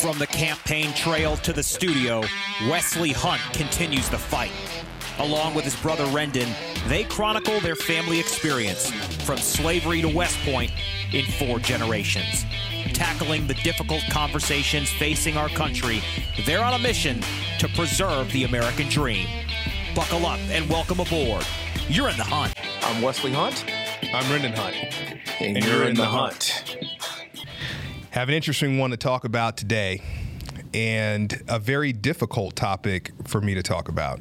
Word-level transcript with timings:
From 0.00 0.18
the 0.18 0.26
campaign 0.26 0.92
trail 0.92 1.38
to 1.38 1.54
the 1.54 1.62
studio, 1.62 2.22
Wesley 2.68 3.12
Hunt 3.12 3.40
continues 3.54 4.10
the 4.10 4.18
fight. 4.18 4.52
Along 5.18 5.54
with 5.54 5.64
his 5.64 5.74
brother 5.76 6.04
Rendon, 6.06 6.52
they 6.86 7.04
chronicle 7.04 7.60
their 7.60 7.74
family 7.74 8.20
experience 8.20 8.90
from 9.24 9.38
slavery 9.38 10.02
to 10.02 10.08
West 10.08 10.38
Point 10.40 10.70
in 11.12 11.24
four 11.24 11.58
generations. 11.58 12.44
Tackling 12.92 13.46
the 13.46 13.54
difficult 13.54 14.02
conversations 14.10 14.90
facing 14.90 15.38
our 15.38 15.48
country, 15.48 16.02
they're 16.44 16.62
on 16.62 16.74
a 16.74 16.78
mission 16.78 17.22
to 17.58 17.66
preserve 17.68 18.30
the 18.32 18.44
American 18.44 18.88
dream. 18.90 19.26
Buckle 19.94 20.26
up 20.26 20.38
and 20.50 20.68
welcome 20.68 21.00
aboard. 21.00 21.44
You're 21.88 22.10
in 22.10 22.18
the 22.18 22.24
hunt. 22.24 22.52
I'm 22.82 23.00
Wesley 23.00 23.32
Hunt. 23.32 23.64
I'm 24.12 24.24
Rendon 24.24 24.54
Hunt. 24.54 24.76
And, 25.40 25.64
you're, 25.64 25.84
in, 25.84 25.94
the, 25.94 26.04
hunt. 26.04 26.75
Have 28.16 28.30
an 28.30 28.34
interesting 28.34 28.78
one 28.78 28.92
to 28.92 28.96
talk 28.96 29.24
about 29.26 29.58
today, 29.58 30.00
and 30.72 31.44
a 31.48 31.58
very 31.58 31.92
difficult 31.92 32.56
topic 32.56 33.12
for 33.26 33.42
me 33.42 33.54
to 33.54 33.62
talk 33.62 33.90
about. 33.90 34.20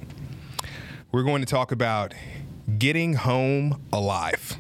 We're 1.14 1.24
going 1.24 1.42
to 1.42 1.48
talk 1.48 1.72
about 1.72 2.14
getting 2.78 3.14
home 3.14 3.82
alive. 3.94 4.58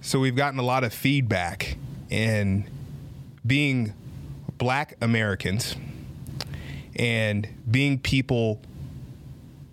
So, 0.00 0.20
we've 0.20 0.36
gotten 0.36 0.60
a 0.60 0.62
lot 0.62 0.84
of 0.84 0.94
feedback, 0.94 1.76
and 2.08 2.70
being 3.44 3.94
black 4.58 4.94
Americans 5.00 5.74
and 6.94 7.48
being 7.68 7.98
people 7.98 8.60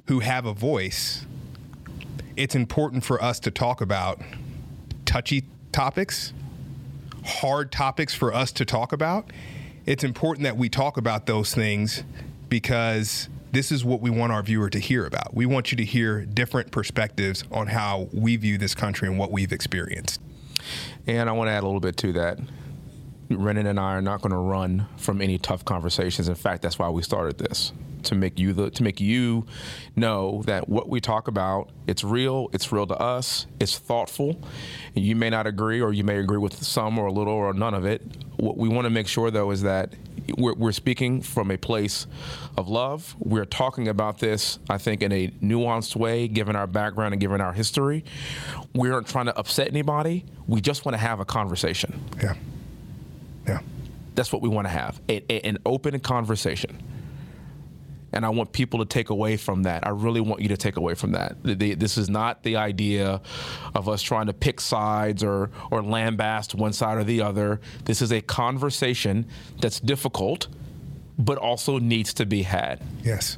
who 0.07 0.21
have 0.21 0.47
a 0.47 0.53
voice, 0.53 1.27
it's 2.35 2.55
important 2.55 3.03
for 3.03 3.21
us 3.23 3.39
to 3.41 3.51
talk 3.51 3.81
about 3.81 4.19
touchy 5.05 5.43
topics, 5.71 6.33
hard 7.29 7.71
topics 7.71 8.13
for 8.13 8.33
us 8.33 8.51
to 8.53 8.65
talk 8.65 8.91
about. 8.91 9.31
It's 9.85 10.03
important 10.03 10.43
that 10.43 10.57
we 10.57 10.69
talk 10.69 10.97
about 10.97 11.25
those 11.25 11.53
things 11.53 12.03
because 12.49 13.29
this 13.51 13.71
is 13.71 13.83
what 13.83 14.01
we 14.01 14.09
want 14.09 14.31
our 14.31 14.43
viewer 14.43 14.69
to 14.69 14.79
hear 14.79 15.05
about. 15.05 15.33
We 15.33 15.45
want 15.45 15.71
you 15.71 15.77
to 15.77 15.85
hear 15.85 16.25
different 16.25 16.71
perspectives 16.71 17.43
on 17.51 17.67
how 17.67 18.09
we 18.13 18.35
view 18.35 18.57
this 18.57 18.75
country 18.75 19.07
and 19.07 19.17
what 19.17 19.31
we've 19.31 19.51
experienced. 19.51 20.21
And 21.07 21.29
I 21.29 21.31
want 21.31 21.47
to 21.47 21.51
add 21.51 21.63
a 21.63 21.65
little 21.65 21.79
bit 21.79 21.97
to 21.97 22.13
that. 22.13 22.37
Rendon 23.29 23.67
and 23.67 23.79
I 23.79 23.93
are 23.93 24.01
not 24.01 24.21
going 24.21 24.31
to 24.31 24.37
run 24.37 24.87
from 24.97 25.21
any 25.21 25.37
tough 25.37 25.65
conversations. 25.65 26.27
In 26.27 26.35
fact, 26.35 26.61
that's 26.61 26.79
why 26.79 26.89
we 26.89 27.03
started 27.03 27.37
this 27.37 27.71
to 28.03 28.15
make 28.15 28.39
you 28.39 28.53
the 28.53 28.69
to 28.69 28.81
make 28.81 29.01
you 29.01 29.45
know 29.97 30.41
that 30.45 30.69
what 30.69 30.87
we 30.87 31.01
talk 31.01 31.27
about 31.27 31.69
it's 31.85 32.01
real 32.01 32.49
it's 32.53 32.71
real 32.71 32.87
to 32.87 32.97
us 32.97 33.45
it's 33.59 33.77
thoughtful 33.77 34.39
you 34.93 35.17
may 35.17 35.29
not 35.29 35.45
agree 35.45 35.81
or 35.81 35.91
you 35.91 36.05
may 36.05 36.17
agree 36.17 36.37
with 36.37 36.63
some 36.63 36.97
or 36.97 37.07
a 37.07 37.11
little 37.11 37.33
or 37.33 37.53
none 37.53 37.73
of 37.73 37.85
it 37.85 38.01
what 38.37 38.55
we 38.55 38.69
want 38.69 38.85
to 38.85 38.89
make 38.89 39.05
sure 39.05 39.29
though 39.29 39.51
is 39.51 39.63
that 39.63 39.93
we're, 40.37 40.53
we're 40.53 40.71
speaking 40.71 41.21
from 41.21 41.51
a 41.51 41.57
place 41.57 42.07
of 42.55 42.69
love 42.69 43.17
we're 43.19 43.43
talking 43.43 43.89
about 43.89 44.19
this 44.19 44.59
i 44.69 44.77
think 44.77 45.01
in 45.01 45.11
a 45.11 45.27
nuanced 45.43 45.97
way 45.97 46.25
given 46.25 46.55
our 46.55 46.67
background 46.67 47.13
and 47.13 47.19
given 47.19 47.41
our 47.41 47.51
history 47.51 48.05
we 48.73 48.89
aren't 48.89 49.07
trying 49.09 49.25
to 49.25 49.37
upset 49.37 49.67
anybody 49.67 50.23
we 50.49 50.61
just 50.61 50.83
want 50.83 50.93
to 50.93 50.97
have 50.97 51.19
a 51.19 51.25
conversation. 51.25 52.03
Yeah. 52.21 52.33
That's 54.19 54.33
what 54.33 54.41
we 54.41 54.49
want 54.49 54.65
to 54.67 54.71
have 54.71 54.99
a, 55.09 55.23
a- 55.31 55.47
an 55.47 55.57
open 55.65 55.97
conversation 56.01 56.81
and 58.11 58.25
I 58.25 58.29
want 58.29 58.51
people 58.51 58.79
to 58.79 58.85
take 58.85 59.11
away 59.11 59.37
from 59.37 59.61
that. 59.63 59.85
I 59.85 59.91
really 59.91 60.19
want 60.19 60.41
you 60.41 60.47
to 60.49 60.57
take 60.57 60.77
away 60.77 60.95
from 60.95 61.11
that. 61.11 61.43
The- 61.43 61.53
the- 61.53 61.73
this 61.75 61.95
is 61.95 62.09
not 62.09 62.41
the 62.41 62.55
idea 62.55 63.21
of 63.75 63.87
us 63.87 64.01
trying 64.01 64.25
to 64.25 64.33
pick 64.33 64.59
sides 64.59 65.23
or 65.23 65.51
or 65.69 65.81
lambast 65.83 66.55
one 66.55 66.73
side 66.73 66.97
or 66.97 67.03
the 67.03 67.21
other. 67.21 67.61
This 67.85 68.01
is 68.01 68.11
a 68.11 68.19
conversation 68.21 69.27
that's 69.61 69.79
difficult, 69.79 70.47
but 71.19 71.37
also 71.37 71.77
needs 71.77 72.11
to 72.15 72.25
be 72.25 72.41
had. 72.41 72.81
Yes. 73.03 73.37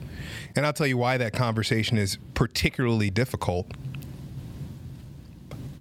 And 0.56 0.66
I'll 0.66 0.72
tell 0.74 0.88
you 0.88 0.98
why 0.98 1.18
that 1.18 1.34
conversation 1.34 1.98
is 1.98 2.18
particularly 2.34 3.10
difficult. 3.10 3.68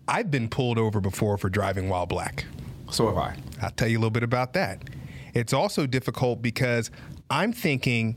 I've 0.08 0.32
been 0.32 0.48
pulled 0.48 0.78
over 0.78 1.00
before 1.00 1.38
for 1.38 1.48
driving 1.48 1.88
while 1.88 2.06
black. 2.06 2.44
So 2.90 3.06
have 3.06 3.16
I. 3.18 3.36
I'll 3.62 3.70
tell 3.70 3.86
you 3.86 3.98
a 3.98 4.00
little 4.00 4.10
bit 4.10 4.24
about 4.24 4.52
that. 4.54 4.82
It's 5.34 5.52
also 5.52 5.86
difficult 5.86 6.42
because 6.42 6.90
I'm 7.30 7.52
thinking 7.52 8.16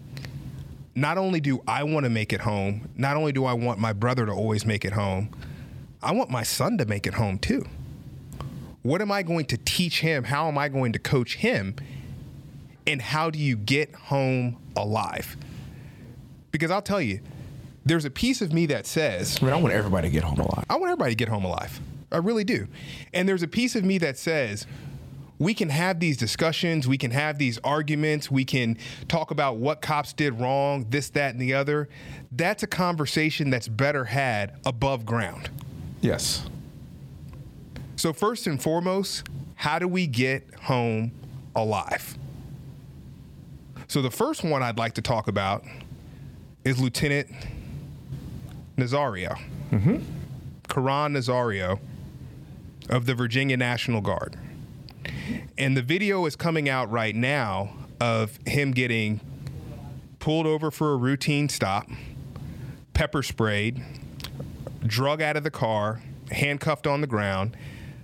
not 0.95 1.17
only 1.17 1.39
do 1.39 1.61
I 1.67 1.83
want 1.83 2.05
to 2.05 2.09
make 2.09 2.33
it 2.33 2.41
home, 2.41 2.89
not 2.95 3.17
only 3.17 3.31
do 3.31 3.45
I 3.45 3.53
want 3.53 3.79
my 3.79 3.93
brother 3.93 4.25
to 4.25 4.31
always 4.31 4.65
make 4.65 4.85
it 4.85 4.93
home, 4.93 5.29
I 6.01 6.11
want 6.11 6.29
my 6.29 6.43
son 6.43 6.77
to 6.79 6.85
make 6.85 7.07
it 7.07 7.13
home 7.15 7.39
too. 7.39 7.65
What 8.81 9.01
am 9.01 9.11
I 9.11 9.23
going 9.23 9.45
to 9.45 9.57
teach 9.57 10.01
him? 10.01 10.25
How 10.25 10.47
am 10.47 10.57
I 10.57 10.67
going 10.67 10.91
to 10.93 10.99
coach 10.99 11.37
him? 11.37 11.75
And 12.85 13.01
how 13.01 13.29
do 13.29 13.39
you 13.39 13.55
get 13.55 13.95
home 13.95 14.57
alive? 14.75 15.37
Because 16.51 16.69
I'll 16.69 16.81
tell 16.81 17.01
you, 17.01 17.21
there's 17.85 18.05
a 18.05 18.09
piece 18.09 18.41
of 18.41 18.51
me 18.53 18.65
that 18.67 18.85
says, 18.85 19.39
I 19.41 19.45
mean, 19.45 19.53
I 19.53 19.57
want 19.57 19.73
everybody 19.73 20.09
to 20.09 20.11
get 20.11 20.23
home 20.23 20.39
alive. 20.39 20.65
I 20.69 20.75
want 20.75 20.91
everybody 20.91 21.11
to 21.11 21.15
get 21.15 21.29
home 21.29 21.45
alive. 21.45 21.79
I 22.11 22.17
really 22.17 22.43
do. 22.43 22.67
And 23.13 23.27
there's 23.27 23.41
a 23.41 23.47
piece 23.47 23.75
of 23.75 23.83
me 23.83 23.97
that 23.99 24.17
says 24.17 24.67
we 25.43 25.53
can 25.53 25.69
have 25.69 25.99
these 25.99 26.17
discussions, 26.17 26.87
we 26.87 26.97
can 26.97 27.11
have 27.11 27.37
these 27.37 27.59
arguments, 27.63 28.31
we 28.31 28.45
can 28.45 28.77
talk 29.07 29.31
about 29.31 29.57
what 29.57 29.81
cops 29.81 30.13
did 30.13 30.39
wrong, 30.39 30.85
this, 30.89 31.09
that, 31.09 31.31
and 31.31 31.41
the 31.41 31.53
other. 31.53 31.89
That's 32.31 32.63
a 32.63 32.67
conversation 32.67 33.49
that's 33.49 33.67
better 33.67 34.05
had 34.05 34.53
above 34.65 35.05
ground. 35.05 35.49
Yes. 36.01 36.47
So, 37.97 38.13
first 38.13 38.47
and 38.47 38.61
foremost, 38.61 39.27
how 39.55 39.79
do 39.79 39.87
we 39.87 40.07
get 40.07 40.53
home 40.63 41.11
alive? 41.55 42.17
So, 43.87 44.01
the 44.01 44.11
first 44.11 44.43
one 44.43 44.63
I'd 44.63 44.77
like 44.77 44.93
to 44.93 45.01
talk 45.01 45.27
about 45.27 45.63
is 46.63 46.79
Lieutenant 46.79 47.29
Nazario, 48.77 49.37
mm-hmm. 49.71 49.97
Caron 50.69 51.13
Nazario 51.13 51.79
of 52.89 53.05
the 53.05 53.13
Virginia 53.13 53.57
National 53.57 54.01
Guard. 54.01 54.37
And 55.57 55.77
the 55.77 55.81
video 55.81 56.25
is 56.25 56.35
coming 56.35 56.69
out 56.69 56.91
right 56.91 57.15
now 57.15 57.73
of 57.99 58.37
him 58.45 58.71
getting 58.71 59.21
pulled 60.19 60.45
over 60.45 60.71
for 60.71 60.93
a 60.93 60.95
routine 60.95 61.49
stop, 61.49 61.89
pepper 62.93 63.23
sprayed, 63.23 63.81
drug 64.85 65.21
out 65.21 65.37
of 65.37 65.43
the 65.43 65.51
car, 65.51 66.01
handcuffed 66.31 66.87
on 66.87 67.01
the 67.01 67.07
ground. 67.07 67.55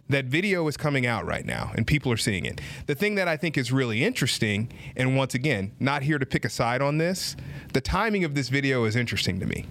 That 0.09 0.25
video 0.25 0.67
is 0.67 0.75
coming 0.75 1.05
out 1.05 1.25
right 1.25 1.45
now 1.45 1.71
and 1.75 1.85
people 1.85 2.11
are 2.11 2.17
seeing 2.17 2.45
it. 2.45 2.59
The 2.87 2.95
thing 2.95 3.15
that 3.15 3.27
I 3.27 3.37
think 3.37 3.57
is 3.57 3.71
really 3.71 4.03
interesting, 4.03 4.71
and 4.95 5.15
once 5.15 5.35
again, 5.35 5.71
not 5.79 6.01
here 6.01 6.17
to 6.17 6.25
pick 6.25 6.45
a 6.45 6.49
side 6.49 6.81
on 6.81 6.97
this, 6.97 7.35
the 7.73 7.81
timing 7.81 8.23
of 8.23 8.33
this 8.33 8.49
video 8.49 8.85
is 8.85 8.95
interesting 8.95 9.39
to 9.39 9.45
me. 9.45 9.65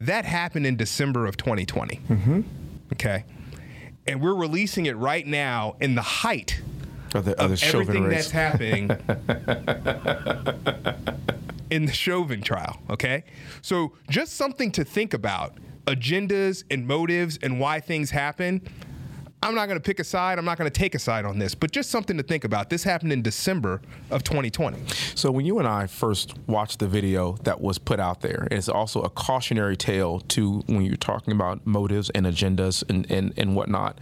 That 0.00 0.24
happened 0.24 0.66
in 0.66 0.76
December 0.76 1.26
of 1.26 1.36
2020. 1.36 1.96
Mm-hmm. 2.08 2.40
Okay. 2.94 3.24
And 4.08 4.20
we're 4.20 4.34
releasing 4.34 4.86
it 4.86 4.96
right 4.96 5.26
now 5.26 5.76
in 5.80 5.94
the 5.94 6.02
height 6.02 6.60
Of 7.14 7.24
the, 7.24 7.40
of 7.40 7.50
the 7.50 7.66
everything 7.66 8.08
that's 8.08 8.30
happening 8.30 8.90
in 11.70 11.86
the 11.86 11.92
Chauvin 11.92 12.42
trial. 12.42 12.78
Okay, 12.90 13.24
so 13.62 13.92
just 14.08 14.34
something 14.34 14.70
to 14.72 14.84
think 14.84 15.14
about: 15.14 15.54
agendas 15.86 16.64
and 16.70 16.86
motives 16.86 17.38
and 17.42 17.60
why 17.60 17.80
things 17.80 18.10
happen. 18.10 18.62
I'm 19.46 19.54
not 19.54 19.66
going 19.66 19.78
to 19.78 19.82
pick 19.82 20.00
a 20.00 20.04
side. 20.04 20.38
I'm 20.38 20.44
not 20.44 20.58
going 20.58 20.68
to 20.68 20.76
take 20.76 20.96
a 20.96 20.98
side 20.98 21.24
on 21.24 21.38
this, 21.38 21.54
but 21.54 21.70
just 21.70 21.88
something 21.90 22.16
to 22.16 22.24
think 22.24 22.42
about. 22.42 22.68
This 22.68 22.82
happened 22.82 23.12
in 23.12 23.22
December 23.22 23.80
of 24.10 24.24
2020. 24.24 24.78
So 25.14 25.30
when 25.30 25.46
you 25.46 25.60
and 25.60 25.68
I 25.68 25.86
first 25.86 26.36
watched 26.48 26.80
the 26.80 26.88
video 26.88 27.36
that 27.44 27.60
was 27.60 27.78
put 27.78 28.00
out 28.00 28.22
there, 28.22 28.48
it's 28.50 28.68
also 28.68 29.02
a 29.02 29.08
cautionary 29.08 29.76
tale 29.76 30.18
to 30.18 30.64
when 30.66 30.82
you're 30.82 30.96
talking 30.96 31.32
about 31.32 31.64
motives 31.64 32.10
and 32.10 32.26
agendas 32.26 32.82
and, 32.90 33.08
and, 33.08 33.32
and 33.36 33.54
whatnot. 33.54 33.98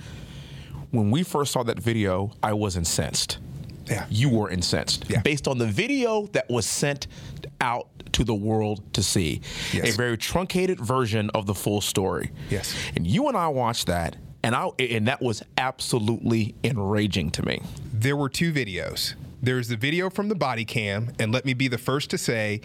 When 0.93 1.11
we 1.11 1.23
first 1.23 1.53
saw 1.53 1.63
that 1.65 1.79
video, 1.79 2.33
I 2.43 2.55
was 2.55 2.79
incensed. 2.79 3.37
Yeah. 3.85 4.07
You 4.09 4.31
were 4.31 4.49
incensed. 4.49 5.05
Yeah. 5.11 5.21
Based 5.21 5.47
on 5.47 5.59
the 5.59 5.67
video 5.67 6.27
that 6.29 6.49
was 6.49 6.65
sent 6.65 7.07
out 7.61 7.89
to 8.13 8.25
the 8.25 8.35
world 8.35 8.83
to 8.95 9.03
see. 9.03 9.43
Yes. 9.75 9.93
A 9.93 9.97
very 9.97 10.17
truncated 10.17 10.81
version 10.81 11.29
of 11.35 11.45
the 11.45 11.55
full 11.55 11.83
story. 11.83 12.31
Yes. 12.49 12.75
And 12.97 13.07
you 13.07 13.29
and 13.29 13.37
I 13.37 13.49
watched 13.49 13.89
that 13.89 14.17
and 14.45 14.55
I 14.55 14.69
and 14.79 15.09
that 15.09 15.23
was 15.23 15.43
absolutely 15.57 16.55
enraging 16.63 17.31
to 17.33 17.45
me. 17.45 17.63
There 17.93 18.17
were 18.17 18.29
two 18.29 18.53
videos. 18.53 19.15
There's 19.43 19.69
the 19.69 19.77
video 19.77 20.11
from 20.11 20.29
the 20.29 20.35
body 20.35 20.65
cam, 20.65 21.13
and 21.19 21.33
let 21.33 21.45
me 21.45 21.55
be 21.55 21.67
the 21.67 21.79
first 21.79 22.11
to 22.11 22.19
say 22.19 22.61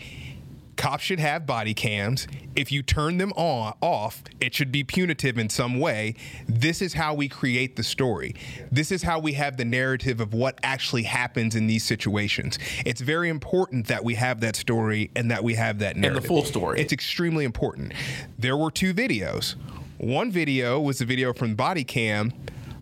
cops 0.75 1.03
should 1.03 1.19
have 1.19 1.45
body 1.45 1.73
cams. 1.73 2.25
If 2.55 2.71
you 2.71 2.81
turn 2.81 3.17
them 3.17 3.33
on 3.33 3.73
off, 3.81 4.23
it 4.39 4.53
should 4.53 4.71
be 4.71 4.83
punitive 4.85 5.37
in 5.37 5.49
some 5.49 5.79
way. 5.79 6.15
This 6.47 6.81
is 6.81 6.93
how 6.93 7.13
we 7.13 7.27
create 7.27 7.75
the 7.75 7.83
story. 7.83 8.35
This 8.71 8.89
is 8.89 9.03
how 9.03 9.19
we 9.19 9.33
have 9.33 9.57
the 9.57 9.65
narrative 9.65 10.21
of 10.21 10.33
what 10.33 10.57
actually 10.63 11.03
happens 11.03 11.53
in 11.53 11.67
these 11.67 11.83
situations. 11.83 12.59
It's 12.85 13.01
very 13.01 13.27
important 13.27 13.87
that 13.87 14.05
we 14.05 14.15
have 14.15 14.39
that 14.39 14.55
story 14.55 15.11
and 15.17 15.29
that 15.31 15.43
we 15.43 15.55
have 15.55 15.79
that 15.79 15.97
narrative. 15.97 16.17
And 16.17 16.23
the 16.23 16.27
full 16.27 16.45
story. 16.45 16.79
It's 16.79 16.93
extremely 16.93 17.43
important. 17.43 17.93
There 18.37 18.55
were 18.55 18.71
two 18.71 18.93
videos. 18.93 19.55
One 19.99 20.31
video 20.31 20.79
was 20.79 20.99
the 20.99 21.05
video 21.05 21.33
from 21.33 21.55
body 21.55 21.83
cam. 21.83 22.31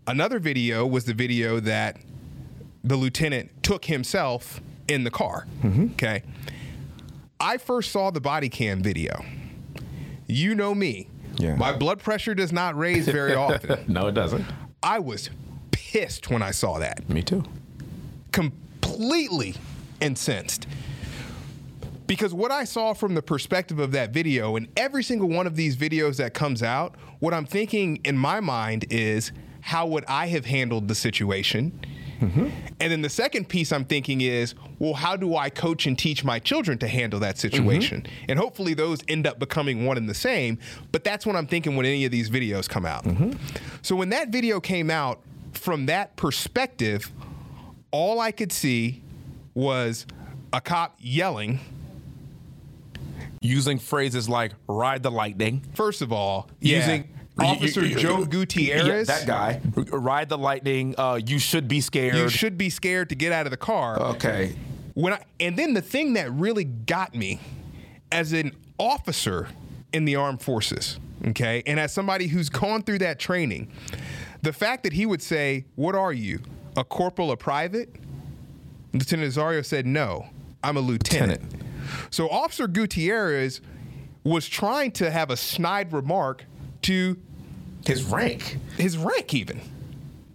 Another 0.05 0.37
video 0.37 0.85
was 0.85 1.05
the 1.05 1.15
video 1.15 1.59
that 1.61 1.97
the 2.83 2.95
lieutenant 2.95 3.63
took 3.63 3.85
himself 3.85 4.61
in 4.87 5.03
the 5.03 5.09
car. 5.09 5.47
Mm-hmm. 5.63 5.93
Okay. 5.93 6.21
I 7.39 7.57
first 7.57 7.91
saw 7.91 8.11
the 8.11 8.21
body 8.21 8.49
cam 8.49 8.83
video. 8.83 9.25
You 10.27 10.53
know 10.53 10.75
me. 10.75 11.09
Yeah. 11.37 11.55
My 11.55 11.75
blood 11.75 11.99
pressure 11.99 12.35
does 12.35 12.51
not 12.51 12.77
raise 12.77 13.07
very 13.07 13.33
often. 13.33 13.83
no, 13.87 14.07
it 14.07 14.13
doesn't. 14.13 14.45
I 14.83 14.99
was 14.99 15.31
pissed 15.71 16.29
when 16.29 16.43
I 16.43 16.51
saw 16.51 16.77
that. 16.77 17.09
Me 17.09 17.23
too. 17.23 17.43
Completely 18.31 19.55
incensed. 19.99 20.67
Because 22.07 22.33
what 22.33 22.51
I 22.51 22.63
saw 22.63 22.93
from 22.93 23.13
the 23.15 23.21
perspective 23.21 23.79
of 23.79 23.91
that 23.91 24.11
video, 24.11 24.55
and 24.55 24.67
every 24.77 25.03
single 25.03 25.29
one 25.29 25.45
of 25.45 25.55
these 25.55 25.75
videos 25.75 26.17
that 26.17 26.33
comes 26.33 26.63
out, 26.63 26.95
what 27.19 27.33
I'm 27.33 27.45
thinking 27.45 27.99
in 28.05 28.17
my 28.17 28.39
mind 28.39 28.85
is 28.89 29.31
how 29.61 29.85
would 29.87 30.05
I 30.07 30.27
have 30.27 30.45
handled 30.45 30.87
the 30.87 30.95
situation? 30.95 31.79
Mm-hmm. 32.21 32.47
And 32.79 32.91
then 32.91 33.01
the 33.01 33.09
second 33.09 33.49
piece 33.49 33.71
I'm 33.71 33.85
thinking 33.85 34.21
is, 34.21 34.55
well, 34.79 34.93
how 34.93 35.15
do 35.15 35.35
I 35.35 35.49
coach 35.49 35.85
and 35.85 35.99
teach 35.99 36.23
my 36.23 36.39
children 36.39 36.77
to 36.79 36.87
handle 36.87 37.19
that 37.19 37.37
situation? 37.37 38.01
Mm-hmm. 38.01 38.25
And 38.29 38.39
hopefully 38.39 38.73
those 38.73 39.03
end 39.07 39.27
up 39.27 39.37
becoming 39.37 39.85
one 39.85 39.97
and 39.97 40.09
the 40.09 40.15
same. 40.15 40.57
But 40.91 41.03
that's 41.03 41.25
what 41.25 41.35
I'm 41.35 41.45
thinking 41.45 41.75
when 41.75 41.85
any 41.85 42.05
of 42.05 42.11
these 42.11 42.29
videos 42.29 42.67
come 42.67 42.85
out. 42.85 43.03
Mm-hmm. 43.03 43.33
So 43.81 43.95
when 43.95 44.09
that 44.09 44.29
video 44.29 44.59
came 44.59 44.89
out, 44.89 45.21
from 45.53 45.87
that 45.87 46.15
perspective, 46.15 47.11
all 47.91 48.19
I 48.19 48.31
could 48.31 48.51
see 48.51 49.01
was 49.53 50.05
a 50.53 50.61
cop 50.61 50.95
yelling. 50.99 51.59
Using 53.41 53.79
phrases 53.79 54.27
like 54.27 54.53
"ride 54.67 55.03
the 55.03 55.11
lightning," 55.11 55.63
First 55.75 56.01
of 56.01 56.11
all, 56.11 56.49
using 56.59 57.07
Officer 57.39 57.87
Joe 57.87 58.19
yeah, 58.19 58.25
Gutierrez. 58.25 59.07
that 59.07 59.27
guy, 59.27 59.61
ride 59.75 60.29
the 60.29 60.37
lightning. 60.37 60.95
Uh, 60.97 61.19
you 61.23 61.39
should 61.39 61.67
be 61.67 61.81
scared. 61.81 62.15
You 62.15 62.29
should 62.29 62.57
be 62.57 62.69
scared 62.69 63.09
to 63.09 63.15
get 63.15 63.31
out 63.31 63.45
of 63.45 63.51
the 63.51 63.57
car. 63.57 63.99
Okay. 63.99 64.55
when 64.95 65.13
I 65.13 65.23
and 65.39 65.57
then 65.57 65.73
the 65.73 65.81
thing 65.81 66.13
that 66.13 66.31
really 66.31 66.63
got 66.63 67.13
me 67.13 67.39
as 68.11 68.33
an 68.33 68.53
officer 68.79 69.49
in 69.93 70.05
the 70.05 70.15
armed 70.15 70.41
forces, 70.41 70.99
okay, 71.27 71.61
and 71.67 71.79
as 71.79 71.93
somebody 71.93 72.27
who's 72.27 72.49
gone 72.49 72.81
through 72.81 72.99
that 72.99 73.19
training, 73.19 73.71
the 74.41 74.53
fact 74.53 74.83
that 74.83 74.93
he 74.93 75.05
would 75.05 75.21
say, 75.21 75.65
"What 75.75 75.93
are 75.93 76.13
you, 76.13 76.41
a 76.75 76.83
corporal, 76.83 77.31
a 77.31 77.37
private?" 77.37 77.95
Lieutenant 78.93 79.31
Nazario 79.31 79.63
said, 79.63 79.85
"No, 79.85 80.25
I'm 80.63 80.77
a 80.77 80.81
lieutenant." 80.81 81.41
So 82.09 82.29
Officer 82.29 82.67
Gutierrez 82.67 83.61
was 84.23 84.47
trying 84.47 84.91
to 84.93 85.09
have 85.11 85.29
a 85.29 85.37
snide 85.37 85.93
remark 85.93 86.43
to 86.83 87.17
His 87.85 88.03
rank. 88.03 88.57
his 88.77 88.97
rank 88.97 89.33
even 89.33 89.59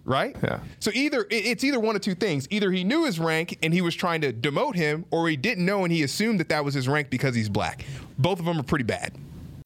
right 0.05 0.35
Yeah. 0.43 0.59
so 0.79 0.91
either 0.93 1.25
it's 1.29 1.63
either 1.63 1.79
one 1.79 1.95
of 1.95 2.01
two 2.01 2.15
things 2.15 2.45
either 2.49 2.71
he 2.71 2.83
knew 2.83 3.05
his 3.05 3.19
rank 3.19 3.57
and 3.63 3.73
he 3.73 3.79
was 3.81 3.95
trying 3.95 4.19
to 4.21 4.33
demote 4.33 4.75
him 4.75 5.05
or 5.11 5.29
he 5.29 5.37
didn't 5.37 5.63
know 5.65 5.83
and 5.85 5.93
he 5.93 6.03
assumed 6.03 6.39
that 6.41 6.49
that 6.49 6.65
was 6.65 6.73
his 6.73 6.87
rank 6.89 7.09
because 7.09 7.33
he's 7.35 7.47
black 7.47 7.85
both 8.17 8.39
of 8.39 8.45
them 8.45 8.59
are 8.59 8.63
pretty 8.63 8.83
bad 8.83 9.13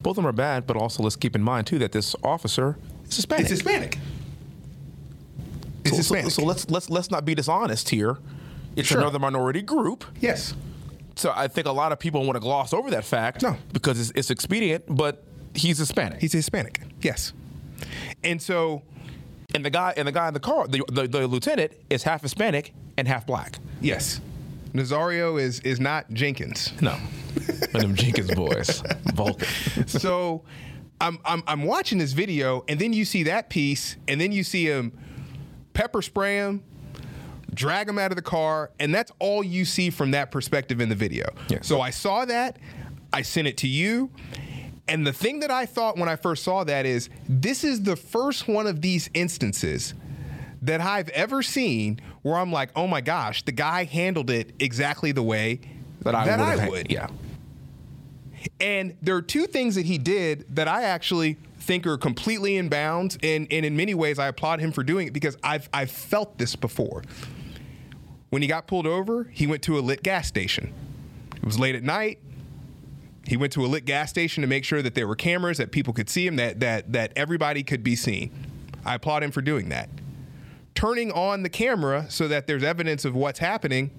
Both 0.00 0.12
of 0.12 0.16
them 0.22 0.26
are 0.26 0.32
bad, 0.32 0.64
but 0.66 0.76
also 0.76 1.02
let's 1.02 1.16
keep 1.16 1.34
in 1.34 1.42
mind 1.42 1.66
too 1.66 1.78
that 1.80 1.90
this 1.92 2.14
officer 2.22 2.76
is 3.08 3.16
Hispanic. 3.16 3.40
it's 3.42 3.50
hispanic 3.50 3.98
it's 5.84 5.96
So, 5.96 6.02
so- 6.02 6.14
hispanic 6.14 6.30
so 6.32 6.44
let's 6.44 6.70
let's 6.70 6.90
let's 6.90 7.10
not 7.10 7.24
be 7.24 7.34
dishonest 7.34 7.88
here. 7.90 8.18
It's 8.76 8.88
Sure. 8.88 9.00
another 9.00 9.18
minority 9.18 9.62
group. 9.62 10.04
yes 10.20 10.54
So 11.18 11.32
I 11.34 11.48
think 11.48 11.66
a 11.66 11.72
lot 11.72 11.90
of 11.92 11.98
people 11.98 12.22
want 12.24 12.36
to 12.36 12.40
gloss 12.40 12.72
over 12.72 12.90
that 12.90 13.04
fact 13.04 13.42
No. 13.42 13.56
because 13.72 13.98
it's, 14.00 14.12
it's 14.14 14.30
expedient, 14.30 14.84
but 14.88 15.24
he's 15.54 15.78
Hispanic. 15.78 16.20
he's 16.20 16.32
hispanic 16.32 16.80
yes 17.00 17.32
and 18.22 18.40
so 18.40 18.82
and 19.54 19.64
the 19.64 19.70
guy 19.70 19.92
and 19.96 20.06
the 20.06 20.12
guy 20.12 20.28
in 20.28 20.34
the 20.34 20.40
car, 20.40 20.68
the, 20.68 20.82
the, 20.92 21.08
the 21.08 21.26
lieutenant, 21.26 21.72
is 21.90 22.02
half 22.04 22.22
Hispanic 22.22 22.72
and 22.96 23.08
half 23.08 23.26
black. 23.26 23.58
yes 23.80 24.20
nazario 24.72 25.40
is 25.40 25.58
is 25.60 25.80
not 25.80 26.08
jenkins 26.12 26.72
No, 26.82 26.90
one 26.92 27.00
of 27.74 27.80
them 27.82 27.94
Jenkins 27.96 28.32
boys, 28.34 28.82
Vulcan. 29.14 29.48
so 29.88 30.44
I'm, 31.00 31.18
I'm 31.24 31.42
I'm 31.46 31.62
watching 31.64 31.98
this 31.98 32.12
video, 32.12 32.64
and 32.68 32.78
then 32.78 32.92
you 32.92 33.04
see 33.04 33.22
that 33.24 33.48
piece, 33.50 33.96
and 34.06 34.20
then 34.20 34.30
you 34.32 34.44
see 34.44 34.66
him 34.66 34.92
pepper 35.72 36.02
spray 36.02 36.36
him, 36.36 36.62
drag 37.58 37.88
him 37.88 37.98
out 37.98 38.12
of 38.12 38.16
the 38.16 38.22
car, 38.22 38.70
and 38.78 38.94
that's 38.94 39.10
all 39.18 39.42
you 39.42 39.64
see 39.64 39.90
from 39.90 40.12
that 40.12 40.30
perspective 40.30 40.80
in 40.80 40.88
the 40.88 40.94
video. 40.94 41.26
Yes. 41.48 41.66
So 41.66 41.80
I 41.80 41.90
saw 41.90 42.24
that, 42.24 42.56
I 43.12 43.22
sent 43.22 43.48
it 43.48 43.56
to 43.58 43.68
you. 43.68 44.10
And 44.86 45.06
the 45.06 45.12
thing 45.12 45.40
that 45.40 45.50
I 45.50 45.66
thought 45.66 45.98
when 45.98 46.08
I 46.08 46.16
first 46.16 46.44
saw 46.44 46.64
that 46.64 46.86
is 46.86 47.10
this 47.28 47.64
is 47.64 47.82
the 47.82 47.96
first 47.96 48.48
one 48.48 48.66
of 48.66 48.80
these 48.80 49.10
instances 49.12 49.92
that 50.62 50.80
I've 50.80 51.08
ever 51.10 51.42
seen 51.42 52.00
where 52.22 52.36
I'm 52.36 52.52
like, 52.52 52.70
oh 52.76 52.86
my 52.86 53.00
gosh, 53.00 53.42
the 53.42 53.52
guy 53.52 53.84
handled 53.84 54.30
it 54.30 54.54
exactly 54.60 55.12
the 55.12 55.22
way 55.22 55.60
That 56.02 56.14
I 56.14 56.24
that 56.26 56.38
would. 56.38 56.58
I 56.60 56.68
would. 56.68 56.90
Yeah. 56.92 57.08
And 58.60 58.96
there 59.02 59.16
are 59.16 59.22
two 59.22 59.46
things 59.46 59.74
that 59.74 59.84
he 59.84 59.98
did 59.98 60.46
that 60.54 60.68
I 60.68 60.84
actually 60.84 61.36
think 61.58 61.86
are 61.86 61.98
completely 61.98 62.56
in 62.56 62.68
bounds, 62.68 63.18
and, 63.22 63.48
and 63.50 63.66
in 63.66 63.76
many 63.76 63.94
ways 63.94 64.18
I 64.18 64.28
applaud 64.28 64.60
him 64.60 64.70
for 64.72 64.84
doing 64.84 65.08
it 65.08 65.12
because 65.12 65.36
I've 65.42 65.68
I've 65.74 65.90
felt 65.90 66.38
this 66.38 66.54
before. 66.56 67.02
When 68.30 68.42
he 68.42 68.48
got 68.48 68.66
pulled 68.66 68.86
over, 68.86 69.24
he 69.24 69.46
went 69.46 69.62
to 69.62 69.78
a 69.78 69.80
lit 69.80 70.02
gas 70.02 70.26
station. 70.28 70.72
It 71.36 71.44
was 71.44 71.58
late 71.58 71.74
at 71.74 71.82
night. 71.82 72.18
He 73.26 73.36
went 73.36 73.52
to 73.54 73.64
a 73.64 73.68
lit 73.68 73.84
gas 73.84 74.10
station 74.10 74.42
to 74.42 74.46
make 74.46 74.64
sure 74.64 74.82
that 74.82 74.94
there 74.94 75.06
were 75.06 75.16
cameras 75.16 75.58
that 75.58 75.70
people 75.70 75.92
could 75.92 76.08
see 76.08 76.26
him, 76.26 76.36
that 76.36 76.60
that 76.60 76.92
that 76.92 77.12
everybody 77.16 77.62
could 77.62 77.82
be 77.82 77.96
seen. 77.96 78.30
I 78.84 78.94
applaud 78.94 79.22
him 79.22 79.30
for 79.30 79.42
doing 79.42 79.68
that. 79.68 79.90
Turning 80.74 81.10
on 81.12 81.42
the 81.42 81.48
camera 81.48 82.06
so 82.08 82.28
that 82.28 82.46
there's 82.46 82.62
evidence 82.62 83.04
of 83.04 83.14
what's 83.14 83.38
happening 83.38 83.90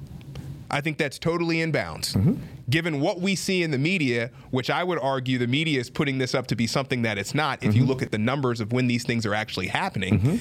I 0.71 0.81
think 0.81 0.97
that's 0.97 1.17
totally 1.17 1.61
in 1.61 1.71
bounds. 1.71 2.13
Mm-hmm. 2.13 2.35
Given 2.69 2.99
what 2.99 3.19
we 3.19 3.35
see 3.35 3.63
in 3.63 3.71
the 3.71 3.77
media, 3.77 4.29
which 4.51 4.69
I 4.69 4.83
would 4.83 4.99
argue 4.99 5.39
the 5.39 5.47
media 5.47 5.79
is 5.79 5.89
putting 5.89 6.19
this 6.19 6.35
up 6.35 6.47
to 6.47 6.55
be 6.55 6.67
something 6.67 7.01
that 7.01 7.17
it's 7.17 7.33
not, 7.33 7.63
if 7.63 7.73
you 7.73 7.81
mm-hmm. 7.81 7.89
look 7.89 8.01
at 8.03 8.11
the 8.11 8.19
numbers 8.19 8.61
of 8.61 8.71
when 8.71 8.87
these 8.87 9.03
things 9.03 9.25
are 9.25 9.33
actually 9.33 9.67
happening, 9.67 10.19
mm-hmm. 10.19 10.37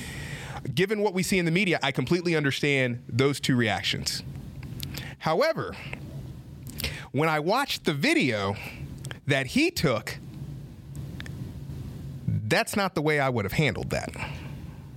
Given 0.74 1.02
what 1.02 1.14
we 1.14 1.22
see 1.22 1.38
in 1.38 1.44
the 1.44 1.50
media, 1.50 1.78
I 1.82 1.92
completely 1.92 2.36
understand 2.36 3.02
those 3.08 3.40
two 3.40 3.56
reactions. 3.56 4.22
However, 5.18 5.74
when 7.12 7.28
I 7.28 7.40
watched 7.40 7.84
the 7.84 7.94
video 7.94 8.56
that 9.26 9.48
he 9.48 9.70
took, 9.70 10.18
that's 12.26 12.76
not 12.76 12.94
the 12.94 13.02
way 13.02 13.20
I 13.20 13.28
would 13.28 13.44
have 13.44 13.52
handled 13.52 13.90
that. 13.90 14.10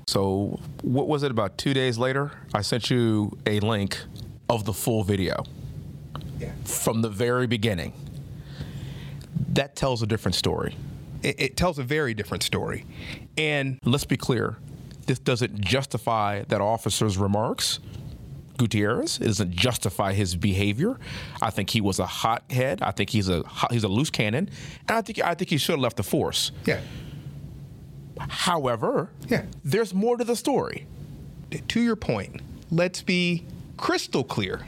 So 0.08 0.60
what 0.82 1.08
was 1.08 1.24
it? 1.24 1.32
About 1.32 1.58
two 1.58 1.74
days 1.74 1.98
later, 1.98 2.32
I 2.54 2.62
sent 2.62 2.90
you 2.90 3.38
a 3.46 3.60
link 3.60 3.98
of 4.50 4.66
the 4.66 4.74
full 4.74 5.04
video 5.04 5.44
Yeah. 6.40 6.52
from 6.66 7.02
the 7.02 7.10
very 7.10 7.48
beginning. 7.48 7.94
That 9.54 9.76
tells 9.76 10.02
a 10.02 10.08
different 10.08 10.36
story. 10.36 10.76
It, 11.24 11.40
it 11.40 11.58
tells 11.58 11.78
a 11.80 11.84
very 11.84 12.14
different 12.14 12.44
story. 12.44 12.86
And 13.38 13.80
Let's 13.86 14.06
be 14.06 14.18
clear. 14.18 14.58
This 15.08 15.20
doesn't 15.20 15.60
justify 15.62 16.44
that 16.48 16.62
officer's 16.62 17.18
remarks. 17.18 17.80
Gutierrez. 18.58 19.18
It 19.20 19.26
doesn't 19.26 19.52
justify 19.52 20.14
his 20.14 20.36
behavior. 20.36 21.00
I 21.42 21.50
think 21.50 21.72
he 21.72 21.82
was 21.82 21.98
a 22.00 22.06
hothead. 22.06 22.82
I 22.84 22.92
think 22.92 23.10
he's 23.10 23.28
a 23.28 23.44
he's 23.72 23.84
a 23.84 23.88
loose 23.88 24.12
cannon, 24.12 24.50
and 24.88 24.98
I 24.98 25.02
think 25.02 25.20
I 25.20 25.34
think 25.34 25.50
he 25.50 25.58
should 25.58 25.74
have 25.74 25.80
left 25.80 25.98
the 25.98 26.04
force. 26.04 26.52
yeah, 26.66 26.80
However, 28.20 29.10
Yeah. 29.28 29.46
there's 29.64 29.94
more 29.96 30.18
to 30.18 30.24
the 30.24 30.36
story. 30.36 30.86
to 31.70 31.82
your 31.82 31.96
point, 31.96 32.40
let's 32.70 33.02
be 33.02 33.46
crystal 33.78 34.24
clear. 34.24 34.62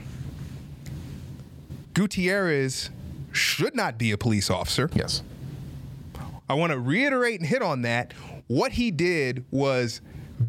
Gutierrez 1.94 2.90
should 3.32 3.74
not 3.76 3.96
be 3.98 4.10
a 4.10 4.18
police 4.18 4.50
officer. 4.50 4.90
Yes. 4.94 5.22
I 6.48 6.54
want 6.54 6.72
to 6.72 6.78
reiterate 6.78 7.40
and 7.40 7.48
hit 7.48 7.62
on 7.62 7.82
that. 7.82 8.12
What 8.48 8.72
he 8.72 8.90
did 8.90 9.44
was 9.50 10.00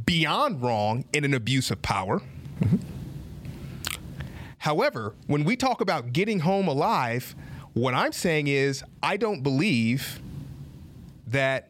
beyond 0.06 0.62
wrong 0.62 1.06
in 1.14 1.24
an 1.24 1.34
abuse 1.34 1.72
of 1.72 1.82
power. 1.82 2.22
However, 4.60 5.14
when 5.28 5.44
we 5.44 5.56
talk 5.56 5.80
about 5.80 6.12
getting 6.12 6.40
home 6.40 6.68
alive, 6.68 7.36
what 7.74 7.94
I'm 7.94 8.12
saying 8.12 8.48
is 8.48 8.84
I 9.04 9.18
don't 9.18 9.44
believe 9.44 10.20
that 11.28 11.70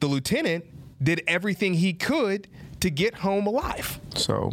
the 0.00 0.06
lieutenant 0.06 0.64
did 1.02 1.22
everything 1.26 1.74
he 1.74 1.92
could 1.92 2.48
to 2.80 2.90
get 2.90 3.14
home 3.16 3.46
alive. 3.46 4.00
So, 4.14 4.52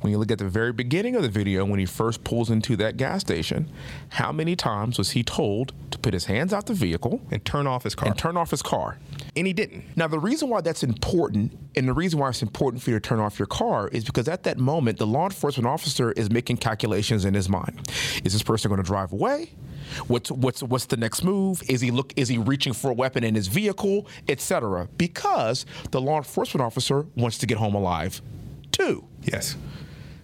when 0.00 0.10
you 0.10 0.18
look 0.18 0.30
at 0.30 0.38
the 0.38 0.48
very 0.48 0.72
beginning 0.72 1.16
of 1.16 1.22
the 1.22 1.28
video, 1.28 1.64
when 1.64 1.78
he 1.78 1.86
first 1.86 2.24
pulls 2.24 2.50
into 2.50 2.76
that 2.76 2.96
gas 2.96 3.20
station, 3.20 3.70
how 4.10 4.32
many 4.32 4.56
times 4.56 4.98
was 4.98 5.10
he 5.10 5.22
told 5.22 5.72
to 5.90 5.98
put 5.98 6.14
his 6.14 6.26
hands 6.26 6.52
out 6.52 6.66
the 6.66 6.74
vehicle 6.74 7.20
And 7.30 7.44
turn 7.44 7.66
off 7.66 7.84
his 7.84 7.94
car. 7.94 8.08
and 8.08 8.18
turn 8.18 8.36
off 8.36 8.50
his 8.50 8.62
car? 8.62 8.98
And 9.36 9.46
he 9.46 9.52
didn't. 9.52 9.84
Now, 9.96 10.08
the 10.08 10.18
reason 10.18 10.48
why 10.48 10.60
that's 10.60 10.82
important, 10.82 11.52
and 11.74 11.88
the 11.88 11.92
reason 11.92 12.18
why 12.18 12.30
it's 12.30 12.42
important 12.42 12.82
for 12.82 12.90
you 12.90 12.96
to 12.96 13.00
turn 13.00 13.20
off 13.20 13.38
your 13.38 13.46
car, 13.46 13.88
is 13.88 14.04
because 14.04 14.28
at 14.28 14.42
that 14.44 14.58
moment, 14.58 14.98
the 14.98 15.06
law 15.06 15.24
enforcement 15.24 15.66
officer 15.66 16.12
is 16.12 16.30
making 16.30 16.56
calculations 16.58 17.24
in 17.24 17.34
his 17.34 17.48
mind. 17.48 17.90
Is 18.24 18.32
this 18.32 18.42
person 18.42 18.68
going 18.70 18.82
to 18.82 18.86
drive 18.86 19.12
away? 19.12 19.50
What's 20.06 20.30
what's 20.30 20.62
what's 20.62 20.86
the 20.86 20.96
next 20.96 21.24
move? 21.24 21.62
Is 21.68 21.80
he 21.80 21.90
look? 21.90 22.12
Is 22.16 22.28
he 22.28 22.38
reaching 22.38 22.72
for 22.72 22.90
a 22.90 22.94
weapon 22.94 23.24
in 23.24 23.34
his 23.34 23.48
vehicle, 23.48 24.06
etc.? 24.28 24.88
Because 24.96 25.66
the 25.90 26.00
law 26.00 26.18
enforcement 26.18 26.64
officer 26.64 27.06
wants 27.16 27.38
to 27.38 27.46
get 27.46 27.58
home 27.58 27.74
alive, 27.74 28.22
too. 28.72 29.04
Yes. 29.22 29.56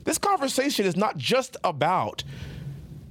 This 0.05 0.19
conversation 0.19 0.85
is 0.85 0.97
not 0.97 1.17
just 1.17 1.57
about 1.63 2.25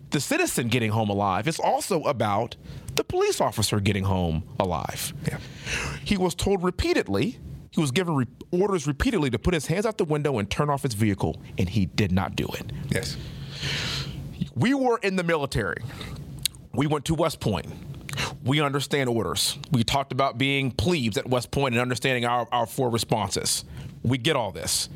the 0.09 0.19
citizen 0.19 0.67
getting 0.67 0.91
home 0.91 1.09
alive, 1.09 1.47
it's 1.47 1.59
also 1.59 2.03
about 2.03 2.57
the 2.95 3.03
police 3.03 3.39
officer 3.39 3.79
getting 3.79 4.03
home 4.03 4.43
alive. 4.59 5.13
Yeah. 5.27 5.37
He 6.03 6.17
was 6.17 6.35
told 6.35 6.63
repeatedly, 6.63 7.39
he 7.71 7.79
was 7.79 7.91
given 7.91 8.15
re- 8.15 8.25
orders 8.51 8.85
repeatedly 8.85 9.29
to 9.29 9.39
put 9.39 9.53
his 9.53 9.67
hands 9.67 9.85
out 9.85 9.97
the 9.97 10.05
window 10.05 10.37
and 10.39 10.49
turn 10.49 10.69
off 10.69 10.83
his 10.83 10.93
vehicle, 10.93 11.41
and 11.57 11.69
he 11.69 11.85
did 11.85 12.11
not 12.11 12.35
do 12.35 12.45
it. 12.47 12.71
Yes. 12.89 13.15
We 14.55 14.73
were 14.73 14.97
in 14.97 15.15
the 15.15 15.23
military. 15.23 15.81
We 16.73 16.87
went 16.87 17.05
to 17.05 17.15
West 17.15 17.39
Point. 17.39 17.67
We 18.43 18.61
understand 18.61 19.09
orders. 19.09 19.57
We 19.71 19.83
talked 19.83 20.11
about 20.11 20.37
being 20.37 20.71
plebes 20.71 21.17
at 21.17 21.27
West 21.27 21.51
Point 21.51 21.75
and 21.75 21.81
understanding 21.81 22.25
our, 22.25 22.47
our 22.51 22.65
four 22.65 22.89
responses. 22.89 23.65
We 24.03 24.17
get 24.17 24.35
all 24.35 24.51
this. 24.51 24.89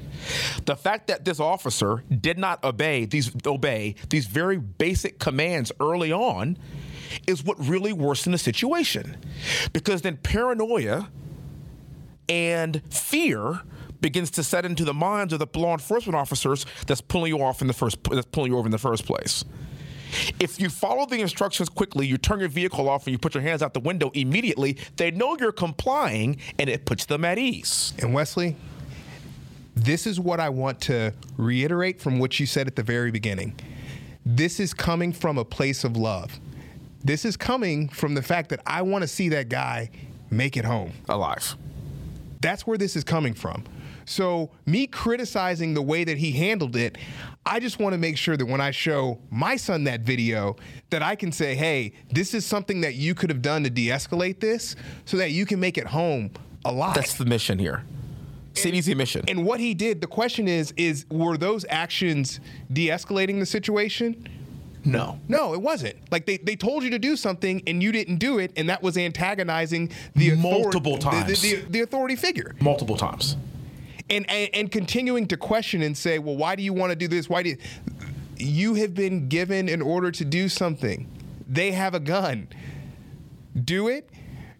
The 0.65 0.75
fact 0.75 1.07
that 1.07 1.25
this 1.25 1.39
officer 1.39 2.03
did 2.09 2.39
not 2.39 2.63
obey 2.63 3.05
these 3.05 3.31
obey 3.45 3.95
these 4.09 4.25
very 4.25 4.57
basic 4.57 5.19
commands 5.19 5.71
early 5.79 6.11
on 6.11 6.57
is 7.27 7.43
what 7.43 7.59
really 7.59 7.93
worsened 7.93 8.33
the 8.33 8.39
situation. 8.39 9.17
Because 9.73 10.01
then 10.01 10.17
paranoia 10.17 11.09
and 12.27 12.81
fear 12.91 13.61
begins 14.01 14.31
to 14.31 14.43
set 14.43 14.65
into 14.65 14.83
the 14.83 14.93
minds 14.93 15.33
of 15.33 15.39
the 15.39 15.47
law 15.59 15.73
enforcement 15.73 16.15
officers 16.15 16.65
that's 16.87 17.01
pulling 17.01 17.33
you 17.33 17.41
off 17.41 17.61
in 17.61 17.67
the 17.67 17.73
first 17.73 17.97
that's 18.11 18.27
pulling 18.27 18.51
you 18.51 18.57
over 18.57 18.67
in 18.67 18.71
the 18.71 18.77
first 18.77 19.05
place. 19.05 19.45
If 20.39 20.59
you 20.59 20.69
follow 20.69 21.05
the 21.05 21.21
instructions 21.21 21.69
quickly, 21.69 22.07
you 22.07 22.17
turn 22.17 22.39
your 22.39 22.49
vehicle 22.49 22.89
off 22.89 23.05
and 23.07 23.11
you 23.11 23.17
put 23.17 23.33
your 23.33 23.43
hands 23.43 23.61
out 23.61 23.73
the 23.73 23.79
window 23.79 24.11
immediately, 24.13 24.77
they 24.97 25.11
know 25.11 25.37
you're 25.39 25.51
complying 25.51 26.37
and 26.59 26.69
it 26.69 26.85
puts 26.85 27.05
them 27.05 27.25
at 27.25 27.37
ease. 27.37 27.93
And 27.99 28.13
Wesley, 28.13 28.55
this 29.75 30.07
is 30.07 30.19
what 30.19 30.39
I 30.39 30.49
want 30.49 30.79
to 30.81 31.13
reiterate 31.37 32.01
from 32.01 32.19
what 32.19 32.39
you 32.39 32.45
said 32.45 32.67
at 32.67 32.75
the 32.75 32.83
very 32.83 33.11
beginning. 33.11 33.59
This 34.25 34.59
is 34.59 34.73
coming 34.73 35.13
from 35.13 35.37
a 35.37 35.45
place 35.45 35.83
of 35.83 35.95
love. 35.97 36.39
This 37.03 37.25
is 37.25 37.37
coming 37.37 37.89
from 37.89 38.15
the 38.15 38.23
fact 38.23 38.49
that 38.49 38.61
I 38.65 38.81
want 38.81 39.03
to 39.03 39.07
see 39.07 39.29
that 39.29 39.49
guy 39.49 39.91
make 40.31 40.57
it 40.57 40.65
home. 40.65 40.91
Alive. 41.07 41.55
That's 42.41 42.65
where 42.65 42.77
this 42.77 42.95
is 42.95 43.03
coming 43.03 43.33
from. 43.33 43.63
So, 44.05 44.51
me 44.65 44.87
criticizing 44.87 45.73
the 45.73 45.81
way 45.81 46.03
that 46.03 46.17
he 46.17 46.31
handled 46.31 46.75
it, 46.75 46.97
I 47.45 47.59
just 47.59 47.79
want 47.79 47.93
to 47.93 47.97
make 47.97 48.17
sure 48.17 48.37
that 48.37 48.45
when 48.45 48.61
I 48.61 48.71
show 48.71 49.19
my 49.31 49.55
son 49.55 49.83
that 49.85 50.01
video, 50.01 50.55
that 50.91 51.01
I 51.01 51.15
can 51.15 51.31
say, 51.31 51.55
hey, 51.55 51.93
this 52.11 52.33
is 52.33 52.45
something 52.45 52.81
that 52.81 52.95
you 52.95 53.15
could 53.15 53.29
have 53.29 53.41
done 53.41 53.63
to 53.63 53.69
de 53.69 53.87
escalate 53.87 54.39
this 54.39 54.75
so 55.05 55.17
that 55.17 55.31
you 55.31 55.45
can 55.45 55.59
make 55.59 55.77
it 55.77 55.87
home 55.87 56.31
alive. 56.65 56.95
That's 56.95 57.15
the 57.15 57.25
mission 57.25 57.57
here. 57.59 57.83
CDC 58.53 58.95
mission. 58.95 59.25
And 59.27 59.45
what 59.45 59.59
he 59.59 59.73
did, 59.73 59.99
the 60.01 60.07
question 60.07 60.47
is, 60.47 60.73
is 60.77 61.05
were 61.11 61.37
those 61.37 61.65
actions 61.69 62.39
de-escalating 62.71 63.39
the 63.39 63.45
situation? 63.45 64.29
No. 64.85 65.19
No, 65.27 65.53
it 65.53 65.61
wasn't. 65.61 65.95
Like 66.11 66.25
they, 66.25 66.37
they 66.37 66.55
told 66.55 66.83
you 66.83 66.89
to 66.91 66.99
do 66.99 67.15
something 67.17 67.61
and 67.67 67.83
you 67.83 67.91
didn't 67.91 68.17
do 68.17 68.37
it, 68.39 68.51
and 68.55 68.69
that 68.69 68.81
was 68.81 68.97
antagonizing 68.97 69.91
the 70.15 70.35
Multiple 70.35 70.93
the- 70.95 71.01
times. 71.01 71.41
the, 71.41 71.55
the, 71.55 71.61
the 71.69 71.81
authority 71.81 72.15
figure. 72.15 72.55
Multiple 72.61 72.95
times. 72.95 73.35
And, 74.09 74.29
and 74.29 74.49
and 74.53 74.71
continuing 74.71 75.27
to 75.27 75.37
question 75.37 75.81
and 75.81 75.97
say, 75.97 76.19
well, 76.19 76.35
why 76.35 76.55
do 76.55 76.63
you 76.63 76.73
want 76.73 76.91
to 76.91 76.95
do 76.95 77.07
this? 77.07 77.29
Why 77.29 77.43
do 77.43 77.49
you, 77.49 77.57
you 78.37 78.73
have 78.75 78.93
been 78.93 79.27
given 79.27 79.69
an 79.69 79.81
order 79.81 80.11
to 80.11 80.25
do 80.25 80.49
something? 80.49 81.09
They 81.47 81.71
have 81.71 81.93
a 81.93 81.99
gun. 81.99 82.47
Do 83.63 83.87
it. 83.87 84.09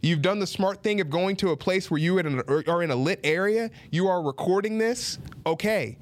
You've 0.02 0.22
done 0.22 0.40
the 0.40 0.48
smart 0.48 0.84
thing 0.84 1.02
of 1.02 1.10
going 1.10 1.36
to 1.38 1.50
a 1.50 1.58
place 1.58 1.90
where 1.90 2.00
you 2.00 2.18
are 2.20 2.84
in 2.84 2.92
a 2.92 2.96
lit 2.96 3.20
area. 3.24 3.72
You 3.90 4.08
are 4.08 4.22
recording 4.22 4.78
this. 4.78 5.18
Okay. 5.46 5.98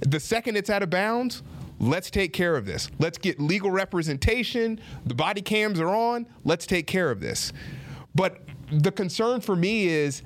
The 0.00 0.20
second 0.20 0.56
it's 0.58 0.68
out 0.68 0.82
of 0.82 0.90
bounds, 0.90 1.42
let's 1.80 2.10
take 2.10 2.34
care 2.34 2.54
of 2.54 2.66
this. 2.66 2.90
Let's 2.98 3.16
get 3.16 3.40
legal 3.40 3.70
representation. 3.70 4.78
The 5.06 5.14
body 5.14 5.40
cams 5.40 5.80
are 5.80 5.88
on. 5.88 6.26
Let's 6.44 6.66
take 6.66 6.86
care 6.86 7.10
of 7.10 7.20
this. 7.20 7.52
But 8.14 8.40
the 8.70 8.92
concern 8.92 9.40
for 9.40 9.56
me 9.56 9.86
is 9.86 10.22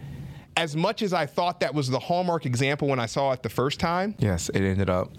as 0.58 0.74
much 0.76 1.02
as 1.02 1.12
I 1.12 1.24
thought 1.26 1.60
that 1.60 1.72
was 1.72 1.88
the 1.88 2.00
hallmark 2.00 2.44
example 2.44 2.88
when 2.88 2.98
I 2.98 3.06
saw 3.06 3.32
it 3.32 3.42
the 3.42 3.48
first 3.48 3.78
time, 3.80 4.14
Yes, 4.18 4.48
it 4.50 4.60
ended 4.60 4.90
up. 4.90 5.12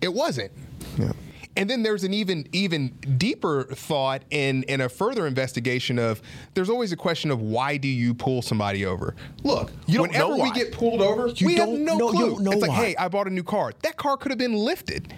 it 0.00 0.12
wasn't. 0.12 0.50
Yeah. 0.98 1.12
And 1.56 1.70
then 1.70 1.84
there's 1.84 2.02
an 2.02 2.12
even 2.12 2.48
even 2.52 2.88
deeper 3.16 3.62
thought 3.64 4.22
in 4.30 4.64
in 4.64 4.80
a 4.80 4.88
further 4.88 5.24
investigation 5.26 5.98
of 6.00 6.20
there's 6.54 6.68
always 6.68 6.90
a 6.90 6.96
question 6.96 7.30
of 7.30 7.40
why 7.40 7.76
do 7.76 7.86
you 7.86 8.12
pull 8.14 8.42
somebody 8.42 8.84
over? 8.84 9.14
Look, 9.44 9.70
You 9.86 9.98
don't 9.98 10.08
whenever 10.08 10.30
know 10.30 10.34
we 10.34 10.40
why. 10.48 10.54
get 10.54 10.72
pulled 10.72 11.00
over, 11.00 11.28
You 11.28 11.46
we 11.46 11.54
have 11.56 11.68
no 11.68 12.08
clue. 12.10 12.38
it's 12.40 12.60
like, 12.62 12.70
why. 12.70 12.76
hey, 12.86 12.96
I 12.96 13.06
bought 13.08 13.28
a 13.28 13.30
new 13.30 13.44
car. 13.44 13.72
That 13.82 13.96
car 13.96 14.16
could 14.16 14.32
have 14.32 14.38
been 14.38 14.54
lifted. 14.56 15.14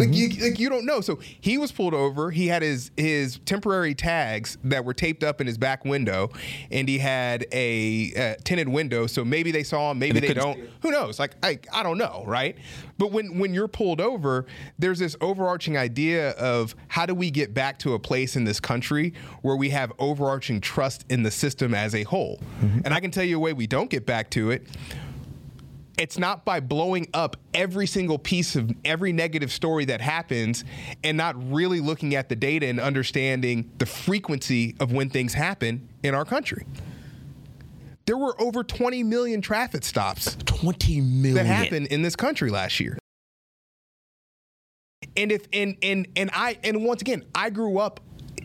Like, 0.00 0.14
you, 0.14 0.28
like 0.42 0.58
you 0.58 0.68
don't 0.70 0.86
know. 0.86 1.00
So 1.00 1.18
he 1.40 1.58
was 1.58 1.70
pulled 1.70 1.94
over. 1.94 2.30
He 2.30 2.48
had 2.48 2.62
his 2.62 2.90
his 2.96 3.38
temporary 3.44 3.94
tags 3.94 4.56
that 4.64 4.84
were 4.84 4.94
taped 4.94 5.22
up 5.22 5.40
in 5.40 5.46
his 5.46 5.58
back 5.58 5.84
window, 5.84 6.30
and 6.70 6.88
he 6.88 6.98
had 6.98 7.46
a 7.52 8.12
uh, 8.14 8.34
tinted 8.42 8.68
window. 8.68 9.06
So 9.06 9.24
maybe 9.24 9.52
they 9.52 9.62
saw 9.62 9.90
him, 9.90 9.98
maybe 9.98 10.18
they 10.18 10.28
they 10.28 10.34
don't. 10.34 10.58
Who 10.82 10.90
knows? 10.90 11.18
Like 11.18 11.34
I, 11.42 11.58
I 11.72 11.82
don't 11.82 11.98
know, 11.98 12.24
right? 12.26 12.56
But 12.98 13.12
when 13.12 13.38
when 13.38 13.52
you're 13.54 13.68
pulled 13.68 14.00
over, 14.00 14.46
there's 14.78 14.98
this 14.98 15.16
overarching 15.20 15.76
idea 15.76 16.30
of 16.30 16.74
how 16.88 17.06
do 17.06 17.14
we 17.14 17.30
get 17.30 17.52
back 17.52 17.78
to 17.80 17.94
a 17.94 17.98
place 17.98 18.36
in 18.36 18.44
this 18.44 18.60
country 18.60 19.12
where 19.42 19.56
we 19.56 19.70
have 19.70 19.92
overarching 19.98 20.60
trust 20.60 21.04
in 21.08 21.22
the 21.22 21.30
system 21.30 21.74
as 21.74 21.94
a 21.94 22.04
whole. 22.04 22.40
And 22.84 22.94
I 22.94 23.00
can 23.00 23.10
tell 23.10 23.24
you 23.24 23.36
a 23.36 23.40
way 23.40 23.52
we 23.52 23.66
don't 23.66 23.90
get 23.90 24.06
back 24.06 24.30
to 24.30 24.50
it 24.50 24.66
it's 26.00 26.18
not 26.18 26.46
by 26.46 26.60
blowing 26.60 27.06
up 27.12 27.36
every 27.52 27.86
single 27.86 28.18
piece 28.18 28.56
of 28.56 28.72
every 28.86 29.12
negative 29.12 29.52
story 29.52 29.84
that 29.84 30.00
happens 30.00 30.64
and 31.04 31.14
not 31.14 31.36
really 31.52 31.78
looking 31.78 32.14
at 32.14 32.30
the 32.30 32.34
data 32.36 32.66
and 32.66 32.80
understanding 32.80 33.70
the 33.76 33.84
frequency 33.84 34.74
of 34.80 34.92
when 34.92 35.10
things 35.10 35.34
happen 35.34 35.86
in 36.02 36.14
our 36.14 36.24
country. 36.24 36.66
There 38.06 38.16
were 38.16 38.34
over 38.40 38.64
20 38.64 39.02
million 39.02 39.42
traffic 39.42 39.84
stops 39.84 40.36
20 40.46 41.02
million. 41.02 41.34
that 41.34 41.44
happened 41.44 41.88
in 41.88 42.00
this 42.00 42.16
country 42.16 42.48
last 42.50 42.80
year. 42.80 42.98
And 45.18 45.30
if 45.30 45.46
and 45.52 45.76
and 45.82 46.08
and 46.16 46.30
I 46.32 46.56
and 46.64 46.82
once 46.82 47.02
again, 47.02 47.24
I 47.34 47.50
grew 47.50 47.78
up 47.78 48.00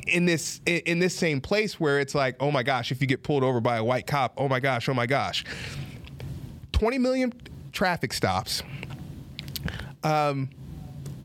in 0.08 0.26
this 0.26 0.60
in 0.66 1.00
this 1.00 1.16
same 1.16 1.40
place 1.40 1.80
where 1.80 2.02
it's 2.02 2.14
like, 2.14 2.36
oh 2.42 2.52
my 2.52 2.64
gosh, 2.64 2.92
if 2.92 3.00
you 3.00 3.08
get 3.08 3.24
pulled 3.24 3.44
over 3.44 3.62
by 3.62 3.78
a 3.78 3.84
white 3.84 4.08
cop, 4.08 4.34
oh 4.38 4.50
my 4.50 4.60
gosh, 4.60 4.90
oh 4.90 4.94
my 4.94 5.06
gosh. 5.06 5.46
20 6.76 6.98
million 6.98 7.34
traffic 7.72 8.12
stops. 8.12 8.62
Um, 10.04 10.50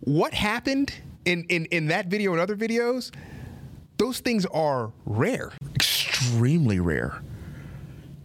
what 0.00 0.33
happened 0.33 0.95
in, 1.25 1.45
in, 1.49 1.64
in 1.66 1.88
that 1.88 2.07
video 2.07 2.30
and 2.30 2.40
other 2.40 2.54
videos? 2.54 3.12
Those 3.97 4.21
things 4.21 4.47
are 4.47 4.92
rare. 5.04 5.50
extremely 5.75 6.78
rare. 6.78 7.21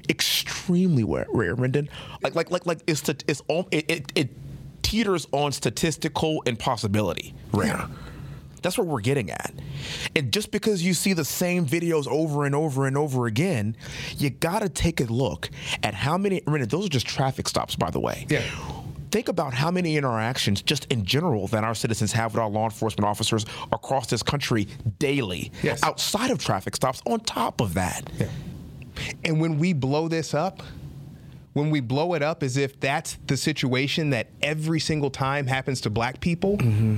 Extremely 0.08 1.04
rare, 1.04 1.56
Rendon. 1.56 1.90
Like, 2.22 2.36
like, 2.36 2.52
like, 2.52 2.68
like 2.68 2.82
it's 2.86 3.00
st- 3.00 3.24
it's 3.28 3.42
all 3.48 3.68
it, 3.72 3.90
it, 3.90 4.12
it 4.14 4.30
teeters 4.84 5.26
on 5.32 5.52
statistical 5.52 6.44
impossibility. 6.44 7.34
Rare. 7.52 7.88
That's 8.62 8.78
what 8.78 8.88
we're 8.88 9.02
getting 9.02 9.30
at. 9.30 9.54
And 10.16 10.32
just 10.32 10.52
because 10.52 10.84
you 10.84 10.94
see 10.94 11.14
the 11.14 11.26
same 11.26 11.66
videos 11.66 12.08
over 12.08 12.46
and 12.46 12.56
over 12.56 12.88
and 12.88 12.98
over 12.98 13.28
again, 13.28 13.76
you 14.18 14.30
got 14.30 14.62
to 14.62 14.70
take 14.70 15.00
a 15.02 15.06
look 15.06 15.50
at 15.84 15.94
how 15.94 16.18
many. 16.18 16.42
Rendon, 16.42 16.70
those 16.70 16.86
are 16.88 16.90
just 16.90 17.08
traffic 17.08 17.48
stops, 17.48 17.76
by 17.76 17.90
the 17.90 18.00
way. 18.00 18.26
Yeah. 18.30 18.44
Think 19.12 19.30
about 19.30 19.54
how 19.54 19.72
many 19.72 19.96
interactions, 19.96 20.62
just 20.62 20.92
in 20.92 21.06
general, 21.06 21.48
that 21.48 21.64
our 21.64 21.76
citizens 21.76 22.12
have 22.12 22.34
with 22.34 22.42
our 22.42 22.50
law 22.50 22.66
enforcement 22.66 23.08
officers 23.08 23.46
across 23.72 24.08
this 24.08 24.22
country 24.22 24.68
daily. 25.00 25.52
Yes. 25.64 25.82
Outside 25.84 26.32
of 26.32 26.40
traffic 26.40 26.76
stops, 26.76 27.02
on 27.06 27.22
top 27.22 27.62
of 27.62 27.76
that. 27.76 28.10
Yeah. 28.18 28.28
And 29.24 29.40
when 29.40 29.58
we 29.58 29.74
blow 29.74 30.08
this 30.08 30.34
up, 30.34 30.64
when 31.54 31.70
we 31.70 31.80
blow 31.80 32.14
it 32.16 32.22
up 32.22 32.44
as 32.44 32.58
if 32.58 32.78
that's 32.82 33.18
the 33.28 33.38
situation 33.38 34.10
that 34.10 34.28
every 34.42 34.80
single 34.80 35.10
time 35.10 35.48
happens 35.48 35.80
to 35.82 35.90
black 35.90 36.20
people, 36.20 36.58
mm-hmm. 36.58 36.98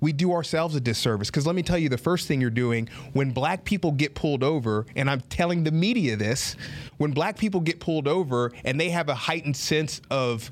We 0.00 0.12
do 0.12 0.32
ourselves 0.32 0.74
a 0.74 0.80
disservice. 0.80 1.28
Because 1.30 1.46
let 1.46 1.56
me 1.56 1.62
tell 1.62 1.78
you, 1.78 1.88
the 1.88 1.98
first 1.98 2.28
thing 2.28 2.40
you're 2.40 2.50
doing 2.50 2.88
when 3.12 3.30
black 3.30 3.64
people 3.64 3.92
get 3.92 4.14
pulled 4.14 4.42
over, 4.44 4.86
and 4.94 5.10
I'm 5.10 5.20
telling 5.22 5.64
the 5.64 5.72
media 5.72 6.16
this, 6.16 6.56
when 6.96 7.12
black 7.12 7.38
people 7.38 7.60
get 7.60 7.80
pulled 7.80 8.08
over 8.08 8.52
and 8.64 8.80
they 8.80 8.90
have 8.90 9.08
a 9.08 9.14
heightened 9.14 9.56
sense 9.56 10.00
of 10.10 10.50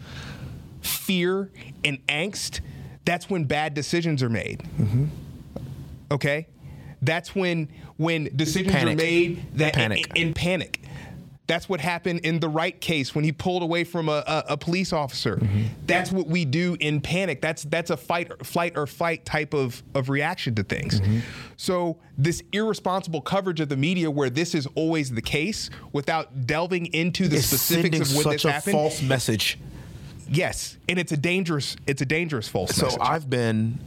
fear 0.80 1.50
and 1.84 2.04
angst, 2.06 2.60
that's 3.04 3.30
when 3.30 3.44
bad 3.44 3.74
decisions 3.74 4.22
are 4.22 4.28
made. 4.28 4.62
Mm-hmm. 4.78 5.06
Okay? 6.10 6.48
That's 7.02 7.34
when 7.34 7.68
when 7.96 8.30
decisions 8.36 8.74
are 8.74 8.94
made 8.94 9.42
that 9.58 9.74
Panic. 9.74 10.06
In, 10.14 10.28
in 10.28 10.34
panic. 10.34 10.85
That's 11.46 11.68
what 11.68 11.80
happened 11.80 12.20
in 12.20 12.40
the 12.40 12.48
right 12.48 12.80
case 12.80 13.14
when 13.14 13.24
he 13.24 13.30
pulled 13.30 13.62
away 13.62 13.84
from 13.84 14.08
a, 14.08 14.24
a, 14.26 14.44
a 14.50 14.56
police 14.56 14.92
officer. 14.92 15.36
Mm-hmm. 15.36 15.62
That's 15.86 16.10
what 16.10 16.26
we 16.26 16.44
do 16.44 16.76
in 16.80 17.00
panic. 17.00 17.40
That's 17.40 17.62
that's 17.62 17.90
a 17.90 17.96
fight, 17.96 18.44
flight 18.44 18.76
or 18.76 18.86
fight 18.86 19.24
type 19.24 19.54
of, 19.54 19.82
of 19.94 20.08
reaction 20.08 20.54
to 20.56 20.64
things. 20.64 21.00
Mm-hmm. 21.00 21.20
So 21.56 21.98
this 22.18 22.42
irresponsible 22.52 23.20
coverage 23.20 23.60
of 23.60 23.68
the 23.68 23.76
media, 23.76 24.10
where 24.10 24.28
this 24.28 24.54
is 24.54 24.66
always 24.74 25.10
the 25.10 25.22
case, 25.22 25.70
without 25.92 26.46
delving 26.46 26.86
into 26.86 27.28
the 27.28 27.36
It's 27.36 27.46
specifics 27.46 28.00
of 28.00 28.22
such 28.22 28.32
this 28.32 28.44
a 28.44 28.52
happened, 28.52 28.72
false 28.72 29.02
message. 29.02 29.58
Yes, 30.28 30.76
and 30.88 30.98
it's 30.98 31.12
a 31.12 31.16
dangerous 31.16 31.76
it's 31.86 32.02
a 32.02 32.06
dangerous 32.06 32.48
false 32.48 32.70
message. 32.70 32.92
So 32.92 32.98
message. 32.98 33.14
I've 33.14 33.30
been 33.30 33.78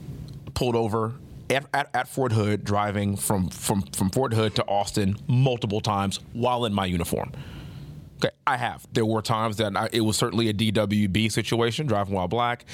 pulled 0.53 0.75
over 0.75 1.13
at, 1.49 1.65
at, 1.73 1.89
at 1.93 2.07
Fort 2.07 2.31
Hood 2.31 2.63
driving 2.63 3.15
from, 3.15 3.49
from, 3.49 3.81
from 3.81 4.09
Fort 4.11 4.33
Hood 4.33 4.55
to 4.55 4.67
Austin 4.67 5.17
multiple 5.27 5.81
times 5.81 6.19
while 6.33 6.65
in 6.65 6.73
my 6.73 6.85
uniform. 6.85 7.31
Okay, 8.21 8.35
I 8.45 8.57
have. 8.57 8.85
There 8.91 9.05
were 9.05 9.21
times 9.21 9.57
that 9.57 9.77
I, 9.77 9.87
it 9.93 10.01
was 10.01 10.17
certainly 10.17 10.49
a 10.49 10.53
DWB 10.53 11.31
situation, 11.31 11.87
driving 11.87 12.13
while 12.15 12.27
black. 12.27 12.65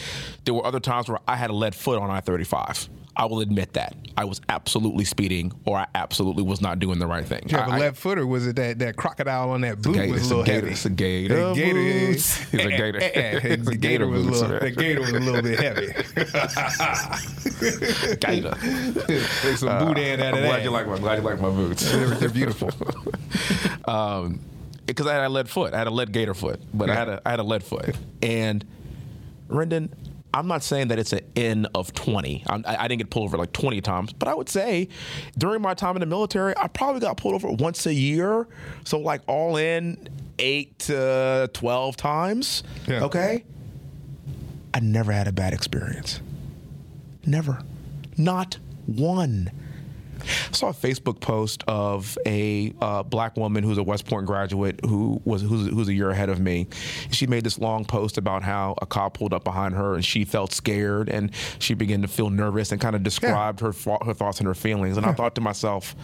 There 0.44 0.54
were 0.56 0.66
other 0.66 0.80
times 0.80 1.08
where 1.08 1.20
I 1.28 1.36
had 1.36 1.52
a 1.52 1.54
lead 1.54 1.76
foot 1.76 2.00
on 2.02 2.10
I 2.10 2.20
35. 2.20 2.90
I 3.18 3.26
will 3.26 3.40
admit 3.40 3.74
that. 3.74 3.96
I 4.18 4.26
was 4.26 4.42
absolutely 4.50 5.06
speeding 5.06 5.54
or 5.66 5.78
I 5.78 5.86
absolutely 5.96 6.44
was 6.44 6.60
not 6.62 6.80
doing 6.80 7.00
the 7.00 7.08
right 7.08 7.26
thing. 7.26 7.42
Did 7.44 7.52
you 7.54 7.58
have 7.60 7.70
I- 7.70 7.72
a 7.72 7.76
I- 7.76 7.80
left 7.80 7.98
foot, 7.98 8.18
or 8.18 8.26
was 8.28 8.46
it 8.48 8.56
that, 8.58 8.80
that 8.80 8.98
crocodile 8.98 9.52
on 9.52 9.62
that 9.62 9.82
boot 9.82 9.94
gator- 9.96 10.12
was 10.14 10.22
it's 10.24 10.32
a 10.32 10.34
a 10.34 10.38
little 10.38 10.46
gator- 10.46 10.60
heavy? 10.62 10.72
it's 10.74 10.86
a 10.86 10.90
gator 10.90 11.36
That 11.36 11.56
gator, 11.56 11.74
boots. 12.08 12.40
It's 12.54 12.66
a 12.66 12.70
gator. 12.70 13.00
It's 13.02 13.68
a 13.68 13.70
the 13.70 13.76
gator 13.78 14.08
was 14.08 14.22
a 14.22 14.30
boots, 14.30 14.42
little, 14.42 14.60
that 14.60 14.78
gator 14.78 15.00
was 15.02 15.12
a 15.12 15.20
little 15.20 15.42
bit 15.44 15.60
heavy. 15.60 15.88
gator. 18.16 18.56
Take 19.42 19.58
some 19.58 19.70
boudin 19.80 20.20
out 20.22 20.34
I'm 20.34 20.40
of 20.40 20.44
glad 20.44 20.58
that. 20.58 20.64
you 20.64 20.70
like 20.72 20.88
my 20.88 20.98
glad 20.98 21.16
you 21.20 21.22
like 21.24 21.40
my 21.40 21.50
boots. 21.50 21.90
They're, 21.92 22.08
they're 22.16 22.30
beautiful. 22.30 22.72
um, 23.86 24.40
because 24.86 25.08
I 25.08 25.14
had 25.14 25.24
a 25.26 25.30
lead 25.30 25.50
foot. 25.50 25.74
I 25.74 25.78
had 25.78 25.88
a 25.88 25.92
lead 25.92 26.12
gator 26.12 26.34
foot, 26.34 26.60
but 26.74 26.90
I 26.90 26.96
had 26.96 27.10
a 27.10 27.22
I 27.26 27.32
had 27.32 27.40
a 27.40 27.44
lead 27.44 27.64
foot. 27.64 27.96
And 28.22 28.66
Rendon, 29.50 29.90
I'm 30.34 30.48
not 30.48 30.64
saying 30.64 30.90
that 30.90 31.00
it's 31.00 31.14
an 31.14 31.22
N 31.36 31.68
of 31.74 31.94
20. 31.94 32.44
I'm, 32.48 32.64
I, 32.68 32.84
I 32.84 32.88
didn't 32.88 33.00
get 33.00 33.10
pulled 33.10 33.26
over 33.26 33.38
like 33.38 33.54
20 33.54 33.80
times, 33.82 34.14
but 34.14 34.28
I 34.28 34.34
would 34.34 34.50
say 34.50 34.90
during 35.38 35.62
my 35.62 35.74
time 35.74 35.96
in 35.96 36.02
the 36.02 36.06
military, 36.06 36.54
I 36.58 36.68
probably 36.68 37.02
got 37.02 37.18
pulled 37.18 37.36
over 37.36 37.50
once 37.50 37.86
a 37.86 37.94
year. 37.94 38.48
So 38.84 39.00
like 39.00 39.22
all 39.28 39.56
in 39.56 40.10
eight 40.40 40.78
to 40.80 41.50
12 41.54 41.96
times. 41.96 42.64
Yeah. 42.88 43.06
Okay. 43.06 43.46
I 44.74 44.82
never 44.82 45.14
had 45.14 45.28
a 45.28 45.32
bad 45.32 45.54
experience. 45.54 46.20
Never. 47.26 47.62
Not 48.18 48.58
one. 48.86 49.52
I 50.22 50.52
saw 50.52 50.70
a 50.70 50.74
Facebook 50.74 51.20
post 51.20 51.64
of 51.68 52.18
a 52.26 52.74
uh, 52.82 53.04
black 53.04 53.38
woman 53.38 53.64
who's 53.64 53.78
a 53.78 53.84
West 53.84 54.06
Point 54.06 54.26
graduate 54.26 54.80
who 54.86 55.22
was 55.26 55.42
who's, 55.42 55.68
who's 55.68 55.88
a 55.88 55.94
year 55.94 56.10
ahead 56.10 56.30
of 56.30 56.40
me. 56.40 56.68
She 57.12 57.28
made 57.28 57.44
this 57.44 57.60
long 57.60 57.86
post 57.86 58.18
about 58.18 58.44
how 58.44 58.76
a 58.82 58.86
cop 58.86 59.16
pulled 59.16 59.34
up 59.34 59.44
behind 59.44 59.76
her 59.76 59.96
and 59.96 60.04
she 60.04 60.26
felt 60.26 60.54
scared 60.54 61.10
and 61.10 61.32
she 61.60 61.74
began 61.74 62.02
to 62.02 62.08
feel 62.08 62.30
nervous 62.30 62.72
and 62.72 62.82
kind 62.82 62.96
of 62.96 63.04
described 63.04 63.60
her 63.60 63.74
her 64.06 64.14
thoughts 64.14 64.40
and 64.40 64.48
her 64.48 64.56
feelings. 64.56 64.98
And 64.98 65.06
I 65.06 65.14
thought 65.14 65.36
to 65.36 65.42
myself, 65.42 65.96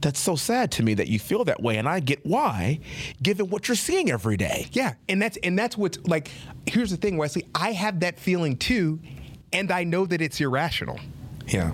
that's 0.00 0.20
so 0.20 0.36
sad 0.36 0.70
to 0.72 0.82
me 0.82 0.94
that 0.94 1.08
you 1.08 1.18
feel 1.18 1.44
that 1.44 1.62
way, 1.62 1.78
and 1.78 1.88
I 1.88 2.00
get 2.00 2.24
why, 2.24 2.80
given 3.22 3.48
what 3.48 3.68
you're 3.68 3.76
seeing 3.76 4.10
every 4.10 4.36
day. 4.36 4.66
Yeah, 4.72 4.94
and 5.08 5.20
that's 5.20 5.36
and 5.38 5.58
that's 5.58 5.76
what's 5.76 5.98
like. 6.06 6.30
Here's 6.66 6.90
the 6.90 6.96
thing, 6.96 7.16
Wesley. 7.16 7.44
I 7.54 7.72
have 7.72 8.00
that 8.00 8.18
feeling 8.18 8.56
too, 8.56 9.00
and 9.52 9.70
I 9.70 9.84
know 9.84 10.06
that 10.06 10.20
it's 10.20 10.40
irrational. 10.40 11.00
Yeah. 11.46 11.72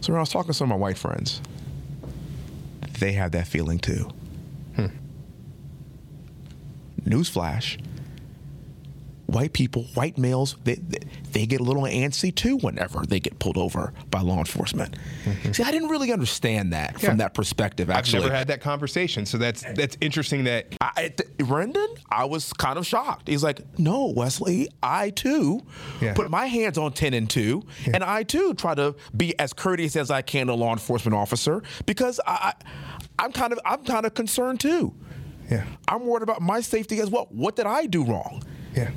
So 0.00 0.12
when 0.12 0.18
I 0.18 0.22
was 0.22 0.30
talking 0.30 0.48
to 0.48 0.54
some 0.54 0.70
of 0.70 0.78
my 0.78 0.80
white 0.80 0.98
friends, 0.98 1.40
they 2.98 3.12
have 3.12 3.32
that 3.32 3.46
feeling 3.46 3.78
too. 3.78 4.08
Hmm. 4.76 4.86
Newsflash. 7.04 7.80
White 9.26 9.52
people, 9.52 9.82
white 9.94 10.16
males, 10.18 10.56
they, 10.62 10.76
they, 10.76 10.98
they 11.32 11.46
get 11.46 11.60
a 11.60 11.64
little 11.64 11.82
antsy 11.82 12.32
too 12.32 12.58
whenever 12.58 13.04
they 13.04 13.18
get 13.18 13.38
pulled 13.40 13.58
over 13.58 13.92
by 14.08 14.20
law 14.20 14.38
enforcement. 14.38 14.96
Mm-hmm. 15.24 15.50
See, 15.52 15.64
I 15.64 15.72
didn't 15.72 15.88
really 15.88 16.12
understand 16.12 16.72
that 16.72 16.92
Yeah. 17.02 17.08
from 17.08 17.18
that 17.18 17.34
perspective, 17.34 17.90
Actually, 17.90 18.18
I've 18.18 18.24
never 18.26 18.36
had 18.36 18.46
that 18.48 18.60
conversation, 18.60 19.26
so 19.26 19.36
that's 19.36 19.64
that's 19.74 19.96
interesting. 20.00 20.44
That 20.44 20.76
I, 20.80 21.08
th- 21.16 21.28
Rendon, 21.38 21.98
I 22.08 22.24
was 22.26 22.52
kind 22.52 22.78
of 22.78 22.86
shocked. 22.86 23.26
He's 23.26 23.42
like, 23.42 23.60
"No, 23.80 24.12
Wesley, 24.16 24.68
I 24.82 25.10
too 25.10 25.60
Yeah. 26.00 26.14
put 26.14 26.30
my 26.30 26.46
hands 26.46 26.78
on 26.78 26.92
ten 26.92 27.12
and 27.12 27.28
two, 27.28 27.64
and 27.92 28.04
I 28.04 28.22
too 28.22 28.54
try 28.54 28.76
to 28.76 28.94
be 29.16 29.36
as 29.40 29.52
courteous 29.52 29.96
as 29.96 30.10
I 30.10 30.22
can 30.22 30.46
to 30.46 30.54
law 30.54 30.72
enforcement 30.72 31.16
officer 31.16 31.64
because 31.84 32.20
I, 32.28 32.52
I 33.18 33.24
I'm 33.24 33.32
kind 33.32 33.52
of 33.52 33.58
I'm 33.64 33.82
kind 33.84 34.06
of 34.06 34.14
concerned 34.14 34.60
too. 34.60 34.94
Yeah. 35.50 35.64
I'm 35.88 36.04
worried 36.06 36.22
about 36.22 36.42
my 36.42 36.60
safety 36.60 37.00
as 37.00 37.10
well. 37.10 37.26
What 37.30 37.56
did 37.56 37.66
I 37.66 37.86
do 37.86 38.04
wrong? 38.04 38.44
yeah. 38.74 38.90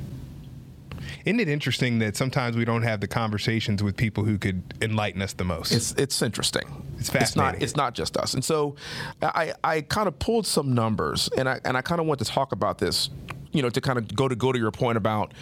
Isn't 1.24 1.40
it 1.40 1.48
interesting 1.48 1.98
that 2.00 2.16
sometimes 2.16 2.56
we 2.56 2.64
don't 2.64 2.82
have 2.82 3.00
the 3.00 3.08
conversations 3.08 3.82
with 3.82 3.96
people 3.96 4.24
who 4.24 4.38
could 4.38 4.62
enlighten 4.80 5.22
us 5.22 5.32
the 5.34 5.44
most? 5.44 5.72
It's 5.72 5.92
it's 5.92 6.22
interesting. 6.22 6.62
It's 6.98 7.08
It's 7.08 7.14
not 7.14 7.20
fascinating. 7.20 7.62
it's 7.62 7.76
not 7.76 7.94
just 7.94 8.16
us. 8.16 8.34
And 8.34 8.44
so 8.44 8.76
I 9.22 9.52
I 9.62 9.82
kind 9.82 10.08
of 10.08 10.18
pulled 10.18 10.46
some 10.46 10.74
numbers 10.74 11.28
and 11.36 11.48
I 11.48 11.60
and 11.64 11.76
I 11.76 11.82
kind 11.82 12.00
of 12.00 12.06
want 12.06 12.18
to 12.20 12.24
talk 12.26 12.52
about 12.52 12.78
this, 12.78 13.10
you 13.52 13.62
know, 13.62 13.70
to 13.70 13.80
kind 13.80 13.98
of 13.98 14.14
go 14.14 14.28
to 14.28 14.34
go 14.36 14.52
to 14.52 14.58
your 14.58 14.70
point 14.70 14.96
about 14.96 15.32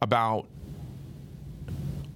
about 0.00 0.46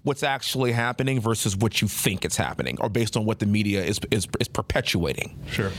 what's 0.03 0.23
actually 0.23 0.73
happening 0.73 1.21
versus 1.21 1.57
what 1.57 1.81
you 1.81 1.89
think 1.89 2.25
it's 2.25 2.37
happening 2.37 2.77
or 2.81 2.89
based 2.91 3.17
on 3.17 3.25
what 3.25 3.39
the 3.39 3.47
media 3.47 3.83
is 3.83 4.01
is, 4.11 4.27
is 4.41 4.49
perpetuating. 4.49 5.39
sure. 5.51 5.71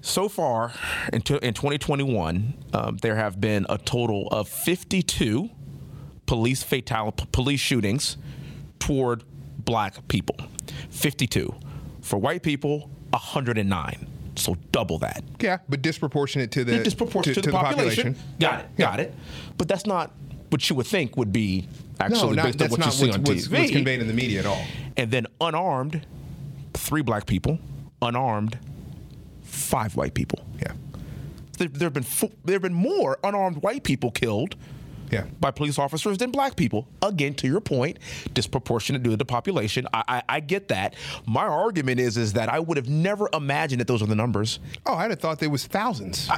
So 0.00 0.28
far, 0.28 0.72
in, 1.12 1.20
t- 1.22 1.38
in 1.42 1.52
2021, 1.54 2.54
um, 2.72 2.96
there 2.98 3.16
have 3.16 3.40
been 3.40 3.66
a 3.68 3.76
total 3.76 4.28
of 4.28 4.48
52 4.48 5.50
police 6.28 6.62
fatal 6.62 7.10
police 7.32 7.58
shootings 7.58 8.16
toward 8.78 9.24
black 9.58 10.06
people. 10.06 10.36
52. 10.90 11.52
For 12.02 12.18
white 12.18 12.42
people, 12.42 12.90
109. 13.10 14.06
So 14.36 14.56
double 14.70 14.98
that. 14.98 15.24
Yeah, 15.40 15.58
but 15.68 15.82
disproportionate 15.82 16.52
to 16.52 16.62
the 16.64 16.84
Disproportionate 16.84 17.42
to, 17.42 17.50
the, 17.50 17.50
population. 17.50 18.14
Got 18.38 18.60
it. 18.60 18.76
Got 18.76 19.00
it. 19.00 19.14
But 19.56 19.66
that's 19.66 19.84
not 19.86 20.12
what 20.50 20.68
you 20.70 20.76
would 20.76 20.86
think 20.86 21.16
would 21.16 21.32
be 21.32 21.66
No, 21.98 22.06
actually 22.06 22.36
not, 22.36 22.44
based 22.44 22.62
on 22.62 22.70
what 22.70 22.84
you 22.84 22.90
see 22.92 23.10
on 23.10 23.22
what's, 23.24 23.48
TV. 23.48 23.58
what's 23.58 23.70
conveyed 23.72 24.00
in 24.00 24.06
the 24.06 24.14
media 24.14 24.40
at 24.40 24.46
all. 24.46 24.62
and 24.96 25.10
then 25.10 25.26
unarmed, 25.40 26.06
three 26.74 27.02
black 27.02 27.26
people. 27.26 27.58
Unarmed, 28.00 28.58
five 29.42 29.96
white 29.96 30.14
people. 30.14 30.38
Yeah, 30.60 30.72
There, 31.58 31.66
there 31.68 31.86
have 31.86 31.92
been 31.94 32.04
fo- 32.04 32.30
there 32.44 32.54
have 32.54 32.62
been 32.62 32.72
more 32.74 33.18
unarmed 33.24 33.62
white 33.62 33.82
people 33.82 34.10
killed 34.12 34.54
yeah. 35.10 35.24
by 35.40 35.50
police 35.50 35.78
officers 35.78 36.18
than 36.18 36.30
black 36.30 36.56
people. 36.56 36.86
Again, 37.02 37.34
to 37.34 37.46
your 37.46 37.60
point, 37.60 37.98
disproportionate 38.34 39.02
due 39.02 39.10
to 39.10 39.16
the 39.16 39.24
population. 39.24 39.86
I, 39.92 40.02
I, 40.08 40.22
I 40.36 40.40
get 40.40 40.68
that. 40.68 40.94
My 41.26 41.44
argument 41.46 42.00
is 42.00 42.16
is 42.16 42.32
that 42.34 42.48
I 42.48 42.58
would 42.58 42.76
have 42.76 42.88
never 42.88 43.28
imagined 43.32 43.80
that 43.80 43.86
those 43.88 44.02
are 44.02 44.06
the 44.06 44.14
numbers. 44.16 44.58
Oh, 44.86 44.94
I'd 44.94 45.10
have 45.10 45.20
thought 45.20 45.38
there 45.38 45.50
was 45.50 45.66
thousands, 45.66 46.28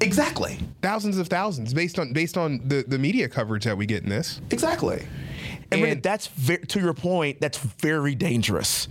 Exactly. 0.00 0.58
thousands 0.82 1.18
of 1.18 1.28
thousands, 1.28 1.72
based 1.74 1.98
on 1.98 2.12
based 2.12 2.36
on 2.36 2.60
the 2.66 2.84
the 2.86 2.98
media 2.98 3.28
coverage 3.28 3.64
that 3.64 3.76
we 3.76 3.86
get 3.86 4.02
in 4.02 4.08
this. 4.08 4.40
Exactly. 4.50 5.06
And, 5.70 5.82
And- 5.84 6.02
that's 6.02 6.26
ve- 6.28 6.58
to 6.58 6.80
your 6.80 6.92
point. 6.94 7.40
That's 7.40 7.58
very 7.58 8.14
dangerous. 8.14 8.88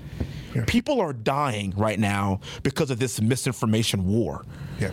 People 0.67 0.99
are 0.99 1.13
dying 1.13 1.73
right 1.77 1.97
now 1.97 2.41
because 2.63 2.91
of 2.91 2.99
this 2.99 3.21
misinformation 3.21 4.05
war. 4.05 4.43
Yeah, 4.81 4.91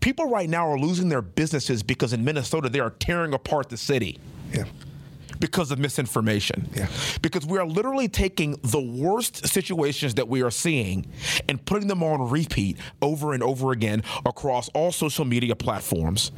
People 0.00 0.28
right 0.28 0.48
now 0.48 0.68
are 0.68 0.78
losing 0.78 1.08
their 1.08 1.22
businesses 1.22 1.82
because 1.82 2.12
in 2.12 2.24
Minnesota 2.24 2.68
they 2.68 2.80
are 2.80 2.90
tearing 2.90 3.34
apart 3.34 3.68
the 3.68 3.76
city. 3.76 4.18
yeah, 4.52 4.64
because 5.40 5.70
of 5.70 5.78
misinformation. 5.78 6.68
Yeah. 6.74 6.88
Because 7.22 7.46
we 7.46 7.58
are 7.58 7.66
literally 7.66 8.08
taking 8.08 8.52
the 8.62 8.80
worst 8.80 9.46
situations 9.46 10.14
that 10.14 10.28
we 10.28 10.42
are 10.42 10.50
seeing 10.50 11.06
and 11.48 11.64
putting 11.64 11.88
them 11.88 12.02
on 12.02 12.30
repeat 12.30 12.78
over 13.02 13.32
and 13.32 13.42
over 13.42 13.72
again 13.72 14.02
across 14.24 14.68
all 14.70 14.92
social 14.92 15.24
media 15.24 15.54
platforms, 15.56 16.32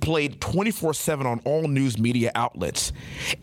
played 0.00 0.40
24 0.40 0.94
7 0.94 1.26
on 1.26 1.40
all 1.44 1.68
news 1.68 1.98
media 1.98 2.32
outlets. 2.34 2.92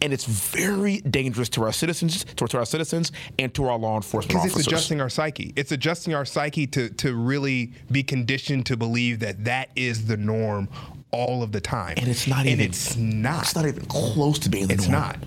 And 0.01 0.13
it's 0.13 0.25
very 0.25 0.99
dangerous 1.01 1.49
to 1.49 1.63
our 1.63 1.73
citizens, 1.73 2.23
to, 2.23 2.47
to 2.47 2.57
our 2.57 2.65
citizens, 2.65 3.12
and 3.39 3.53
to 3.53 3.65
our 3.65 3.77
law 3.77 3.95
enforcement 3.95 4.29
because 4.29 4.51
officers. 4.51 4.60
it's 4.60 4.67
adjusting 4.67 5.01
our 5.01 5.10
psyche. 5.10 5.53
It's 5.55 5.71
adjusting 5.71 6.13
our 6.13 6.25
psyche 6.25 6.67
to 6.67 6.89
to 6.89 7.15
really 7.15 7.73
be 7.91 8.03
conditioned 8.03 8.65
to 8.67 8.77
believe 8.77 9.19
that 9.19 9.45
that 9.45 9.69
is 9.75 10.05
the 10.05 10.17
norm 10.17 10.69
all 11.17 11.41
of 11.43 11.51
the 11.51 11.60
time. 11.62 11.95
and 11.97 12.08
it's 12.08 12.27
not 12.27 12.41
and 12.41 12.49
even 12.49 12.65
it's 12.65 12.95
not. 12.95 13.43
It's 13.43 13.56
not 13.56 13.65
even 13.65 13.86
close 13.86 14.38
to 14.39 14.49
being 14.49 14.67
the 14.67 14.75
It's 14.75 14.88
norm. 14.88 15.01
not. 15.01 15.17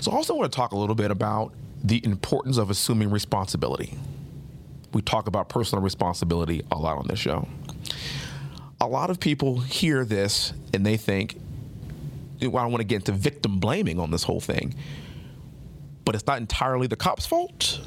So 0.00 0.10
I 0.10 0.14
also 0.16 0.34
want 0.34 0.50
to 0.50 0.56
talk 0.56 0.72
a 0.72 0.76
little 0.76 0.94
bit 0.94 1.10
about 1.10 1.52
the 1.84 2.04
importance 2.04 2.56
of 2.56 2.70
assuming 2.70 3.10
responsibility. 3.10 3.94
We 4.92 5.02
talk 5.02 5.26
about 5.26 5.48
personal 5.50 5.82
responsibility 5.82 6.62
a 6.72 6.78
lot 6.78 6.96
on 6.98 7.06
this 7.08 7.18
show. 7.18 7.46
A 8.80 8.86
lot 8.86 9.10
of 9.10 9.20
people 9.20 9.60
hear 9.60 10.04
this 10.04 10.52
and 10.72 10.84
they 10.86 10.96
think, 10.96 11.38
well, 12.40 12.56
I 12.56 12.62
don't 12.62 12.72
want 12.72 12.80
to 12.80 12.86
get 12.86 12.96
into 12.96 13.12
victim 13.12 13.58
blaming 13.58 13.98
on 14.00 14.10
this 14.10 14.22
whole 14.22 14.40
thing, 14.40 14.74
but 16.04 16.14
it's 16.14 16.26
not 16.26 16.38
entirely 16.38 16.86
the 16.86 16.96
cop's 16.96 17.26
fault. 17.26 17.80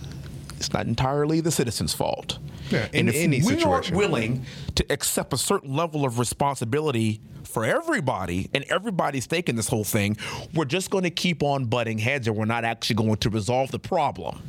It's 0.58 0.74
not 0.74 0.86
entirely 0.86 1.40
the 1.42 1.52
citizen's 1.52 1.94
fault. 1.94 2.38
Yeah, 2.72 2.88
in 2.94 3.00
and 3.08 3.10
if 3.10 3.16
any 3.16 3.42
we 3.44 3.62
aren't 3.64 3.92
willing 3.92 4.46
to 4.76 4.86
accept 4.90 5.34
a 5.34 5.38
certain 5.38 5.74
level 5.76 6.06
of 6.06 6.20
responsibility 6.20 7.22
for 7.44 7.66
everybody 7.66 8.50
and 8.54 8.64
everybody's 8.70 9.26
stake 9.26 9.50
in 9.50 9.56
this 9.56 9.68
whole 9.68 9.84
thing, 9.84 10.18
we're 10.54 10.66
just 10.66 10.90
going 10.90 11.04
to 11.04 11.10
keep 11.10 11.44
on 11.44 11.66
butting 11.66 11.98
heads 11.98 12.28
and 12.28 12.36
we're 12.38 12.46
not 12.46 12.64
actually 12.64 12.96
going 12.96 13.18
to 13.18 13.30
resolve 13.30 13.72
the 13.72 13.80
problem. 13.80 14.42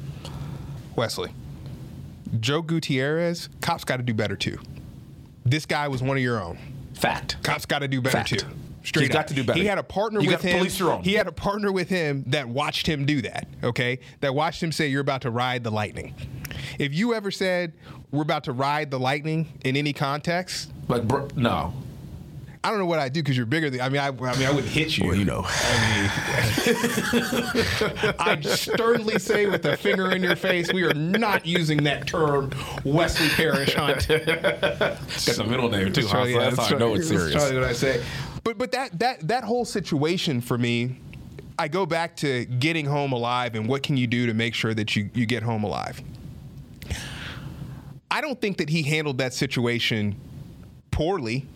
Wesley, 0.97 1.33
Joe 2.41 2.63
Gutierrez, 2.63 3.49
cops 3.61 3.85
got 3.85 3.97
to 3.97 4.03
do 4.03 4.15
better 4.15 4.37
too. 4.37 4.59
This 5.45 5.67
guy 5.67 5.89
was 5.89 6.03
one 6.03 6.17
of 6.17 6.23
your 6.23 6.41
own. 6.41 6.59
Fact. 6.95 7.43
Cops 7.43 7.67
got 7.67 7.81
to 7.81 7.89
do 7.89 8.01
better 8.01 8.19
Fact. 8.19 8.29
too. 8.39 8.47
Straight 8.85 9.03
He's 9.03 9.11
up. 9.11 9.15
got 9.15 9.29
to 9.29 9.35
do 9.35 9.45
better. 9.45 9.59
He 9.59 9.67
had 9.67 9.79
a 9.79 9.83
partner 9.83 10.21
You 10.21 10.31
with 10.31 10.43
him. 10.43 10.59
police 10.59 10.79
your 10.79 10.93
own. 10.93 11.03
He 11.05 11.15
had 11.15 11.27
a 11.29 11.33
partner 11.33 11.71
with 11.71 11.89
him 11.89 12.25
that 12.29 12.49
watched 12.49 12.87
him 12.87 13.07
do 13.07 13.23
that. 13.23 13.47
Okay, 13.63 14.01
that 14.21 14.35
watched 14.35 14.61
him 14.63 14.73
say, 14.73 14.89
"You're 14.89 15.01
about 15.03 15.23
to 15.23 15.31
ride 15.31 15.63
the 15.63 15.71
lightning." 15.71 16.15
If 16.81 16.93
you 16.93 17.15
ever 17.15 17.31
said, 17.31 17.75
"We're 18.13 18.23
about 18.23 18.45
to 18.45 18.53
ride 18.53 18.91
the 18.93 19.01
lightning" 19.01 19.49
in 19.65 19.77
any 19.77 19.93
context, 19.93 20.71
Like, 20.89 21.09
bro, 21.09 21.27
no. 21.35 21.73
I 22.65 22.71
don't 22.71 22.79
know 22.79 22.87
what 22.87 23.01
I'd 23.01 23.13
do 23.13 23.21
because 23.21 23.37
you're 23.37 23.45
bigger 23.45 23.71
than. 23.71 23.81
I 23.81 23.89
mean, 23.89 24.01
I, 24.01 24.07
I 24.07 24.11
mean, 24.11 24.47
I 24.47 24.53
wouldn't 24.53 24.73
hit 24.73 24.97
you. 24.97 25.09
Well, 25.09 25.17
you 25.17 25.25
know. 25.25 25.45
I'd 28.21 28.45
sternly 28.45 29.19
say 29.19 29.47
with 29.47 29.65
a 29.65 29.77
finger 29.77 30.13
in 30.13 30.23
your 30.23 30.37
face, 30.37 30.73
we 30.73 30.85
are 30.85 30.95
not 30.95 31.45
using 31.45 31.83
that 31.83 32.07
term, 32.07 32.53
Wesley 32.85 33.29
Parrish 33.31 33.75
Hunt. 33.75 34.07
Got 34.07 34.19
the 34.21 35.47
middle 35.49 35.71
name 35.71 35.93
too, 35.93 36.07
huh? 36.07 36.25
So, 36.25 36.39
that's 36.39 36.57
how 36.57 36.77
I 36.77 36.79
know 36.79 36.95
it's 36.95 37.09
serious. 37.09 37.35
probably 37.35 37.59
what 37.59 37.69
I 37.69 37.73
say. 37.73 38.01
But 38.45 38.59
but 38.59 38.71
that 38.73 38.97
that 39.01 39.27
that 39.27 39.43
whole 39.43 39.65
situation 39.65 40.41
for 40.41 40.57
me, 40.57 41.01
I 41.59 41.67
go 41.67 41.85
back 41.85 42.15
to 42.19 42.45
getting 42.45 42.87
home 42.87 43.11
alive 43.13 43.57
and 43.57 43.69
what 43.69 43.83
can 43.83 43.97
you 43.97 44.07
do 44.07 44.27
to 44.27 44.35
make 44.35 44.55
sure 44.55 44.73
that 44.75 44.95
you 44.95 45.11
you 45.15 45.27
get 45.27 45.43
home 45.43 45.65
alive. 45.65 46.01
I 48.13 48.21
don't 48.21 48.41
think 48.41 48.59
that 48.59 48.69
he 48.69 48.83
handled 48.83 49.19
that 49.19 49.33
situation 49.35 50.17
poorly. 50.91 51.47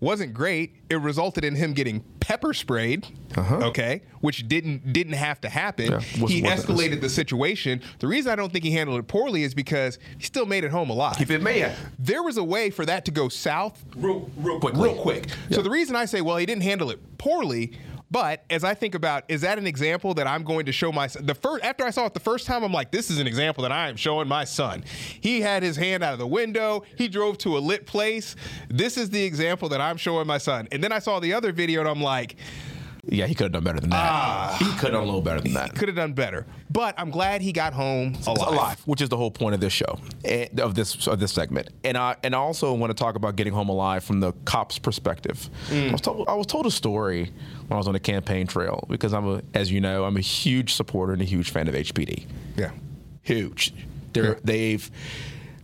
Wasn't 0.00 0.32
great. 0.32 0.76
It 0.88 0.96
resulted 0.96 1.44
in 1.44 1.54
him 1.54 1.74
getting 1.74 2.00
pepper 2.20 2.54
sprayed. 2.54 3.06
Okay, 3.36 4.00
which 4.22 4.48
didn't 4.48 4.94
didn't 4.94 5.12
have 5.12 5.42
to 5.42 5.50
happen. 5.50 5.92
Uh-huh. 5.92 6.00
Yeah, 6.22 6.26
he 6.28 6.42
wasn't- 6.42 6.46
escalated 6.46 7.00
the 7.02 7.10
situation. 7.10 7.82
The 7.98 8.06
reason 8.06 8.32
I 8.32 8.36
don't 8.36 8.50
think 8.50 8.64
he 8.64 8.70
handled 8.70 8.98
it 8.98 9.08
poorly 9.08 9.42
is 9.42 9.52
because 9.52 9.98
he 10.16 10.24
still 10.24 10.46
made 10.46 10.64
it 10.64 10.70
home 10.70 10.88
alive 10.88 11.20
If 11.20 11.30
it 11.30 11.42
may 11.42 11.58
have. 11.58 11.76
there 11.98 12.22
was 12.22 12.38
a 12.38 12.44
way 12.44 12.70
for 12.70 12.86
that 12.86 13.04
to 13.04 13.10
go 13.10 13.28
south 13.28 13.84
Real- 13.94 14.30
real 14.38 14.58
quickly. 14.58 14.82
real 14.88 14.94
quick. 15.02 15.26
So 15.50 15.60
the 15.60 15.70
reason 15.70 15.94
I 15.96 16.06
say, 16.06 16.22
well, 16.22 16.38
he 16.38 16.46
didn't 16.46 16.62
handle 16.62 16.90
it 16.90 17.18
poorly, 17.18 17.72
but 18.10 18.44
as 18.50 18.64
I 18.64 18.74
think 18.74 18.94
about, 18.94 19.24
is 19.28 19.42
that 19.42 19.58
an 19.58 19.66
example 19.66 20.14
that 20.14 20.26
I'm 20.26 20.42
going 20.42 20.66
to 20.66 20.72
show 20.72 20.90
my 20.90 21.06
the 21.06 21.34
first 21.34 21.64
after 21.64 21.84
I 21.84 21.90
saw 21.90 22.06
it 22.06 22.14
the 22.14 22.20
first 22.20 22.46
time, 22.46 22.64
I'm 22.64 22.72
like, 22.72 22.90
this 22.90 23.10
is 23.10 23.18
an 23.18 23.26
example 23.26 23.62
that 23.62 23.72
I 23.72 23.88
am 23.88 23.96
showing 23.96 24.26
my 24.26 24.44
son. 24.44 24.84
He 25.20 25.40
had 25.40 25.62
his 25.62 25.76
hand 25.76 26.02
out 26.02 26.12
of 26.12 26.18
the 26.18 26.26
window. 26.26 26.84
He 26.96 27.08
drove 27.08 27.38
to 27.38 27.56
a 27.56 27.60
lit 27.60 27.86
place. 27.86 28.36
This 28.68 28.96
is 28.96 29.10
the 29.10 29.22
example 29.22 29.68
that 29.68 29.80
I'm 29.80 29.96
showing 29.96 30.26
my 30.26 30.38
son. 30.38 30.68
And 30.72 30.82
then 30.82 30.92
I 30.92 30.98
saw 30.98 31.20
the 31.20 31.32
other 31.34 31.52
video, 31.52 31.80
and 31.80 31.88
I'm 31.88 32.02
like, 32.02 32.36
Yeah, 33.10 33.26
he 33.26 33.34
could 33.34 33.44
have 33.44 33.52
done 33.52 33.64
better 33.64 33.80
than 33.80 33.90
that. 33.90 33.96
Ah. 33.96 34.56
he 34.58 34.64
could 34.66 34.74
have 34.74 34.92
done 34.92 35.02
a 35.02 35.04
little 35.04 35.20
better 35.20 35.40
than 35.40 35.52
that. 35.54 35.74
could 35.74 35.88
have 35.88 35.96
done 35.96 36.12
better. 36.12 36.46
But 36.70 36.94
I'm 36.96 37.10
glad 37.10 37.42
he 37.42 37.52
got 37.52 37.72
home 37.72 38.16
alive. 38.26 38.48
alive, 38.48 38.80
which 38.86 39.00
is 39.02 39.08
the 39.08 39.16
whole 39.16 39.32
point 39.32 39.54
of 39.54 39.60
this 39.60 39.72
show, 39.72 39.98
and 40.24 40.60
of 40.60 40.76
this 40.76 41.08
of 41.08 41.18
this 41.18 41.32
segment. 41.32 41.70
And 41.82 41.98
I 41.98 42.16
and 42.22 42.34
I 42.34 42.38
also 42.38 42.72
want 42.72 42.90
to 42.90 42.94
talk 42.94 43.16
about 43.16 43.34
getting 43.34 43.52
home 43.52 43.68
alive 43.68 44.04
from 44.04 44.20
the 44.20 44.32
cop's 44.44 44.78
perspective. 44.78 45.50
I, 45.72 45.90
was 45.90 46.00
told, 46.00 46.28
I 46.28 46.34
was 46.34 46.46
told 46.46 46.66
a 46.66 46.70
story 46.70 47.24
when 47.24 47.72
I 47.72 47.76
was 47.76 47.88
on 47.88 47.94
the 47.94 48.00
campaign 48.00 48.46
trail 48.46 48.84
because 48.88 49.12
I'm 49.12 49.26
a, 49.26 49.42
as 49.54 49.72
you 49.72 49.80
know, 49.80 50.04
I'm 50.04 50.16
a 50.16 50.20
huge 50.20 50.74
supporter 50.74 51.12
and 51.12 51.20
a 51.20 51.24
huge 51.24 51.50
fan 51.50 51.66
of 51.66 51.74
HPD. 51.74 52.26
Yeah. 52.56 52.70
Huge. 53.22 53.74
They're, 54.12 54.38
They've 54.42 54.90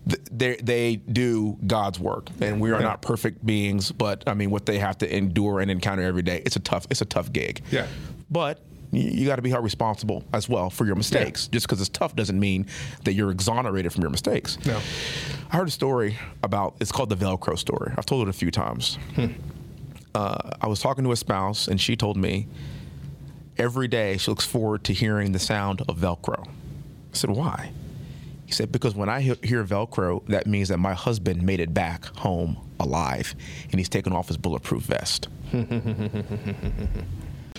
they 0.07 0.57
they 0.57 0.97
do 0.97 1.59
God's 1.66 1.99
work, 1.99 2.31
and 2.40 2.61
we 2.61 2.71
are 2.71 2.81
not 2.81 3.03
perfect 3.03 3.45
beings. 3.45 3.90
But 3.90 4.25
I 4.27 4.35
mean, 4.35 4.51
what 4.51 4.66
they 4.66 4.79
have 4.79 4.99
to 4.99 5.16
endure 5.16 5.61
and 5.61 5.71
encounter 5.71 6.03
every 6.03 6.23
day, 6.23 6.42
it's 6.45 6.57
a 6.57 6.61
tough 6.61 6.87
it's 6.90 7.01
a 7.01 7.07
tough 7.07 7.33
gig. 7.33 7.62
Yeah. 7.71 7.87
But 8.31 8.61
you, 8.92 9.27
got 9.27 9.37
to 9.37 9.42
be 9.42 9.51
held 9.51 9.64
responsible 9.64 10.25
as 10.33 10.49
well 10.49 10.71
for 10.71 10.87
your 10.87 10.95
mistakes. 10.95 11.49
Just 11.49 11.66
because 11.66 11.81
it's 11.81 11.90
tough 11.90 12.14
doesn't 12.14 12.38
mean 12.38 12.66
that 13.05 13.14
you're 13.14 13.31
exonerated 13.31 13.92
from 13.92 14.03
your 14.03 14.11
mistakes. 14.11 14.59
No. 14.64 14.81
I 15.51 15.57
heard 15.57 15.69
a 15.69 15.73
story 15.73 16.16
about 16.42 16.77
it's 16.81 16.92
called 16.92 17.09
the 17.09 17.16
Velcro 17.16 17.59
story. 17.59 17.92
I've 17.97 18.07
told 18.07 18.27
it 18.27 18.31
a 18.31 18.33
few 18.33 18.51
times. 18.51 18.99
Uh, 20.14 20.51
I 20.62 20.66
was 20.66 20.81
talking 20.81 21.05
to 21.05 21.12
a 21.12 21.16
spouse, 21.16 21.69
and 21.69 21.81
she 21.81 21.95
told 21.95 22.16
me 22.16 22.49
every 23.59 23.88
day 23.88 24.16
she 24.16 24.31
looks 24.31 24.47
forward 24.47 24.85
to 24.85 24.92
hearing 24.95 25.33
the 25.33 25.38
sound 25.38 25.83
of 25.88 25.99
Velcro. 25.99 26.47
I 26.47 26.51
said, 27.12 27.31
"Why?" 27.31 27.73
He 28.46 28.52
said, 28.52 28.72
"Because 28.72 28.94
when 28.94 29.09
I 29.09 29.20
hear 29.20 29.64
Velcro, 29.64 30.24
that 30.28 30.46
means 30.46 30.68
that 30.68 30.78
my 30.78 30.94
husband 30.94 31.42
made 31.42 31.61
it 31.61 31.74
back 31.74 32.06
home 32.16 32.56
alive, 32.80 33.35
and 33.70 33.74
he's 33.74 33.88
taken 33.88 34.12
off 34.12 34.28
his 34.28 34.37
bulletproof 34.37 34.82
vest." 34.85 35.28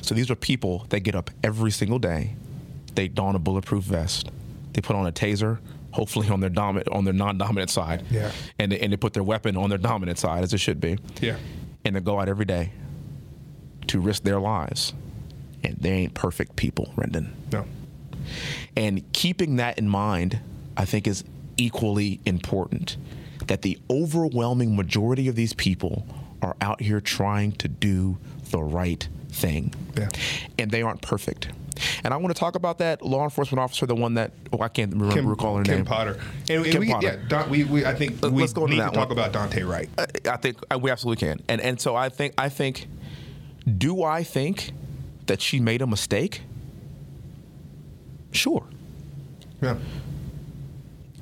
So 0.07 0.15
these 0.15 0.31
are 0.31 0.35
people 0.35 0.85
that 0.89 1.01
get 1.01 1.15
up 1.15 1.29
every 1.43 1.69
single 1.69 1.99
day. 1.99 2.35
They 2.95 3.09
don 3.09 3.35
a 3.35 3.39
bulletproof 3.39 3.83
vest. 3.83 4.29
They 4.71 4.79
put 4.79 4.95
on 4.95 5.05
a 5.05 5.11
taser, 5.11 5.59
hopefully 5.91 6.29
on 6.29 6.39
their 6.39 6.49
dominant 6.49 6.87
on 6.89 7.03
their 7.03 7.13
non-dominant 7.13 7.69
side. 7.69 8.05
Yeah. 8.09 8.31
And 8.57 8.71
they, 8.71 8.79
and 8.79 8.93
they 8.93 8.97
put 8.97 9.13
their 9.13 9.23
weapon 9.23 9.57
on 9.57 9.69
their 9.69 9.77
dominant 9.77 10.17
side, 10.17 10.43
as 10.43 10.53
it 10.53 10.59
should 10.59 10.79
be. 10.79 10.97
Yeah. 11.19 11.35
And 11.83 11.95
they 11.95 11.99
go 11.99 12.21
out 12.21 12.29
every 12.29 12.45
day 12.45 12.71
to 13.87 13.99
risk 13.99 14.23
their 14.23 14.39
lives. 14.39 14.93
And 15.63 15.75
they 15.77 15.91
ain't 15.91 16.13
perfect 16.13 16.55
people, 16.55 16.93
Rendon. 16.95 17.31
No. 17.51 17.65
And 18.77 19.11
keeping 19.11 19.57
that 19.57 19.77
in 19.77 19.89
mind, 19.89 20.39
I 20.77 20.85
think, 20.85 21.07
is 21.07 21.23
equally 21.57 22.21
important. 22.25 22.95
That 23.47 23.61
the 23.63 23.77
overwhelming 23.89 24.75
majority 24.75 25.27
of 25.27 25.35
these 25.35 25.53
people 25.53 26.05
are 26.41 26.55
out 26.61 26.81
here 26.81 27.01
trying 27.01 27.53
to 27.53 27.67
do 27.67 28.17
the 28.51 28.61
right 28.61 29.07
thing. 29.29 29.73
Yeah. 29.97 30.09
And 30.59 30.71
they 30.71 30.81
aren't 30.81 31.01
perfect. 31.01 31.49
And 32.03 32.13
I 32.13 32.17
want 32.17 32.35
to 32.35 32.39
talk 32.39 32.55
about 32.55 32.79
that 32.79 33.03
law 33.03 33.23
enforcement 33.23 33.59
officer, 33.59 33.85
the 33.85 33.95
one 33.95 34.15
that, 34.15 34.31
oh, 34.51 34.61
I 34.61 34.67
can't 34.67 34.91
remember 34.93 35.29
recall 35.29 35.57
her 35.57 35.63
Kim 35.63 35.75
name. 35.75 35.85
Potter. 35.85 36.19
And, 36.49 36.63
and 36.63 36.65
Kim 36.65 36.79
we, 36.81 36.89
Potter. 36.91 37.19
Yeah, 37.21 37.27
Don, 37.29 37.49
we, 37.49 37.63
we, 37.63 37.85
I 37.85 37.93
think 37.93 38.21
we 38.21 38.29
let's 38.29 38.53
go 38.53 38.65
need 38.65 38.79
that 38.79 38.93
to 38.93 38.95
talk 38.95 39.11
about 39.11 39.31
Daunte 39.31 39.67
Wright. 39.67 39.89
I- 39.97 40.07
I 40.29 40.37
think 40.37 40.57
uh, 40.71 40.79
we 40.79 40.89
absolutely 40.91 41.25
can. 41.27 41.41
And 41.47 41.61
and 41.61 41.79
so 41.79 41.95
I 41.95 42.09
think 42.09 42.33
I 42.37 42.49
think 42.49 42.87
do 43.77 44.03
I 44.03 44.23
think 44.23 44.71
that 45.27 45.41
she 45.41 45.59
made 45.59 45.81
a 45.81 45.87
mistake? 45.87 46.41
Sure. 48.31 48.65
Yeah. 49.61 49.77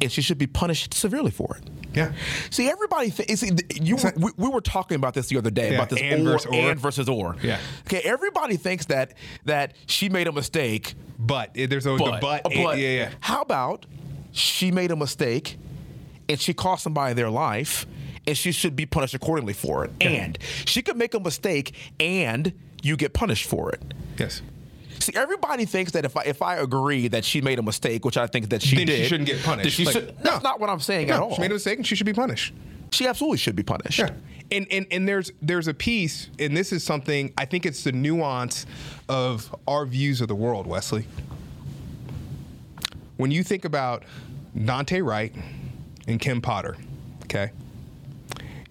And 0.05 0.11
she 0.11 0.21
should 0.21 0.37
be 0.37 0.45
punished 0.45 0.93
severely 0.93 1.31
for 1.31 1.57
it. 1.57 1.67
Yeah. 1.95 2.11
See, 2.51 2.69
everybody. 2.69 3.09
Th- 3.09 3.27
see, 3.39 3.49
you. 3.81 3.95
like- 3.95 4.15
we, 4.17 4.29
we 4.37 4.49
were 4.49 4.61
talking 4.61 4.95
about 4.97 5.15
this 5.15 5.29
the 5.29 5.37
other 5.37 5.49
day 5.49 5.69
Yeah, 5.69 5.75
about 5.77 5.89
this 5.89 5.99
and 5.99 6.27
or, 6.27 6.31
versus 6.33 6.45
or. 6.51 6.53
and 6.71 6.79
versus 6.79 7.09
or. 7.09 7.35
Yeah. 7.41 7.59
Okay. 7.87 8.01
Everybody 8.03 8.55
thinks 8.57 8.85
that 8.85 9.13
that 9.45 9.73
she 9.87 10.09
made 10.09 10.27
a 10.27 10.31
mistake, 10.31 10.93
But 11.17 11.51
eh, 11.57 11.65
there's 11.65 11.87
always 11.87 12.03
but, 12.03 12.11
the 12.11 12.19
but. 12.21 12.43
but 12.43 12.53
eh, 12.53 12.81
yeah, 12.81 12.89
yeah. 12.99 13.09
how 13.19 13.41
about 13.41 13.87
she 14.31 14.69
made 14.71 14.91
a 14.91 14.95
mistake 14.95 15.57
and 16.29 16.39
she 16.39 16.53
cost 16.53 16.83
somebody 16.83 17.15
their 17.15 17.31
life 17.31 17.87
and 18.27 18.37
she 18.37 18.51
should 18.51 18.75
be 18.75 18.85
punished 18.85 19.15
accordingly 19.15 19.53
for 19.53 19.85
it. 19.85 19.91
And 20.01 20.37
she 20.65 20.81
could 20.83 20.97
make 20.97 21.13
a 21.15 21.19
mistake 21.19 21.73
and 21.99 22.53
you 22.83 22.95
get 22.97 23.13
punished 23.13 23.47
for 23.49 23.71
it. 23.71 23.81
Yes. 24.19 24.41
See, 24.99 25.13
everybody 25.15 25.65
thinks 25.65 25.91
that 25.93 26.05
if 26.05 26.15
I 26.17 26.23
if 26.23 26.41
I 26.41 26.57
agree 26.57 27.07
that 27.09 27.25
she 27.25 27.41
made 27.41 27.59
a 27.59 27.63
mistake, 27.63 28.05
which 28.05 28.17
I 28.17 28.27
think 28.27 28.49
that 28.49 28.61
she 28.61 28.77
Then 28.77 28.87
she 28.87 29.05
shouldn't 29.05 29.27
get 29.27 29.43
punished. 29.43 29.79
Like, 29.79 29.93
should, 29.93 30.07
no. 30.17 30.31
that's 30.31 30.43
not 30.43 30.59
what 30.59 30.69
I'm 30.69 30.79
saying 30.79 31.09
at 31.09 31.19
all. 31.19 31.35
she 31.35 31.41
made 31.41 31.51
a 31.51 31.55
mistake 31.55 31.77
and 31.77 31.87
she 31.87 31.95
should 31.95 32.05
be 32.05 32.13
punished. 32.13 32.53
She 32.91 33.07
absolutely 33.07 33.37
should 33.37 33.55
be 33.55 33.63
punished. 33.63 33.99
Yeah. 33.99 34.11
And, 34.51 34.67
and 34.71 34.85
and 34.91 35.07
there's 35.07 35.31
there's 35.41 35.67
a 35.67 35.73
piece, 35.73 36.29
and 36.39 36.55
this 36.55 36.71
is 36.71 36.83
something 36.83 37.33
I 37.37 37.45
think 37.45 37.65
it's 37.65 37.83
the 37.83 37.91
nuance 37.91 38.65
of 39.09 39.53
our 39.67 39.85
views 39.85 40.21
of 40.21 40.27
the 40.27 40.35
world, 40.35 40.67
Wesley. 40.67 41.07
When 43.17 43.31
you 43.31 43.43
think 43.43 43.65
about 43.65 44.03
Daunte 44.55 45.03
Wright 45.03 45.33
and 46.07 46.19
Kim 46.19 46.41
Potter, 46.41 46.77
okay, 47.23 47.51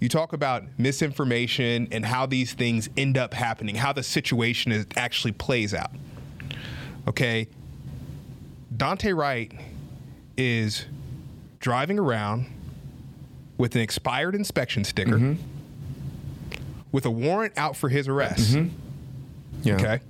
you 0.01 0.09
talk 0.09 0.33
about 0.33 0.65
misinformation 0.79 1.89
and 1.91 2.05
how 2.05 2.27
these 2.27 2.53
things 2.53 2.89
end 2.97 3.17
up 3.17 3.35
happening, 3.35 3.75
how 3.75 3.93
the 3.93 4.03
situation 4.03 4.71
is, 4.71 4.87
actually 4.97 5.33
plays 5.33 5.75
out. 5.75 5.91
Okay, 7.07 7.49
Daunte 8.75 9.14
Wright 9.17 9.53
is 10.37 10.87
driving 11.61 11.99
around 11.99 12.47
with 13.59 13.75
an 13.77 13.83
expired 13.83 14.35
inspection 14.35 14.85
sticker 14.85 15.12
mm-hmm. 15.19 15.43
with 16.93 17.05
a 17.07 17.11
warrant 17.11 17.53
out 17.57 17.77
for 17.77 17.88
his 17.88 18.09
arrest. 18.09 18.55
Mm-hmm. 18.55 18.75
Yeah. 19.62 19.75
Okay. 19.75 20.01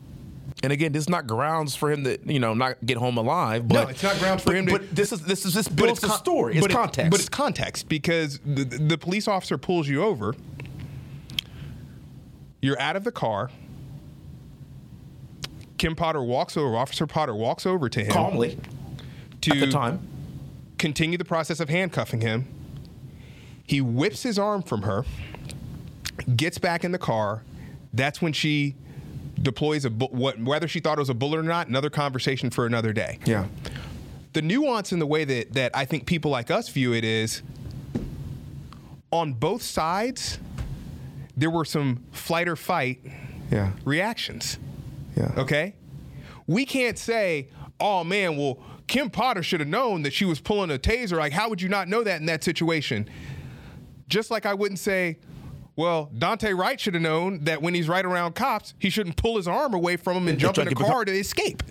And 0.63 0.73
again, 0.73 0.93
this 0.93 1.03
is 1.03 1.09
not 1.11 1.27
grounds 1.27 1.77
for 1.77 1.93
him 1.93 2.05
to, 2.05 2.19
you 2.25 2.41
know, 2.41 2.55
not 2.55 2.77
get 2.87 2.97
home 2.97 3.19
alive. 3.19 3.69
But 3.69 3.75
No, 3.75 3.89
it's 3.89 4.03
not 4.03 4.19
grounds 4.19 4.43
for 4.43 4.51
but- 4.51 4.57
him 4.57 4.67
to- 4.67 4.73
But 4.73 4.95
this 4.97 5.13
is 5.13 5.21
this 5.23 5.45
is 5.45 5.53
this 5.53 5.69
builds 5.69 6.01
con- 6.01 6.17
story. 6.17 6.55
It's 6.55 6.63
but 6.63 6.71
it- 6.71 6.75
context. 6.75 7.11
but 7.11 7.21
it's 7.21 7.29
context 7.29 7.89
because 7.89 8.39
the, 8.47 8.65
the 8.65 8.97
police 8.97 9.29
officer 9.29 9.59
pulls 9.59 9.89
you 9.89 10.03
over. 10.03 10.35
You're 12.63 12.81
out 12.81 12.97
of 12.97 13.05
the 13.05 13.13
car. 13.13 13.51
Kim 15.85 15.95
Potter 15.95 16.23
walks 16.23 16.57
over. 16.57 16.75
Officer 16.79 17.07
Potter 17.07 17.35
walks 17.35 17.67
over 17.67 17.91
to 17.91 18.03
him 18.03 18.11
calmly 18.11 18.59
to 19.43 19.51
at 19.51 19.61
the 19.61 19.71
time. 19.71 20.01
continue 20.79 21.19
the 21.19 21.27
process 21.27 21.61
of 21.61 21.69
handcuffing 21.69 22.23
him. 22.23 22.47
He 23.67 23.83
whips 23.83 24.23
his 24.23 24.39
arm 24.39 24.63
from 24.63 24.81
her, 24.85 25.05
gets 26.37 26.57
back 26.57 26.85
in 26.85 26.93
the 26.93 26.99
car. 26.99 27.43
That's 27.93 28.23
when 28.23 28.33
she 28.33 28.77
deploys 29.43 29.85
a 29.85 29.91
bu- 29.91 30.07
what 30.07 30.41
whether 30.41 30.67
she 30.67 30.81
thought 30.81 30.97
it 30.97 31.03
was 31.03 31.11
a 31.11 31.15
bullet 31.15 31.41
or 31.41 31.43
not, 31.43 31.69
another 31.69 31.91
conversation 31.91 32.49
for 32.49 32.65
another 32.65 32.95
day. 32.95 33.19
Yeah. 33.27 33.45
The 34.33 34.41
nuance 34.41 34.91
in 34.91 35.01
the 35.01 35.07
way 35.07 35.27
that 35.27 35.53
that 35.53 35.77
I 35.77 35.85
think 35.85 36.07
people 36.07 36.31
like 36.31 36.51
us 36.51 36.71
view 36.71 36.95
it 36.95 37.05
is 37.05 37.43
on 39.13 39.35
both 39.35 39.61
sides 39.61 40.39
there 41.37 41.51
were 41.51 41.67
some 41.67 42.05
flight 42.11 42.49
or 42.49 42.57
fight 42.57 43.01
Yeah. 43.53 43.73
reactions. 43.85 44.59
Yeah. 45.17 45.33
Okay? 45.37 45.75
We 46.47 46.65
can't 46.67 46.99
say, 46.99 47.49
oh 47.81 48.05
man, 48.05 48.37
well, 48.37 48.59
Kim 48.87 49.09
Potter 49.11 49.43
should 49.43 49.61
have 49.61 49.69
known 49.69 50.03
that 50.03 50.13
she 50.13 50.25
was 50.25 50.41
pulling 50.41 50.71
a 50.71 50.79
taser. 50.79 51.17
Like, 51.19 51.33
how 51.33 51.49
would 51.49 51.63
you 51.63 51.69
not 51.69 51.89
know 51.89 52.03
that 52.05 52.21
in 52.21 52.27
that 52.27 52.45
situation? 52.45 53.09
Just 54.09 54.31
like 54.31 54.45
I 54.45 54.53
wouldn't 54.55 54.79
say, 54.79 55.19
well, 55.77 56.11
Daunte 56.17 56.57
Wright 56.57 56.79
should 56.79 56.95
have 56.95 57.03
known 57.03 57.45
that 57.45 57.63
when 57.63 57.75
he's 57.75 57.89
right 57.89 58.05
around 58.05 58.35
cops, 58.35 58.75
he 58.79 58.91
shouldn't 58.91 59.17
pull 59.17 59.37
his 59.39 59.49
arm 59.49 59.73
away 59.75 59.97
from 59.97 60.17
him 60.19 60.29
and 60.29 60.39
jump 60.39 60.59
in 60.59 60.69
the 60.69 60.75
car 60.75 61.05
to 61.05 61.13
escape, 61.13 61.63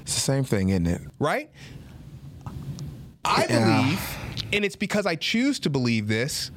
It's 0.00 0.14
the 0.14 0.20
same 0.20 0.44
thing, 0.44 0.70
isn't 0.70 0.86
it? 0.86 1.02
right? 1.18 1.50
I 3.24 3.46
believe, 3.46 4.16
and 4.52 4.64
it's 4.64 4.74
because 4.74 5.06
I 5.06 5.14
choose 5.14 5.60
to 5.60 5.70
believe 5.70 6.08
this, 6.08 6.50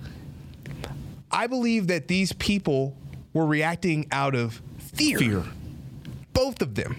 I 1.29 1.45
believe 1.47 1.87
that 1.87 2.07
these 2.07 2.33
people 2.33 2.95
were 3.33 3.45
reacting 3.45 4.07
out 4.11 4.33
of 4.33 4.61
fear. 4.79 5.19
Fear. 5.19 5.43
Both 6.35 6.61
of 6.61 6.75
them. 6.75 6.97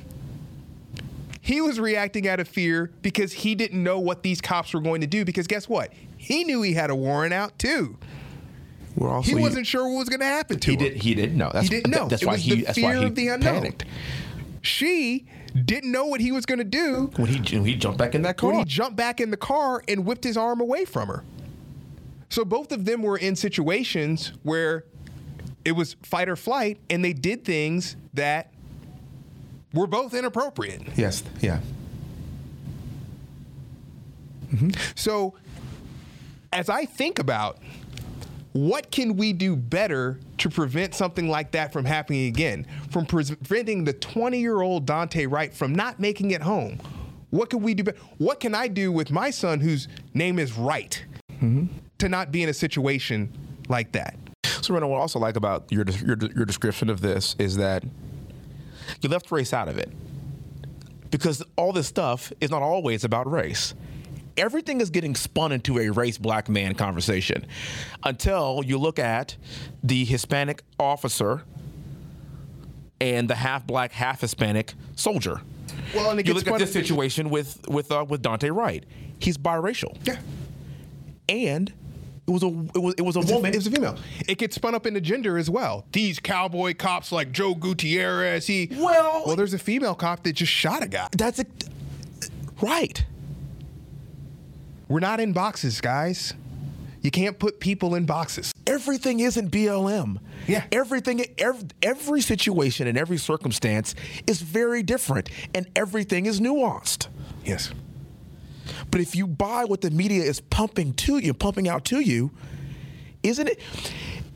He 1.40 1.60
was 1.60 1.78
reacting 1.78 2.26
out 2.26 2.40
of 2.40 2.48
fear 2.48 2.90
because 3.02 3.32
he 3.32 3.54
didn't 3.54 3.80
know 3.80 4.00
what 4.00 4.24
these 4.24 4.40
cops 4.40 4.74
were 4.74 4.80
going 4.80 5.02
to 5.02 5.06
do. 5.06 5.24
Because 5.24 5.46
guess 5.46 5.68
what? 5.68 5.92
He 6.16 6.42
knew 6.42 6.62
he 6.62 6.72
had 6.72 6.90
a 6.90 6.94
warrant 6.96 7.32
out 7.32 7.56
too. 7.56 7.96
We're 8.96 9.10
also 9.10 9.28
He 9.28 9.36
wasn't 9.36 9.66
sure 9.66 9.86
what 9.88 9.98
was 9.98 10.08
going 10.08 10.20
to 10.20 10.26
happen 10.26 10.58
to 10.58 10.66
He 10.66 10.72
him. 10.72 10.78
did. 10.80 10.96
He 11.02 11.14
didn't 11.14 11.36
know. 11.38 11.50
That's, 11.52 11.68
He 11.68 11.76
didn't 11.76 11.92
know. 11.92 12.08
That's 12.08 12.22
It 12.22 12.26
why 12.26 12.36
he. 12.38 12.62
That's 12.62 12.80
why 12.80 12.96
he 12.96 13.04
of 13.04 13.14
the 13.14 13.28
unknown. 13.28 13.54
panicked 13.54 13.84
She 14.62 15.26
didn't 15.64 15.92
know 15.92 16.06
what 16.06 16.20
he 16.20 16.32
was 16.32 16.44
going 16.46 16.58
to 16.58 16.64
do 16.64 17.10
when 17.16 17.28
he 17.28 17.56
when 17.56 17.64
he 17.66 17.76
jumped 17.76 17.98
back 17.98 18.14
in 18.16 18.22
that 18.22 18.36
car. 18.38 18.50
when 18.50 18.58
he 18.58 18.64
jumped 18.64 18.96
back 18.96 19.20
in 19.20 19.30
the 19.30 19.36
car 19.36 19.82
and 19.86 20.04
whipped 20.04 20.24
his 20.24 20.36
arm 20.36 20.60
away 20.60 20.84
from 20.84 21.08
her. 21.08 21.22
So 22.28 22.44
both 22.44 22.72
of 22.72 22.84
them 22.86 23.02
were 23.02 23.16
in 23.16 23.36
situations 23.36 24.32
where 24.42 24.84
it 25.64 25.72
was 25.72 25.94
fight 26.02 26.28
or 26.28 26.34
flight, 26.36 26.78
and 26.90 27.04
they 27.04 27.12
did 27.12 27.44
things 27.44 27.96
that 28.14 28.52
were 29.76 29.86
both 29.86 30.14
inappropriate. 30.14 30.82
yes. 30.96 31.22
Yeah. 31.40 31.60
Mm-hmm. 34.52 34.70
So, 34.94 35.34
as 36.52 36.68
I 36.68 36.84
think 36.84 37.18
about 37.18 37.58
what 38.52 38.90
can 38.90 39.16
we 39.16 39.32
do 39.32 39.54
better 39.54 40.18
to 40.38 40.48
prevent 40.48 40.94
something 40.94 41.28
like 41.28 41.50
that 41.50 41.72
from 41.72 41.84
happening 41.84 42.26
again, 42.26 42.66
from 42.90 43.04
preventing 43.04 43.84
the 43.84 43.92
20-year-old 43.92 44.86
Daunte 44.86 45.30
Wright 45.30 45.52
from 45.52 45.74
not 45.74 46.00
making 46.00 46.30
it 46.30 46.40
home, 46.40 46.80
what 47.30 47.50
can 47.50 47.60
we 47.60 47.74
do? 47.74 47.84
Be- 47.84 47.92
what 48.18 48.40
can 48.40 48.54
I 48.54 48.68
do 48.68 48.90
with 48.92 49.10
my 49.10 49.30
son, 49.30 49.60
whose 49.60 49.88
name 50.14 50.38
is 50.38 50.52
Wright, 50.54 51.04
mm-hmm. 51.32 51.66
to 51.98 52.08
not 52.08 52.32
be 52.32 52.42
in 52.42 52.48
a 52.48 52.54
situation 52.54 53.30
like 53.68 53.92
that? 53.92 54.16
So, 54.62 54.72
Rena, 54.74 54.88
what 54.88 54.96
I 54.96 55.00
also 55.00 55.18
like 55.18 55.36
about 55.36 55.70
your 55.70 55.84
your 56.04 56.16
your 56.34 56.44
description 56.44 56.88
of 56.88 57.00
this 57.00 57.36
is 57.38 57.56
that 57.56 57.84
you 59.02 59.08
left 59.08 59.30
race 59.30 59.52
out 59.52 59.68
of 59.68 59.78
it 59.78 59.90
because 61.10 61.42
all 61.56 61.72
this 61.72 61.86
stuff 61.86 62.32
is 62.40 62.50
not 62.50 62.62
always 62.62 63.04
about 63.04 63.30
race. 63.30 63.74
Everything 64.36 64.80
is 64.82 64.90
getting 64.90 65.14
spun 65.14 65.52
into 65.52 65.78
a 65.78 65.88
race 65.90 66.18
black 66.18 66.48
man 66.48 66.74
conversation 66.74 67.46
until 68.04 68.62
you 68.64 68.76
look 68.76 68.98
at 68.98 69.36
the 69.82 70.04
Hispanic 70.04 70.62
officer 70.78 71.42
and 73.00 73.28
the 73.30 73.34
half 73.34 73.66
black, 73.66 73.92
half 73.92 74.20
Hispanic 74.20 74.74
soldier. 74.94 75.40
Well, 75.94 76.10
and 76.10 76.20
it 76.20 76.26
you 76.26 76.34
gets 76.34 76.44
look 76.46 76.54
at 76.54 76.58
this 76.60 76.72
situation 76.72 77.30
with 77.30 77.66
with 77.68 77.90
uh, 77.92 78.04
with 78.08 78.22
Daunte 78.22 78.54
Wright. 78.54 78.84
He's 79.18 79.38
biracial, 79.38 79.96
Yeah. 80.06 80.18
and 81.28 81.72
it 82.26 82.30
was 82.30 82.42
a 82.42 82.46
it 82.74 82.82
was 82.82 82.94
it 82.98 83.02
was 83.02 83.16
a 83.16 83.20
It's 83.20 83.30
a- 83.30 83.34
woman. 83.34 83.52
It 83.52 83.56
was 83.56 83.66
a 83.66 83.70
female. 83.70 83.96
It 84.28 84.38
gets 84.38 84.56
spun 84.56 84.74
up 84.74 84.86
into 84.86 85.00
gender 85.00 85.38
as 85.38 85.48
well. 85.48 85.86
These 85.92 86.18
cowboy 86.18 86.74
cops 86.74 87.12
like 87.12 87.30
Joe 87.32 87.54
Gutierrez. 87.54 88.46
He 88.46 88.68
Well- 88.72 89.22
well, 89.26 89.36
there's 89.36 89.54
a 89.54 89.58
female 89.58 89.94
cop 89.94 90.22
that 90.24 90.32
just 90.34 90.52
shot 90.52 90.82
a 90.82 90.88
guy. 90.88 91.08
That's 91.16 91.38
a, 91.38 91.46
right. 92.60 93.04
We're 94.88 95.00
not 95.00 95.20
in 95.20 95.32
boxes, 95.32 95.80
guys. 95.80 96.34
You 97.02 97.10
can't 97.10 97.38
put 97.38 97.60
people 97.60 97.94
in 97.94 98.04
boxes. 98.06 98.52
Everything 98.66 99.20
isn't 99.20 99.50
BLM. 99.50 100.18
Yeah. 100.48 100.64
Everything, 100.72 101.24
every, 101.38 101.68
every 101.82 102.20
situation 102.20 102.86
and 102.88 102.98
every 102.98 103.16
circumstance 103.16 103.94
is 104.26 104.42
very 104.42 104.82
different, 104.82 105.28
and 105.54 105.68
everything 105.76 106.26
is 106.26 106.40
nuanced. 106.40 107.06
Yes. 107.44 107.70
But 108.90 109.00
if 109.00 109.14
you 109.14 109.26
buy 109.26 109.64
what 109.64 109.80
the 109.80 109.90
media 109.90 110.22
is 110.22 110.40
pumping 110.40 110.94
to 110.94 111.18
you, 111.18 111.34
pumping 111.34 111.68
out 111.68 111.84
to 111.86 112.00
you, 112.00 112.30
isn't 113.22 113.48
it? 113.48 113.60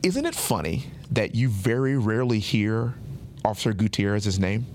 Isn't 0.03 0.25
it 0.25 0.35
funny 0.35 0.85
that 1.11 1.35
you 1.35 1.49
very 1.49 1.97
rarely 1.97 2.39
hear 2.39 2.95
Officer 3.45 3.73
Gutierrez's 3.73 4.39
name? 4.39 4.65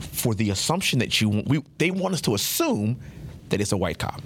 For 0.00 0.34
the 0.34 0.50
assumption 0.50 0.98
that 0.98 1.20
you, 1.20 1.44
we, 1.46 1.62
they 1.78 1.90
want 1.90 2.14
us 2.14 2.20
to 2.22 2.34
assume 2.34 2.98
that 3.50 3.60
it's 3.60 3.72
a 3.72 3.76
white 3.76 3.98
cop. 3.98 4.20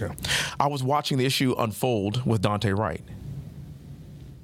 Yeah. 0.00 0.14
I 0.58 0.68
was 0.68 0.82
watching 0.82 1.18
the 1.18 1.26
issue 1.26 1.54
unfold 1.58 2.24
with 2.24 2.42
Daunte 2.42 2.76
Wright. 2.76 3.02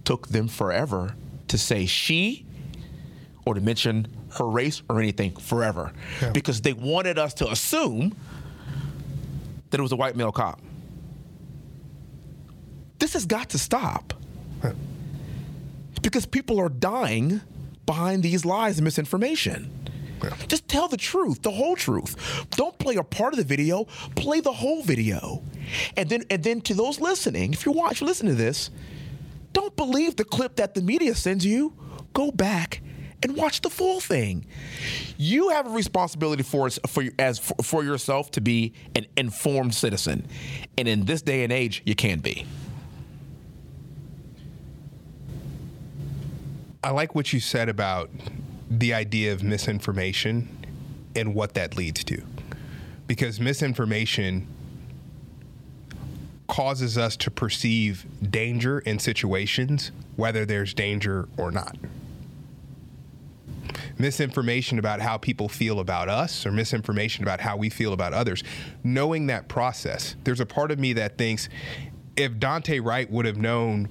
Took 0.05 0.29
them 0.29 0.49
forever 0.49 1.15
to 1.49 1.59
say 1.59 1.87
she 1.87 2.47
or 3.45 3.55
to 3.55 3.61
mention 3.61 4.07
her 4.37 4.47
race 4.47 4.83
or 4.89 4.99
anything 5.01 5.35
forever 5.37 5.93
Yeah. 6.21 6.31
because 6.31 6.61
they 6.61 6.73
wanted 6.73 7.19
us 7.19 7.35
to 7.35 7.51
assume 7.51 8.15
that 9.71 9.79
it 9.79 9.83
was 9.83 9.93
a 9.93 9.97
white 9.97 10.17
male 10.17 10.33
cop. 10.33 10.61
This 12.99 13.13
has 13.15 13.27
got 13.27 13.51
to 13.51 13.59
stop 13.59 14.15
Yeah. 14.63 14.73
because 16.03 16.27
people 16.27 16.59
are 16.59 16.69
dying 16.69 17.41
behind 17.87 18.23
these 18.23 18.45
lies 18.45 18.79
and 18.79 18.85
misinformation. 18.85 19.71
Yeah. 20.23 20.31
Just 20.49 20.67
tell 20.67 20.89
the 20.89 20.97
truth, 20.97 21.43
the 21.43 21.53
whole 21.53 21.77
truth. 21.77 22.17
Don't 22.51 22.77
play 22.79 22.97
a 22.97 23.05
part 23.05 23.33
of 23.35 23.39
the 23.39 23.45
video, 23.45 23.85
play 24.17 24.41
the 24.41 24.53
whole 24.53 24.83
video. 24.83 25.43
And 25.97 26.09
then 26.09 26.25
and 26.29 26.43
then 26.43 26.61
to 26.63 26.75
those 26.75 27.01
listening, 27.01 27.53
if 27.53 27.65
you're 27.65 27.75
watching 27.75 28.09
listen 28.09 28.27
to 28.27 28.35
this, 28.35 28.71
don't 29.53 29.77
believe 29.77 30.17
the 30.17 30.25
clip 30.25 30.57
that 30.57 30.75
the 30.75 30.83
media 30.83 31.15
sends 31.15 31.47
you. 31.47 31.73
Go 32.15 32.33
back 32.33 32.83
and 33.23 33.37
watch 33.37 33.61
the 33.63 33.71
full 33.71 34.01
thing. 34.01 34.47
You 35.17 35.51
have 35.51 35.67
a 35.67 35.71
responsibility 35.71 36.43
for 36.43 36.71
for 36.71 37.05
as 37.19 37.39
for, 37.39 37.55
for 37.63 37.85
yourself 37.85 38.31
to 38.33 38.41
be 38.41 38.73
an 38.95 39.07
informed 39.17 39.75
citizen. 39.75 40.27
And 40.77 40.87
in 40.87 41.05
this 41.05 41.23
day 41.23 41.45
and 41.45 41.53
age, 41.53 41.83
you 41.85 41.95
can 41.95 42.21
be. 42.21 42.47
I 46.83 46.91
like 46.91 47.15
what 47.15 47.33
you 47.33 47.41
said 47.41 47.69
about 47.69 48.11
the 48.71 48.95
idea 48.95 49.33
of 49.33 49.43
misinformation 49.43 50.49
and 51.17 51.35
what 51.35 51.55
that 51.55 51.77
leads 51.77 52.05
to. 52.05 52.23
Because 53.07 53.41
misinformation 53.41 54.47
causes 56.47 56.97
us 56.97 57.17
to 57.17 57.31
perceive 57.31 58.07
danger 58.31 58.79
in 58.81 58.99
situations, 58.99 59.91
whether 60.17 60.47
there's 60.47 60.73
danger 60.73 61.29
or 61.37 61.51
not. 61.51 61.77
Misinformation 63.99 64.79
about 64.79 65.01
how 65.01 65.17
people 65.17 65.49
feel 65.49 65.81
about 65.81 66.09
us 66.09 66.47
or 66.47 66.53
misinformation 66.53 67.25
about 67.25 67.41
how 67.41 67.57
we 67.57 67.69
feel 67.69 67.93
about 67.93 68.13
others. 68.13 68.45
Knowing 68.85 69.27
that 69.27 69.49
process, 69.49 70.17
there's 70.25 70.41
a 70.41 70.47
part 70.47 70.71
of 70.71 70.79
me 70.79 70.93
that 70.95 71.19
thinks 71.19 71.49
if 72.17 72.33
Daunte 72.33 72.85
Wright 72.85 73.11
would 73.11 73.27
have 73.27 73.37
known 73.37 73.89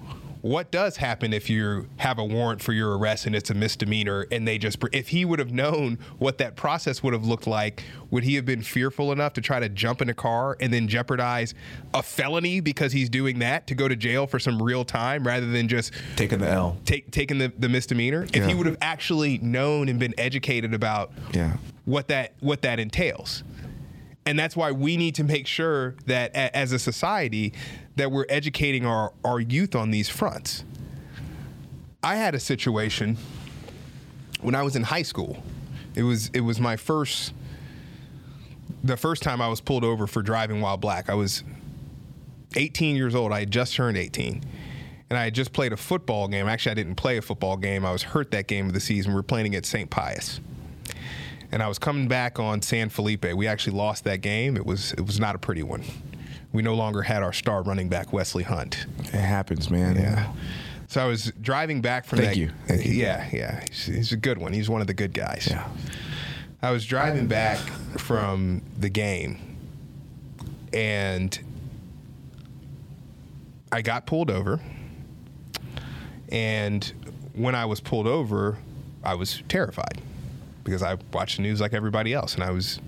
what 0.47 0.71
does 0.71 0.97
happen 0.97 1.33
if 1.33 1.49
you 1.49 1.87
have 1.97 2.17
a 2.17 2.23
warrant 2.23 2.61
for 2.61 2.71
your 2.71 2.97
arrest 2.97 3.25
and 3.25 3.35
it's 3.35 3.49
a 3.49 3.53
misdemeanor 3.53 4.25
and 4.31 4.47
they 4.47 4.57
just 4.57 4.77
if 4.93 5.09
he 5.09 5.25
would 5.25 5.39
have 5.39 5.51
known 5.51 5.99
what 6.19 6.37
that 6.37 6.55
process 6.55 7.03
would 7.03 7.13
have 7.13 7.25
looked 7.25 7.47
like 7.47 7.83
would 8.11 8.23
he 8.23 8.35
have 8.35 8.45
been 8.45 8.61
fearful 8.61 9.11
enough 9.11 9.33
to 9.33 9.41
try 9.41 9.59
to 9.59 9.67
jump 9.67 10.01
in 10.01 10.09
a 10.09 10.13
car 10.13 10.55
and 10.61 10.71
then 10.73 10.87
jeopardize 10.87 11.53
a 11.93 12.01
felony 12.01 12.59
because 12.61 12.91
he's 12.93 13.09
doing 13.09 13.39
that 13.39 13.67
to 13.67 13.75
go 13.75 13.87
to 13.87 13.95
jail 13.95 14.25
for 14.25 14.39
some 14.39 14.61
real 14.61 14.85
time 14.85 15.27
rather 15.27 15.45
than 15.47 15.67
just 15.67 15.91
Taking 16.15 16.39
the 16.39 16.49
L. 16.49 16.77
take, 16.85 17.11
taking 17.11 17.37
the, 17.39 17.51
the 17.59 17.67
misdemeanor 17.69 18.25
if 18.33 18.45
he 18.45 18.55
would 18.55 18.67
have 18.67 18.77
actually 18.81 19.37
known 19.39 19.89
and 19.89 19.99
been 19.99 20.13
educated 20.17 20.73
about 20.73 21.11
Yeah. 21.33 21.57
what 21.85 22.07
that 22.07 22.33
what 22.39 22.61
that 22.61 22.79
entails 22.79 23.43
and 24.25 24.37
that's 24.37 24.55
why 24.57 24.71
we 24.71 24.97
need 24.97 25.15
to 25.15 25.23
make 25.23 25.47
sure 25.47 25.95
that 26.05 26.31
a, 26.35 26.55
as 26.55 26.71
a 26.73 26.79
society 26.79 27.53
that 27.97 28.11
we're 28.11 28.25
educating 28.29 28.85
our, 28.85 29.13
our 29.23 29.39
youth 29.39 29.75
on 29.75 29.91
these 29.91 30.09
fronts 30.09 30.63
i 32.03 32.15
had 32.15 32.33
a 32.33 32.39
situation 32.39 33.17
when 34.41 34.55
i 34.55 34.61
was 34.61 34.75
in 34.75 34.83
high 34.83 35.01
school 35.01 35.43
it 35.95 36.03
was 36.03 36.29
it 36.33 36.41
was 36.41 36.59
my 36.59 36.75
first 36.75 37.33
the 38.83 38.97
first 38.97 39.23
time 39.23 39.41
i 39.41 39.47
was 39.47 39.59
pulled 39.59 39.83
over 39.83 40.07
for 40.07 40.21
driving 40.21 40.61
while 40.61 40.77
black 40.77 41.09
i 41.09 41.13
was 41.13 41.43
18 42.55 42.95
years 42.95 43.13
old 43.13 43.31
i 43.31 43.39
had 43.39 43.51
just 43.51 43.75
turned 43.75 43.97
18 43.97 44.41
and 45.09 45.17
I 45.17 45.23
had 45.25 45.35
just 45.35 45.53
played 45.53 45.71
a 45.71 45.77
football 45.77 46.27
game. 46.27 46.47
Actually, 46.47 46.71
I 46.71 46.75
didn't 46.75 46.95
play 46.95 47.17
a 47.17 47.21
football 47.21 47.57
game. 47.57 47.85
I 47.85 47.91
was 47.91 48.03
hurt 48.03 48.31
that 48.31 48.47
game 48.47 48.67
of 48.67 48.73
the 48.73 48.79
season. 48.79 49.11
We 49.11 49.15
were 49.15 49.23
playing 49.23 49.55
at 49.55 49.65
St. 49.65 49.89
Pius. 49.89 50.41
And 51.51 51.63
I 51.63 51.67
was 51.69 51.79
coming 51.79 52.09
back 52.09 52.39
on 52.39 52.61
San 52.61 52.89
Felipe. 52.89 53.25
We 53.33 53.47
actually 53.47 53.77
lost 53.77 54.03
that 54.03 54.19
game. 54.19 54.57
It 54.57 54.65
was 54.65 54.91
it 54.93 55.05
was 55.05 55.17
not 55.19 55.33
a 55.33 55.37
pretty 55.37 55.63
one. 55.63 55.83
We 56.57 56.63
no 56.63 56.73
longer 56.73 57.03
had 57.03 57.21
our 57.21 57.33
star 57.33 57.61
running 57.61 57.87
back 57.87 58.11
Wesley 58.11 58.41
Hunt. 58.41 58.87
It 58.97 59.11
happens, 59.11 59.69
man. 59.69 59.95
Yeah. 59.95 60.33
So 60.87 61.03
I 61.03 61.05
was 61.05 61.31
driving 61.39 61.81
back 61.81 62.03
from 62.03 62.17
Thank 62.17 62.31
that. 62.31 62.37
you. 62.39 62.51
Thank 62.65 62.83
you. 62.83 62.93
Yeah, 62.93 63.29
yeah. 63.31 63.63
He's, 63.69 63.85
he's 63.85 64.11
a 64.11 64.17
good 64.17 64.39
one. 64.39 64.53
He's 64.53 64.67
one 64.67 64.81
of 64.81 64.87
the 64.87 64.95
good 64.95 65.13
guys. 65.13 65.47
Yeah. 65.51 65.69
I 66.63 66.71
was 66.71 66.83
driving 66.83 67.27
back 67.27 67.59
from 67.99 68.63
the 68.75 68.89
game 68.89 69.37
and 70.73 71.39
I 73.71 73.83
got 73.83 74.07
pulled 74.07 74.31
over. 74.31 74.59
And 76.29 76.91
when 77.35 77.53
I 77.53 77.65
was 77.65 77.81
pulled 77.81 78.07
over, 78.07 78.57
I 79.03 79.13
was 79.13 79.43
terrified 79.47 80.01
because 80.63 80.81
I 80.81 80.97
watched 81.13 81.35
the 81.35 81.43
news 81.43 81.61
like 81.61 81.75
everybody 81.75 82.15
else 82.15 82.33
and 82.33 82.43
I 82.43 82.49
was 82.49 82.79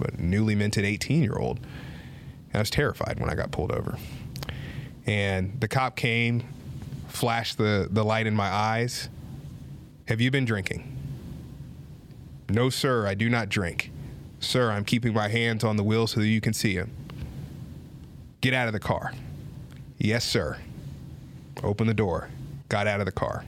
a 0.00 0.20
newly 0.20 0.56
minted 0.56 0.84
18 0.84 1.22
year 1.22 1.36
old. 1.36 1.60
And 1.60 1.68
I 2.58 2.60
was 2.60 2.70
terrified 2.70 3.20
when 3.20 3.30
I 3.30 3.36
got 3.36 3.52
pulled 3.52 3.70
over. 3.70 3.96
And 5.06 5.60
the 5.60 5.68
cop 5.68 5.94
came, 5.94 6.42
flashed 7.06 7.56
the, 7.56 7.86
the 7.88 8.04
light 8.04 8.26
in 8.26 8.34
my 8.34 8.48
eyes. 8.48 9.08
Have 10.08 10.20
you 10.20 10.32
been 10.32 10.44
drinking? 10.44 10.96
No, 12.48 12.68
sir, 12.68 13.06
I 13.06 13.14
do 13.14 13.28
not 13.28 13.48
drink. 13.48 13.92
Sir, 14.40 14.72
I'm 14.72 14.84
keeping 14.84 15.14
my 15.14 15.28
hands 15.28 15.62
on 15.62 15.76
the 15.76 15.84
wheel 15.84 16.08
so 16.08 16.18
that 16.18 16.26
you 16.26 16.40
can 16.40 16.52
see 16.52 16.74
him. 16.74 16.90
Get 18.40 18.54
out 18.54 18.66
of 18.66 18.72
the 18.72 18.80
car. 18.80 19.12
Yes, 19.96 20.24
sir. 20.24 20.58
Open 21.62 21.86
the 21.86 21.94
door. 21.94 22.28
Got 22.68 22.88
out 22.88 22.98
of 22.98 23.06
the 23.06 23.12
car. 23.12 23.44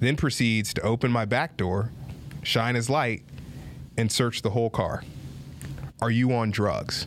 Then 0.00 0.16
proceeds 0.16 0.72
to 0.74 0.80
open 0.80 1.10
my 1.10 1.26
back 1.26 1.58
door, 1.58 1.90
shine 2.42 2.74
his 2.74 2.88
light, 2.88 3.22
and 3.98 4.10
search 4.10 4.40
the 4.40 4.50
whole 4.50 4.70
car. 4.70 5.04
Are 6.00 6.10
you 6.10 6.32
on 6.32 6.50
drugs? 6.50 7.06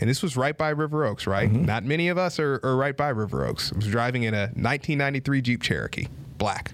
And 0.00 0.10
this 0.10 0.22
was 0.22 0.36
right 0.36 0.56
by 0.56 0.70
River 0.70 1.04
Oaks, 1.06 1.26
right? 1.26 1.50
Not 1.50 1.84
many 1.84 2.08
of 2.08 2.18
us 2.18 2.38
are, 2.38 2.60
are 2.62 2.76
right 2.76 2.96
by 2.96 3.08
River 3.08 3.46
Oaks. 3.46 3.72
I 3.72 3.76
was 3.76 3.86
driving 3.86 4.24
in 4.24 4.34
a 4.34 4.48
1993 4.48 5.40
Jeep 5.40 5.62
Cherokee, 5.62 6.08
black. 6.38 6.72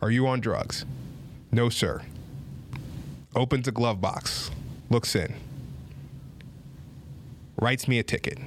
Are 0.00 0.10
you 0.10 0.26
on 0.26 0.40
drugs? 0.40 0.86
No, 1.52 1.68
sir. 1.68 2.02
Opens 3.34 3.68
a 3.68 3.72
glove 3.72 4.00
box, 4.00 4.50
looks 4.88 5.14
in, 5.14 5.34
writes 7.60 7.86
me 7.86 7.98
a 7.98 8.02
ticket. 8.02 8.38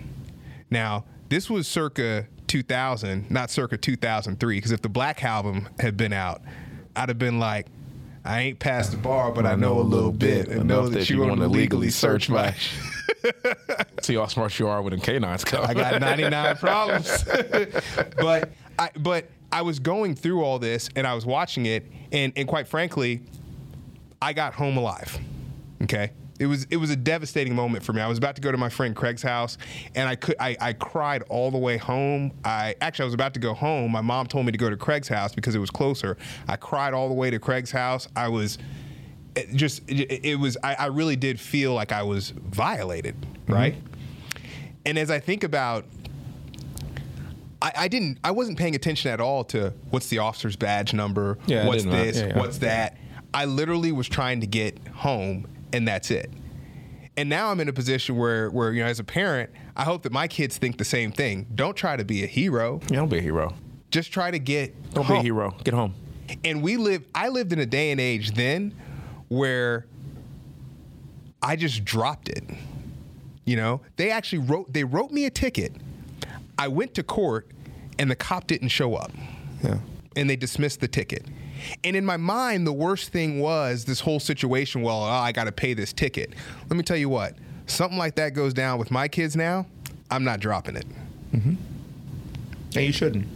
Now, 0.72 1.06
this 1.30 1.50
was 1.50 1.68
circa 1.68 2.28
2000, 2.48 3.30
not 3.30 3.52
circa 3.52 3.78
2003, 3.78 4.58
because 4.58 4.72
if 4.72 4.82
the 4.82 4.90
Black 4.90 5.24
Album 5.24 5.70
had 5.80 5.96
been 5.96 6.14
out, 6.14 6.42
I'd 6.96 7.10
have 7.10 7.20
been 7.20 7.40
like, 7.40 7.68
I 8.26 8.42
ain't 8.42 8.60
past 8.60 8.92
the 8.92 8.98
bar, 8.98 9.32
but 9.32 9.46
I 9.46 9.56
know 9.56 9.80
a 9.80 9.82
little 9.82 10.12
bit, 10.12 10.48
and 10.50 10.68
know 10.68 10.88
that 10.90 11.10
you 11.10 11.22
want 11.22 11.40
to 11.40 11.48
legally 11.48 11.90
search 11.90 12.30
my. 12.30 12.56
See 14.02 14.15
how 14.15 14.28
smart 14.28 14.58
you 14.60 14.67
are 14.67 14.82
when 14.82 14.93
the 14.93 15.00
canines 15.00 15.43
come. 15.43 15.65
I 15.65 15.74
got 15.74 16.00
99 16.00 16.56
problems. 16.58 17.24
but 18.17 18.52
I 18.78 18.89
but 18.98 19.30
I 19.52 19.62
was 19.62 19.80
going 19.80 20.15
through 20.15 20.43
all 20.43 20.60
this 20.60 20.89
and 20.95 21.06
I 21.08 21.13
was 21.13 21.26
watching 21.26 21.65
it 21.65 21.86
and 22.12 22.34
and 22.36 22.48
quite 22.48 22.67
frankly, 22.67 23.22
I 24.22 24.34
got 24.34 24.54
home 24.54 24.78
alive. 24.78 25.17
Okay? 25.84 26.12
It 26.39 26.45
was 26.45 26.65
it 26.69 26.78
was 26.78 26.89
a 26.89 26.95
devastating 26.95 27.54
moment 27.54 27.84
for 27.84 27.91
me. 27.91 28.02
I 28.02 28.08
was 28.08 28.17
about 28.17 28.36
to 28.38 28.41
go 28.41 28.52
to 28.52 28.58
my 28.58 28.69
friend 28.69 28.95
Craig's 28.95 29.22
house 29.22 29.58
and 29.95 30.08
I 30.08 30.15
could 30.15 30.36
I, 30.39 30.56
I 30.62 30.74
cried 30.74 31.24
all 31.24 31.52
the 31.52 31.58
way 31.58 31.76
home. 31.78 32.32
I 32.45 32.76
actually 32.80 33.04
I 33.04 33.06
was 33.08 33.13
about 33.13 33.34
to 33.34 33.41
go 33.41 33.54
home. 33.54 33.91
My 33.91 34.02
mom 34.02 34.28
told 34.28 34.45
me 34.45 34.54
to 34.54 34.58
go 34.58 34.69
to 34.69 34.78
Craig's 34.78 35.10
house 35.10 35.36
because 35.36 35.54
it 35.54 35.60
was 35.60 35.69
closer. 35.69 36.17
I 36.48 36.56
cried 36.56 36.93
all 36.93 37.10
the 37.10 37.13
way 37.13 37.30
to 37.30 37.39
Craig's 37.39 37.72
house. 37.72 38.08
I 38.15 38.30
was 38.30 38.58
it 39.39 39.56
just 39.56 39.89
it, 39.89 40.25
it 40.25 40.36
was 40.36 40.58
I, 40.63 40.75
I 40.75 40.86
really 40.88 41.15
did 41.15 41.39
feel 41.39 41.73
like 41.73 41.91
I 41.91 42.04
was 42.04 42.32
violated, 42.32 43.19
mm-hmm. 43.21 43.54
right? 43.54 43.75
And 44.86 44.97
as 44.97 45.12
I 45.12 45.19
think 45.19 45.43
about 45.43 45.86
I, 47.62 47.71
I 47.75 47.88
didn't 47.88 48.19
I 48.23 48.32
wasn't 48.32 48.58
paying 48.58 48.75
attention 48.75 49.12
at 49.12 49.19
all 49.19 49.43
to 49.45 49.73
what's 49.89 50.08
the 50.08 50.19
officer's 50.19 50.56
badge 50.56 50.93
number, 50.93 51.38
Yeah, 51.45 51.67
what's 51.67 51.84
this, 51.84 52.17
Yeah, 52.17 52.28
yeah. 52.28 52.39
what's 52.39 52.60
that. 52.60 52.97
I 53.34 53.45
literally 53.45 53.91
was 53.91 54.08
trying 54.08 54.41
to 54.41 54.47
get 54.47 54.88
home 54.88 55.47
and 55.73 55.88
that's 55.88 56.12
it. 56.12 56.32
And 57.17 57.30
now 57.30 57.52
I'm 57.52 57.60
in 57.60 57.67
a 57.67 57.73
position 57.73 58.15
where 58.17 58.49
where 58.49 58.71
you 58.71 58.82
know 58.82 58.89
as 58.89 58.99
a 58.99 59.04
parent, 59.04 59.49
I 59.75 59.84
hope 59.84 60.04
that 60.04 60.12
my 60.12 60.28
kids 60.28 60.58
think 60.58 60.78
the 60.78 60.86
same 60.86 61.12
thing. 61.12 61.47
Don't 61.54 61.75
try 61.75 61.95
to 61.97 62.06
be 62.06 62.23
a 62.23 62.28
hero. 62.28 62.80
Yeah, 62.89 62.97
don't 62.97 63.10
be 63.10 63.17
a 63.17 63.21
hero. 63.21 63.54
Just 63.91 64.12
try 64.12 64.32
to 64.32 64.39
get 64.39 64.93
Don't 64.93 65.08
be 65.08 65.15
a 65.15 65.21
hero. 65.21 65.56
Get 65.63 65.73
home. 65.73 65.95
And 66.43 66.62
we 66.62 66.78
live 66.78 67.06
I 67.13 67.30
lived 67.30 67.52
in 67.54 67.60
a 67.60 67.65
day 67.65 67.91
and 67.91 67.99
age 67.99 68.32
then 68.32 68.73
where 69.30 69.86
I 71.42 71.56
just 71.56 71.86
dropped 71.86 72.30
it. 72.30 72.44
You 73.46 73.56
know, 73.56 73.82
they 73.96 74.12
actually 74.12 74.39
wrote 74.39 74.72
they 74.74 74.84
wrote 74.84 75.12
me 75.12 75.26
a 75.26 75.30
ticket. 75.30 75.74
I 76.58 76.68
went 76.68 76.94
to 76.96 77.04
court 77.04 77.48
and 77.98 78.12
the 78.12 78.15
cop 78.15 78.48
didn't 78.48 78.70
show 78.70 78.96
up. 78.96 79.12
Yeah. 79.63 79.80
And 80.15 80.30
they 80.30 80.36
dismissed 80.36 80.82
the 80.82 80.88
ticket. 80.88 81.26
And 81.84 81.96
in 81.96 82.06
my 82.06 82.18
mind, 82.18 82.68
the 82.68 82.74
worst 82.74 83.12
thing 83.12 83.39
was 83.39 83.86
this 83.86 84.00
whole 84.02 84.20
situation. 84.20 84.82
Well, 84.82 85.04
oh, 85.04 85.08
I 85.10 85.32
got 85.32 85.46
to 85.46 85.52
pay 85.52 85.74
this 85.74 85.94
ticket. 85.94 86.34
Let 86.70 86.78
me 86.78 86.84
tell 86.84 86.98
you 86.98 87.10
what, 87.10 87.36
something 87.65 87.98
like 87.98 88.15
that 88.15 88.34
goes 88.34 88.54
down 88.54 88.80
with 88.80 88.92
my 88.92 89.08
kids 89.08 89.36
now, 89.36 89.65
I'm 90.10 90.24
not 90.24 90.39
dropping 90.39 90.76
it. 90.76 90.86
Mm-hmm. 91.34 91.56
And 92.76 92.86
you 92.86 92.92
shouldn't. 92.92 93.28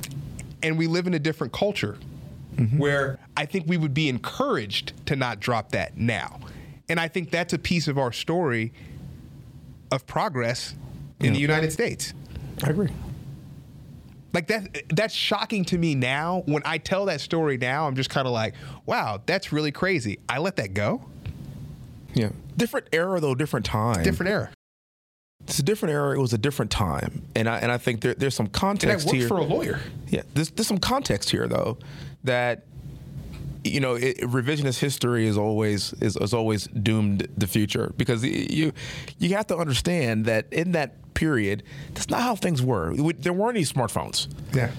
and 0.62 0.78
we 0.78 0.88
live 0.88 1.08
in 1.08 1.14
a 1.14 1.20
different 1.20 1.54
culture 1.54 1.98
Mm-hmm. 2.56 2.78
where 2.78 3.20
I 3.36 3.46
think 3.48 3.66
we 3.68 3.78
would 3.78 3.94
be 3.94 4.10
encouraged 4.10 4.94
to 5.08 5.16
not 5.16 5.40
drop 5.40 5.72
that 5.72 5.98
now. 5.98 6.40
And 6.88 7.00
I 7.00 7.08
think 7.08 7.32
that's 7.32 7.54
a 7.54 7.58
piece 7.58 7.88
of 7.88 7.98
our 7.98 8.12
story 8.12 8.74
of 9.92 10.06
progress 10.06 10.76
in 11.20 11.34
the 11.34 11.40
United 11.40 11.72
States. 11.72 12.14
I 12.64 12.70
agree. 12.70 12.90
Like 14.34 14.48
that 14.48 14.84
that's 14.90 15.14
shocking 15.14 15.64
to 15.66 15.78
me 15.78 15.96
now. 15.96 16.44
When 16.46 16.62
I 16.66 16.78
tell 16.80 17.06
that 17.06 17.22
story 17.22 17.58
now, 17.58 17.88
I'm 17.88 17.96
just 17.96 18.10
kind 18.10 18.28
of 18.28 18.34
like, 18.34 18.56
wow, 18.86 19.22
that's 19.26 19.52
really 19.52 19.72
crazy. 19.72 20.20
I 20.28 20.40
let 20.40 20.56
that 20.58 20.74
go? 20.74 21.06
Yeah. 22.14 22.30
Different 22.58 22.88
era 22.92 23.20
though, 23.20 23.36
different 23.36 23.66
time. 23.66 24.04
Different 24.04 24.32
era. 24.32 24.52
It's 25.46 25.60
a 25.60 25.64
different 25.64 25.94
era. 25.94 26.16
It 26.16 26.22
was 26.22 26.34
a 26.34 26.38
different 26.38 26.72
time, 26.72 27.24
and 27.36 27.50
I 27.50 27.58
and 27.60 27.70
I 27.72 27.78
think 27.78 28.02
there, 28.02 28.14
there's 28.14 28.34
some 28.36 28.46
And 28.46 28.56
I 28.56 28.60
context 28.60 29.06
worked 29.08 29.18
here. 29.18 29.28
for 29.28 29.38
a 29.38 29.44
lawyer. 29.44 29.80
Yeah, 30.08 30.22
there's, 30.34 30.50
there's 30.52 30.68
some 30.68 30.78
context 30.78 31.30
here 31.32 31.48
though, 31.48 31.78
that 32.24 32.64
you 33.64 33.80
know 33.80 33.96
it, 33.96 34.18
revisionist 34.22 34.80
history 34.80 35.26
is 35.28 35.38
always 35.38 35.94
is, 36.02 36.18
is 36.18 36.34
always 36.34 36.68
doomed 36.68 37.28
the 37.38 37.48
future 37.48 37.94
because 37.98 38.24
you 38.26 38.74
you 39.20 39.36
have 39.36 39.48
to 39.48 39.58
understand 39.58 40.26
that 40.26 40.52
in 40.52 40.74
that 40.74 41.14
period 41.14 41.64
that's 41.94 42.10
not 42.10 42.22
how 42.22 42.36
things 42.36 42.62
were. 42.62 42.92
We- 42.94 43.14
There 43.14 43.34
weren't 43.34 43.56
any 43.56 43.66
smartphones. 43.66 44.28
Yeah. 44.54 44.72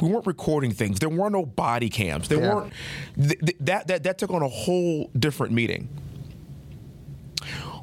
We 0.00 0.08
weren't 0.08 0.26
recording 0.26 0.72
things. 0.72 0.98
There 0.98 1.08
were 1.08 1.30
no 1.30 1.46
body 1.46 1.88
cams. 1.88 2.28
There 2.28 2.40
Yeah. 2.40 2.54
weren't 2.54 2.72
th- 3.16 3.38
th- 3.40 3.56
that 3.60 3.86
that 3.88 4.02
that 4.04 4.18
took 4.18 4.30
on 4.30 4.42
a 4.42 4.48
whole 4.48 5.10
different 5.18 5.52
meaning. 5.52 5.88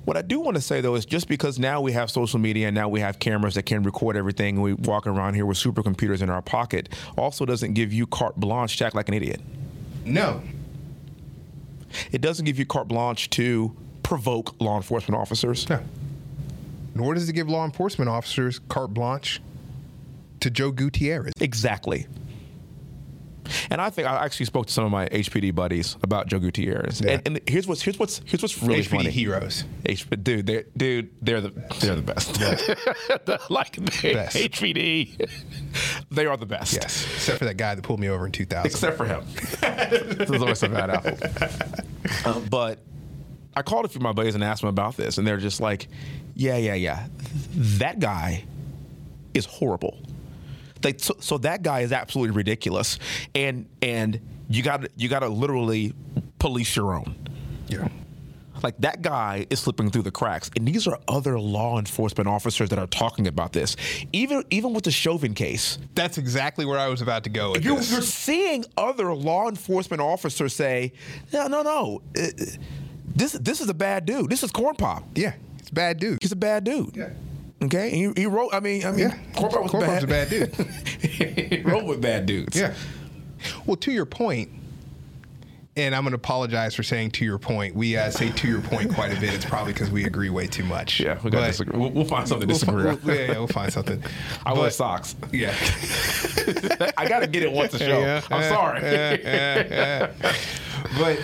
What 0.05 0.17
I 0.17 0.21
do 0.21 0.39
want 0.39 0.55
to 0.55 0.61
say 0.61 0.81
though 0.81 0.95
is 0.95 1.05
just 1.05 1.27
because 1.27 1.57
now 1.57 1.79
we 1.79 1.93
have 1.93 2.11
social 2.11 2.39
media 2.39 2.67
and 2.67 2.75
now 2.75 2.89
we 2.89 2.99
have 2.99 3.19
cameras 3.19 3.55
that 3.55 3.63
can 3.63 3.83
record 3.83 4.17
everything, 4.17 4.55
and 4.55 4.63
we 4.63 4.73
walk 4.73 5.07
around 5.07 5.35
here 5.35 5.45
with 5.45 5.57
supercomputers 5.57 6.21
in 6.21 6.29
our 6.29 6.41
pocket, 6.41 6.89
also 7.17 7.45
doesn't 7.45 7.73
give 7.73 7.93
you 7.93 8.05
carte 8.07 8.35
blanche 8.35 8.77
to 8.77 8.85
act 8.85 8.95
like 8.95 9.07
an 9.07 9.13
idiot. 9.13 9.41
No. 10.05 10.41
It 12.11 12.21
doesn't 12.21 12.45
give 12.45 12.59
you 12.59 12.65
carte 12.65 12.87
blanche 12.87 13.29
to 13.31 13.75
provoke 14.01 14.59
law 14.59 14.75
enforcement 14.75 15.19
officers. 15.19 15.69
No. 15.69 15.81
Nor 16.95 17.13
does 17.13 17.29
it 17.29 17.33
give 17.33 17.49
law 17.49 17.65
enforcement 17.65 18.09
officers 18.09 18.59
carte 18.67 18.93
blanche 18.93 19.41
to 20.41 20.49
Joe 20.49 20.71
Gutierrez. 20.71 21.33
Exactly. 21.39 22.07
And 23.69 23.81
I 23.81 23.89
think 23.89 24.07
I 24.07 24.23
actually 24.23 24.45
spoke 24.45 24.67
to 24.67 24.73
some 24.73 24.85
of 24.85 24.91
my 24.91 25.07
HPD 25.09 25.53
buddies 25.53 25.97
about 26.03 26.27
Joe 26.27 26.39
Gutierrez. 26.39 27.01
Yeah. 27.01 27.11
And, 27.25 27.37
and 27.37 27.39
here's 27.47 27.67
what's 27.67 27.81
here's 27.81 27.99
what's 27.99 28.21
here's 28.25 28.41
what's 28.41 28.61
really 28.61 28.81
HPD 28.83 28.87
funny. 28.89 29.09
heroes. 29.11 29.63
H- 29.85 30.07
dude, 30.21 30.45
they're 30.45 30.63
dude, 30.77 31.09
they're 31.21 31.41
the 31.41 31.49
they're 31.79 31.95
the 31.95 32.01
best. 32.01 32.39
like 33.49 33.73
they, 34.01 34.13
Best. 34.13 34.35
HPD, 34.37 35.29
they 36.11 36.25
are 36.25 36.37
the 36.37 36.45
best. 36.45 36.73
Yes. 36.73 37.05
Except 37.15 37.39
for 37.39 37.45
that 37.45 37.57
guy 37.57 37.75
that 37.75 37.81
pulled 37.83 37.99
me 37.99 38.09
over 38.09 38.25
in 38.25 38.31
2000. 38.31 38.65
Except 38.65 38.97
for 38.97 39.05
him. 39.05 39.23
There's 39.61 40.41
always 40.41 40.59
some 40.59 40.73
bad 40.73 40.89
apple. 40.89 41.17
Uh, 42.25 42.39
but 42.49 42.79
I 43.55 43.61
called 43.61 43.85
a 43.85 43.87
few 43.87 43.99
of 43.99 44.03
my 44.03 44.11
buddies 44.13 44.35
and 44.35 44.43
asked 44.43 44.61
them 44.61 44.69
about 44.69 44.97
this, 44.97 45.17
and 45.17 45.27
they're 45.27 45.37
just 45.37 45.59
like, 45.61 45.87
"Yeah, 46.35 46.57
yeah, 46.57 46.73
yeah, 46.73 47.07
that 47.53 47.99
guy 47.99 48.45
is 49.33 49.45
horrible." 49.45 49.99
Like, 50.83 50.99
so, 50.99 51.15
so 51.19 51.37
that 51.39 51.63
guy 51.63 51.81
is 51.81 51.91
absolutely 51.91 52.35
ridiculous, 52.35 52.99
and 53.35 53.65
and 53.81 54.19
you 54.49 54.61
got 54.63 54.87
you 54.99 55.09
got 55.09 55.19
to 55.19 55.29
literally 55.29 55.93
police 56.39 56.75
your 56.75 56.93
own. 56.93 57.15
yeah. 57.67 57.87
Like 58.61 58.77
that 58.79 59.01
guy 59.01 59.45
is 59.49 59.59
slipping 59.59 59.91
through 59.91 60.03
the 60.03 60.11
cracks, 60.11 60.49
and 60.55 60.65
these 60.65 60.87
are 60.87 60.97
other 61.09 61.37
law 61.37 61.77
enforcement 61.79 62.29
officers 62.29 62.69
that 62.69 62.79
are 62.79 62.87
talking 62.87 63.27
about 63.27 63.51
this. 63.51 63.75
Even 64.13 64.45
even 64.51 64.73
with 64.73 64.85
the 64.85 64.91
Chauvin 64.91 65.33
case, 65.33 65.79
That's 65.95 66.17
exactly 66.17 66.65
where 66.65 66.79
I 66.79 66.87
was 66.87 67.01
about 67.01 67.25
to 67.25 67.29
go 67.29 67.51
with 67.51 67.65
you're, 67.65 67.75
this. 67.75 67.91
you're 67.91 68.01
seeing 68.01 68.63
other 68.77 69.13
law 69.13 69.49
enforcement 69.49 70.01
officers 70.01 70.55
say, 70.55 70.93
"No, 71.33 71.47
no, 71.47 71.61
no, 71.61 72.01
uh, 72.17 72.27
this 73.13 73.33
this 73.33 73.59
is 73.59 73.67
a 73.67 73.73
bad 73.73 74.05
dude. 74.05 74.29
This 74.29 74.43
is 74.43 74.51
Corn 74.51 74.75
Pop. 74.75 75.03
yeah. 75.15 75.33
It's 75.59 75.69
a 75.69 75.73
bad 75.73 75.99
dude. 75.99 76.19
He's 76.21 76.31
a 76.31 76.37
bad 76.37 76.63
dude." 76.63 76.95
Yeah. 76.95 77.09
Okay, 77.63 77.89
he, 77.91 78.11
he 78.15 78.25
wrote. 78.25 78.53
I 78.53 78.59
mean, 78.59 78.85
I 78.85 78.91
mean, 78.91 78.99
Yeah. 78.99 79.17
Corn 79.35 79.51
Pop 79.51 79.61
was 79.63 79.71
Corn 79.71 79.83
Pop 79.85 79.93
bad. 79.93 80.03
a 80.03 80.07
bad 80.07 80.29
dude. 80.29 80.53
he 81.01 81.61
wrote 81.61 81.85
with 81.85 82.01
bad 82.01 82.25
dudes. 82.25 82.57
Yeah. 82.59 82.73
Well, 83.65 83.77
to 83.77 83.91
your 83.91 84.05
point, 84.05 84.49
and 85.75 85.95
I'm 85.95 86.03
going 86.03 86.11
to 86.11 86.15
apologize 86.17 86.75
for 86.75 86.83
saying 86.83 87.11
to 87.11 87.25
your 87.25 87.37
point. 87.39 87.75
We 87.75 87.97
uh, 87.97 88.09
say 88.11 88.29
to 88.31 88.47
your 88.47 88.61
point 88.61 88.93
quite 88.93 89.15
a 89.15 89.19
bit. 89.19 89.33
It's 89.33 89.45
probably 89.45 89.73
because 89.73 89.89
we 89.89 90.05
agree 90.05 90.29
way 90.29 90.45
too 90.47 90.63
much. 90.65 90.99
yeah. 90.99 91.17
we 91.23 91.29
gotta 91.31 91.47
disagree. 91.47 91.79
We'll 91.79 91.91
we'll 91.91 92.05
find 92.05 92.27
something 92.27 92.47
to 92.47 92.53
We'll, 92.53 92.59
fi- 92.59 92.65
disagree. 92.65 92.89
on. 92.91 92.99
we'll- 93.03 93.15
yeah, 93.15 93.31
yeah, 93.33 93.37
we'll 93.39 93.47
find 93.47 93.71
something. 93.73 94.03
I 94.45 94.53
wear 94.53 94.69
socks. 94.69 95.15
Yeah. 95.31 95.53
I 96.97 97.07
got 97.07 97.19
to 97.21 97.27
get 97.27 97.43
it 97.43 97.51
once 97.51 97.73
a 97.73 97.79
show. 97.79 97.99
Yeah, 97.99 98.21
I'm 98.29 98.41
yeah, 98.41 98.49
sorry. 98.49 98.81
yeah, 98.81 99.17
yeah, 99.23 100.11
yeah. 100.21 100.33
But 100.99 101.19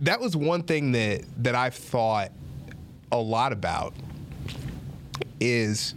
that 0.00 0.20
was 0.20 0.36
one 0.36 0.62
thing 0.62 0.92
that 0.92 1.22
that 1.44 1.54
I've 1.54 1.74
thought 1.74 2.32
a 3.12 3.18
lot 3.18 3.52
about 3.52 3.94
is 5.40 5.94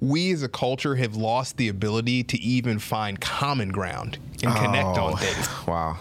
we 0.00 0.32
as 0.32 0.42
a 0.42 0.48
culture 0.48 0.96
have 0.96 1.16
lost 1.16 1.56
the 1.56 1.68
ability 1.68 2.22
to 2.24 2.38
even 2.40 2.78
find 2.78 3.20
common 3.20 3.70
ground 3.70 4.18
and 4.42 4.54
connect 4.54 4.98
on 4.98 5.12
Oh, 5.14 5.16
things. 5.16 5.48
Wow. 5.66 5.96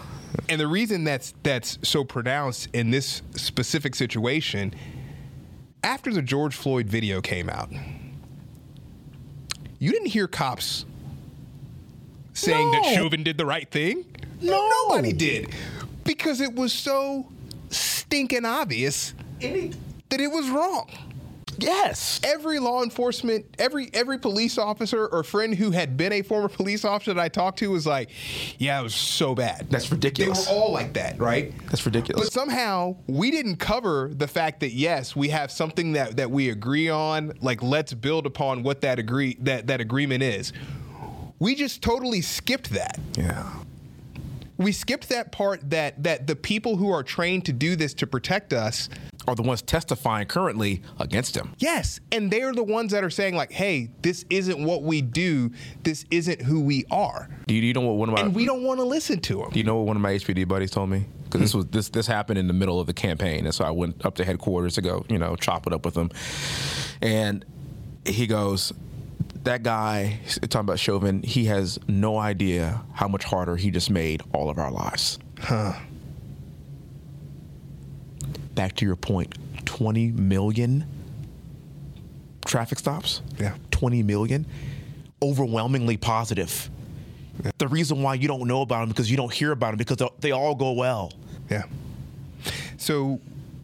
And 0.49 0.59
the 0.59 0.67
reason 0.67 1.03
that's 1.03 1.33
that's 1.43 1.77
so 1.83 2.03
pronounced 2.03 2.67
in 2.73 2.89
this 2.91 3.21
specific 3.35 3.93
situation, 3.95 4.73
after 5.83 6.11
the 6.11 6.21
George 6.23 6.55
Floyd 6.55 6.87
video 6.87 7.21
came 7.21 7.49
out, 7.49 7.69
you 9.79 9.91
didn't 9.91 10.07
hear 10.07 10.27
cops 10.27 10.85
saying 12.33 12.71
that 12.71 12.81
No. 12.83 12.93
Chauvin 12.95 13.23
did 13.23 13.37
the 13.37 13.45
right 13.45 13.69
thing. 13.69 14.05
No. 14.41 14.67
nobody 14.89 15.13
did, 15.13 15.49
because 16.03 16.41
it 16.41 16.53
was 16.55 16.73
so 16.73 17.27
stinking 17.69 18.43
obvious 18.43 19.13
that 19.39 20.19
it 20.21 20.27
was 20.31 20.49
wrong 20.49 20.89
Yes. 21.59 22.19
every 22.23 22.59
law 22.59 22.83
enforcement, 22.83 23.45
every 23.59 23.89
every 23.93 24.17
police 24.17 24.57
officer 24.57 25.07
or 25.07 25.23
friend 25.23 25.55
who 25.55 25.71
had 25.71 25.97
been 25.97 26.13
a 26.13 26.21
former 26.21 26.49
police 26.49 26.85
officer 26.85 27.13
that 27.13 27.21
I 27.21 27.29
talked 27.29 27.59
to 27.59 27.69
was 27.69 27.85
like, 27.85 28.09
"Yeah, 28.57 28.79
it 28.79 28.83
was 28.83 28.95
so 28.95 29.35
bad." 29.35 29.67
That's 29.69 29.91
ridiculous. 29.91 30.45
They 30.45 30.53
were 30.53 30.59
all 30.59 30.71
like 30.71 30.93
that, 30.93 31.19
right? 31.19 31.53
That's 31.69 31.85
ridiculous. 31.85 32.25
But 32.25 32.33
somehow 32.33 32.95
we 33.07 33.31
didn't 33.31 33.57
cover 33.57 34.09
the 34.13 34.27
fact 34.27 34.59
that 34.61 34.73
yes, 34.73 35.15
we 35.15 35.29
have 35.29 35.51
something 35.51 35.93
that 35.93 36.17
that 36.17 36.31
we 36.31 36.49
agree 36.49 36.89
on. 36.89 37.33
Like, 37.41 37.61
let's 37.61 37.93
build 37.93 38.25
upon 38.25 38.63
what 38.63 38.81
that 38.81 38.99
agree 38.99 39.37
that 39.41 39.67
that 39.67 39.81
agreement 39.81 40.23
is. 40.23 40.53
We 41.39 41.55
just 41.55 41.81
totally 41.81 42.21
skipped 42.21 42.69
that 42.69 42.99
yeah. 43.17 43.51
we 44.57 44.71
skipped 44.71 45.09
that 45.09 45.31
part 45.31 45.69
that 45.71 46.01
that 46.03 46.25
the 46.27 46.35
people 46.35 46.77
who 46.77 46.89
are 46.89 47.03
trained 47.03 47.45
to 47.45 47.53
do 47.53 47.75
this 47.75 47.93
to 47.95 48.07
protect 48.07 48.53
us 48.53 48.87
Are 49.28 49.36
the 49.36 49.41
ones 49.43 49.61
testifying 49.61 50.28
currently 50.28 50.82
against 50.99 51.36
him. 51.36 51.53
yes 51.57 51.99
and 52.11 52.30
they're 52.30 52.53
the 52.53 52.63
ones 52.63 52.91
that 52.91 53.03
are 53.03 53.09
saying 53.09 53.36
like 53.36 53.51
hey 53.51 53.89
this 54.01 54.26
isn't 54.30 54.63
what 54.63 54.84
we 54.84 55.01
do 55.01 55.51
this 55.84 56.05
isn't 56.11 56.41
who 56.41 56.61
we 56.61 56.86
are 56.91 57.30
Do 57.47 57.53
you, 57.53 57.61
do 57.61 57.67
you 57.67 57.74
know 57.74 57.82
what 57.82 57.95
one 57.95 58.09
of 58.09 58.15
my 58.15 58.21
and 58.21 58.36
we 58.36 58.45
don't 58.45 58.63
want 58.63 58.80
to 58.80 58.86
listen 58.86 59.19
to 59.21 59.38
them 59.38 59.49
Do 59.51 59.59
you 59.59 59.65
know 59.65 59.78
what 59.78 59.86
one 59.88 59.95
of 59.95 60.01
my 60.01 60.13
HPD 60.13 60.47
buddies 60.47 60.71
told 60.71 60.89
me? 60.89 61.05
Because 61.24 61.41
this 61.41 61.53
was 61.55 61.65
this 61.67 61.89
this 61.89 62.05
happened 62.05 62.38
in 62.38 62.47
the 62.47 62.53
middle 62.53 62.80
of 62.80 62.86
the 62.86 62.93
campaign, 62.93 63.45
and 63.45 63.55
so 63.55 63.65
I 63.65 63.71
went 63.71 64.05
up 64.05 64.13
to 64.15 64.24
headquarters 64.26 64.76
to 64.76 64.82
go, 64.82 65.03
you 65.09 65.17
know, 65.17 65.36
chop 65.36 65.65
it 65.65 65.74
up 65.74 65.84
with 65.84 65.95
him. 65.95 66.11
And 67.01 67.43
he 68.05 68.28
goes, 68.28 68.71
"That 69.43 69.63
guy 69.63 70.19
talking 70.41 70.59
about 70.59 70.78
Chauvin. 70.80 71.24
He 71.24 71.45
has 71.45 71.80
no 71.88 72.17
idea 72.19 72.84
how 72.93 73.07
much 73.07 73.24
harder 73.24 73.55
he 73.55 73.71
just 73.71 73.89
made 73.89 74.21
all 74.32 74.47
of 74.49 74.59
our 74.59 74.71
lives." 74.71 75.17
huh 75.39 75.74
Back 78.55 78.75
to 78.77 78.85
your 78.85 78.95
point, 78.95 79.35
twenty 79.65 80.11
million 80.11 80.85
traffic 82.45 82.79
stops. 82.79 83.21
Yeah. 83.39 83.55
twenty 83.71 84.03
million, 84.03 84.45
overwhelmingly 85.21 85.97
positive. 85.97 86.69
The 87.57 87.67
reason 87.67 88.03
why 88.03 88.13
you 88.13 88.27
don't 88.27 88.47
know 88.47 88.61
about 88.61 88.81
them 88.81 88.89
because 88.89 89.09
you 89.09 89.17
don't 89.17 89.33
hear 89.33 89.51
about 89.51 89.71
them 89.71 89.77
because 89.77 89.97
they 90.19 90.31
all 90.31 90.53
go 90.55 90.71
well. 90.73 91.11
yeah 91.49 91.63
so 92.77 93.19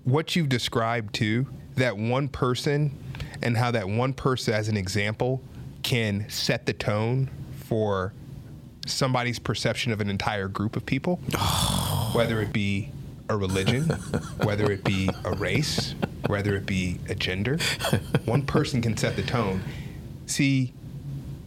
what 0.06 0.36
you've 0.36 0.50
described 0.50 1.14
too 1.14 1.46
that 1.76 1.96
one 1.96 2.28
person 2.28 2.92
and 3.44 3.56
how 3.56 3.70
that 3.72 3.88
one 3.88 4.14
person 4.14 4.54
as 4.54 4.70
an 4.70 4.78
example 4.78 5.42
can 5.84 6.28
set 6.30 6.66
the 6.66 6.74
tone 6.74 7.30
for 7.68 8.14
somebody's 8.88 9.38
perception 9.40 9.92
of 9.92 10.02
an 10.02 10.10
entire 10.10 10.48
group 10.48 10.76
of 10.76 10.86
people 10.86 11.18
whether 12.14 12.42
it 12.42 12.52
be 12.52 12.92
a 13.30 13.38
religion, 13.38 13.84
whether 14.44 14.72
it 14.72 14.84
be 14.84 15.10
a 15.24 15.34
race, 15.34 15.94
whether 16.28 16.56
it 16.56 16.66
be 16.66 17.00
a 17.08 17.16
gender. 17.16 17.58
One 18.26 18.42
person 18.42 18.82
can 18.82 18.98
set 18.98 19.16
the 19.16 19.22
tone. 19.22 19.62
See, 20.26 20.74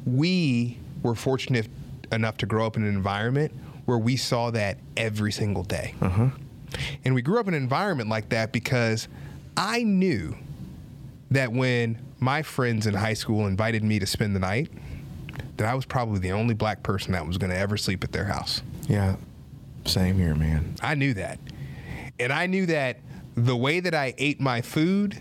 we 0.07 0.79
were 1.03 1.17
fortunate 1.17 1.69
enough 2.13 2.37
to 2.39 2.47
grow 2.47 2.67
up 2.67 2.77
in 2.77 2.85
an 2.85 2.89
environment 2.89 3.53
where 3.85 3.99
we 3.99 4.17
saw 4.17 4.51
that 4.53 4.79
every 4.97 5.33
single 5.33 5.65
day. 5.65 5.95
Uh-huh. 6.01 6.29
And 7.05 7.15
we 7.15 7.23
grew 7.23 7.41
up 7.41 7.49
in 7.49 7.55
an 7.55 7.63
environment 7.63 8.09
like 8.09 8.29
that 8.31 8.53
because 8.53 9.09
I 9.57 9.83
knew 9.83 10.37
that 11.33 11.53
when 11.53 11.99
my 12.21 12.43
friends 12.43 12.87
in 12.87 12.95
high 12.95 13.15
school 13.15 13.47
invited 13.47 13.83
me 13.83 13.99
to 13.99 14.07
spend 14.07 14.37
the 14.37 14.41
night, 14.41 14.71
that 15.57 15.67
I 15.67 15.75
was 15.75 15.85
probably 15.85 16.21
the 16.21 16.33
only 16.33 16.55
black 16.55 16.83
person 16.83 17.13
that 17.13 17.27
was 17.27 17.39
going 17.39 17.51
to 17.51 17.59
ever 17.59 17.77
sleep 17.77 18.05
at 18.05 18.13
their 18.13 18.25
house. 18.25 18.63
Yeah, 18.89 19.17
same 19.85 20.17
here, 20.17 20.35
man. 20.35 20.77
I 20.81 20.95
knew 20.95 21.15
that. 21.15 21.39
And 22.19 22.33
I 22.33 22.47
knew 22.47 22.67
that 22.67 22.99
the 23.35 23.57
way 23.57 23.81
that 23.81 23.95
I 23.95 24.15
ate 24.19 24.41
my 24.41 24.61
food, 24.61 25.21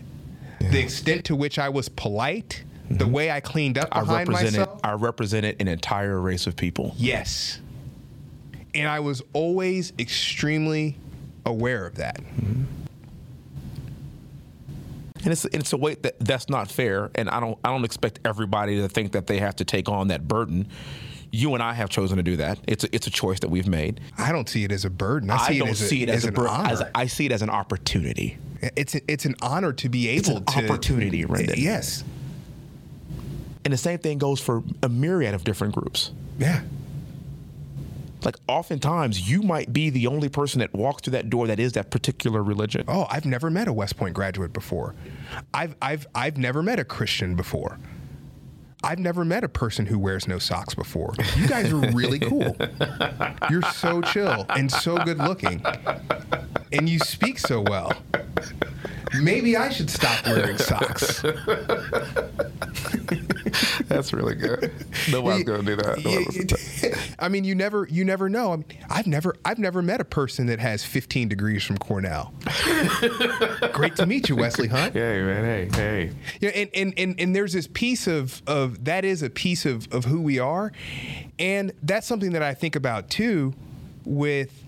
the 0.59 0.79
extent 0.79 1.25
to 1.25 1.35
which 1.35 1.57
I 1.57 1.69
was 1.69 1.89
polite, 1.89 2.63
the 2.89 3.05
mm-hmm. 3.05 3.13
way 3.13 3.31
I 3.31 3.39
cleaned 3.39 3.77
up 3.77 3.89
I 3.91 4.01
behind 4.01 4.29
represented 4.29 4.59
myself. 4.59 4.79
I 4.83 4.93
represented 4.93 5.55
an 5.59 5.67
entire 5.67 6.19
race 6.19 6.47
of 6.47 6.55
people. 6.55 6.93
Yes. 6.97 7.59
And 8.73 8.87
I 8.87 8.99
was 8.99 9.21
always 9.33 9.93
extremely 9.97 10.97
aware 11.45 11.85
of 11.85 11.95
that. 11.95 12.17
Mm-hmm. 12.17 12.63
And 15.23 15.31
it's 15.31 15.45
it's 15.45 15.71
a 15.71 15.77
way 15.77 15.95
that 15.95 16.19
that's 16.19 16.49
not 16.49 16.71
fair, 16.71 17.11
and 17.13 17.29
I 17.29 17.39
don't 17.39 17.57
I 17.63 17.69
don't 17.69 17.85
expect 17.85 18.19
everybody 18.25 18.77
to 18.77 18.89
think 18.89 19.11
that 19.11 19.27
they 19.27 19.37
have 19.37 19.55
to 19.57 19.65
take 19.65 19.87
on 19.87 20.07
that 20.07 20.27
burden. 20.27 20.67
You 21.31 21.53
and 21.53 21.63
I 21.63 21.73
have 21.73 21.89
chosen 21.89 22.17
to 22.17 22.23
do 22.23 22.35
that. 22.37 22.59
It's 22.67 22.83
a, 22.83 22.93
it's 22.93 23.07
a 23.07 23.09
choice 23.09 23.39
that 23.39 23.49
we've 23.49 23.67
made. 23.67 24.01
I 24.17 24.31
don't 24.33 24.49
see 24.49 24.65
it 24.65 24.71
as 24.71 24.83
a 24.83 24.89
burden. 24.89 25.29
I, 25.29 25.47
see 25.47 25.59
don't 25.59 25.69
it 25.69 25.71
as 25.71 25.81
a, 25.81 25.87
see 25.87 26.03
it 26.03 26.09
as, 26.09 26.25
a 26.25 26.27
an 26.27 26.33
burden. 26.33 26.51
honor. 26.51 26.69
As 26.69 26.81
a, 26.81 26.91
I 26.97 27.05
see 27.07 27.25
it 27.25 27.31
as 27.31 27.41
an 27.41 27.49
opportunity. 27.49 28.37
it's 28.61 28.95
a, 28.95 29.01
it's 29.11 29.23
an 29.25 29.35
honor 29.41 29.71
to 29.73 29.87
be 29.89 30.09
It's 30.09 30.27
able 30.27 30.39
an 30.39 30.45
to 30.45 30.65
opportunity, 30.65 31.23
Rendon. 31.23 31.55
Yes. 31.55 32.03
And 33.63 33.73
the 33.73 33.77
same 33.77 33.99
thing 33.99 34.17
goes 34.17 34.41
for 34.41 34.63
a 34.83 34.89
myriad 34.89 35.33
of 35.33 35.43
different 35.43 35.73
groups. 35.73 36.11
Yeah. 36.37 36.61
Like 38.23 38.35
oftentimes, 38.47 39.29
you 39.29 39.41
might 39.41 39.71
be 39.73 39.89
the 39.89 40.07
only 40.07 40.29
person 40.29 40.59
that 40.59 40.73
walks 40.73 41.03
through 41.03 41.11
that 41.11 41.29
door 41.29 41.47
that 41.47 41.59
is 41.59 41.73
that 41.73 41.89
particular 41.89 42.43
religion. 42.43 42.83
Oh, 42.87 43.07
I've 43.09 43.25
never 43.25 43.49
met 43.49 43.67
a 43.67 43.73
West 43.73 43.97
Point 43.97 44.13
graduate 44.13 44.53
before. 44.53 44.93
I've 45.53 45.75
I've 45.81 46.05
I've 46.13 46.37
never 46.37 46.61
met 46.61 46.77
a 46.79 46.83
Christian 46.83 47.35
before. 47.35 47.79
I've 48.83 48.99
never 48.99 49.23
met 49.23 49.43
a 49.43 49.49
person 49.49 49.85
who 49.85 49.99
wears 49.99 50.27
no 50.27 50.39
socks 50.39 50.73
before. 50.73 51.13
You 51.35 51.47
guys 51.47 51.71
are 51.71 51.91
really 51.91 52.19
cool. 52.19 52.55
You're 53.49 53.61
so 53.73 54.01
chill 54.01 54.45
and 54.49 54.71
so 54.71 54.97
good 54.97 55.19
looking. 55.19 55.63
And 56.71 56.89
you 56.89 56.99
speak 56.99 57.37
so 57.37 57.61
well. 57.61 57.93
Maybe 59.21 59.57
I 59.57 59.69
should 59.69 59.89
stop 59.89 60.25
wearing 60.25 60.57
socks. 60.57 61.21
That's 64.01 64.13
really 64.13 64.33
good. 64.33 64.71
Nobody's 65.11 65.43
gonna 65.43 65.61
do 65.61 65.75
that. 65.75 66.03
No 66.03 66.09
one 66.09 66.23
listens 66.23 66.53
to 66.53 66.89
that. 66.89 67.15
I 67.19 67.29
mean, 67.29 67.43
you 67.43 67.53
never, 67.53 67.87
you 67.87 68.03
never 68.03 68.29
know. 68.29 68.53
I 68.53 68.55
mean, 68.55 68.65
I've 68.89 69.05
never, 69.05 69.35
I've 69.45 69.59
never 69.59 69.83
met 69.83 70.01
a 70.01 70.05
person 70.05 70.47
that 70.47 70.59
has 70.59 70.83
15 70.83 71.27
degrees 71.27 71.63
from 71.63 71.77
Cornell. 71.77 72.33
Great 73.73 73.95
to 73.97 74.07
meet 74.07 74.27
you, 74.27 74.37
Wesley 74.37 74.67
Hunt. 74.67 74.93
Hey 74.93 75.21
man, 75.21 75.43
hey, 75.43 75.69
hey. 75.75 76.11
Yeah, 76.39 76.49
and, 76.49 76.71
and, 76.73 76.93
and, 76.97 77.19
and 77.19 77.35
there's 77.35 77.53
this 77.53 77.67
piece 77.67 78.07
of, 78.07 78.41
of 78.47 78.85
that 78.85 79.05
is 79.05 79.21
a 79.21 79.29
piece 79.29 79.67
of, 79.67 79.87
of 79.93 80.05
who 80.05 80.19
we 80.19 80.39
are. 80.39 80.71
And 81.37 81.71
that's 81.83 82.07
something 82.07 82.31
that 82.31 82.41
I 82.41 82.55
think 82.55 82.75
about 82.75 83.11
too 83.11 83.53
with 84.03 84.63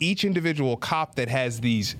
each 0.00 0.24
individual 0.24 0.78
cop 0.78 1.16
that 1.16 1.28
has 1.28 1.60
these 1.60 1.94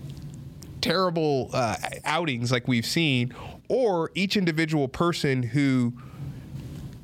terrible 0.80 1.50
uh, 1.52 1.76
outings 2.06 2.50
like 2.50 2.66
we've 2.66 2.86
seen, 2.86 3.34
or 3.68 4.10
each 4.14 4.38
individual 4.38 4.88
person 4.88 5.42
who 5.42 5.92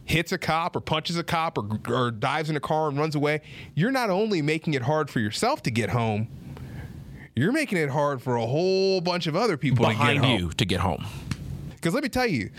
hits 0.05 0.33
a 0.33 0.39
cop 0.39 0.77
or 0.77 0.81
punches 0.81 1.17
a 1.17 1.25
cop 1.25 1.57
or, 1.59 1.81
or 1.89 2.11
dives 2.11 2.51
in 2.51 2.57
a 2.57 2.61
car 2.61 2.89
and 2.89 2.99
runs 2.99 3.15
away. 3.15 3.41
You're 3.75 3.91
not 3.93 4.11
only 4.11 4.43
making 4.43 4.75
it 4.75 4.83
hard 4.83 5.09
for 5.11 5.21
yourself 5.21 5.63
to 5.63 5.71
get 5.71 5.91
home, 5.91 6.29
you're 7.35 7.53
making 7.53 7.79
it 7.79 7.91
hard 7.91 8.23
for 8.23 8.37
a 8.37 8.47
whole 8.47 9.01
bunch 9.01 9.27
of 9.27 9.35
other 9.35 9.57
people 9.57 9.85
to 9.85 9.91
Behind 9.91 10.19
home. 10.25 10.39
you 10.39 10.51
to 10.51 10.65
get 10.65 10.81
home. 10.81 11.05
Because 11.71 11.95
let 11.95 12.03
me 12.03 12.09
tell 12.09 12.27
you, 12.27 12.51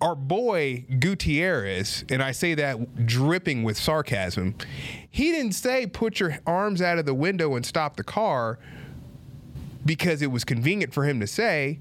our 0.00 0.14
boy 0.16 0.84
Gutierrez, 0.98 2.04
and 2.08 2.22
I 2.22 2.32
say 2.32 2.54
that 2.54 3.06
dripping 3.06 3.62
with 3.62 3.76
sarcasm, 3.76 4.56
he 5.08 5.30
didn't 5.30 5.52
say 5.52 5.86
put 5.86 6.18
your 6.18 6.38
arms 6.46 6.82
out 6.82 6.98
of 6.98 7.06
the 7.06 7.14
window 7.14 7.54
and 7.54 7.64
stop 7.64 7.96
the 7.96 8.02
car 8.04 8.58
because 9.86 10.20
it 10.22 10.30
was 10.32 10.44
convenient 10.44 10.92
for 10.92 11.04
him 11.04 11.20
to 11.20 11.26
say. 11.26 11.78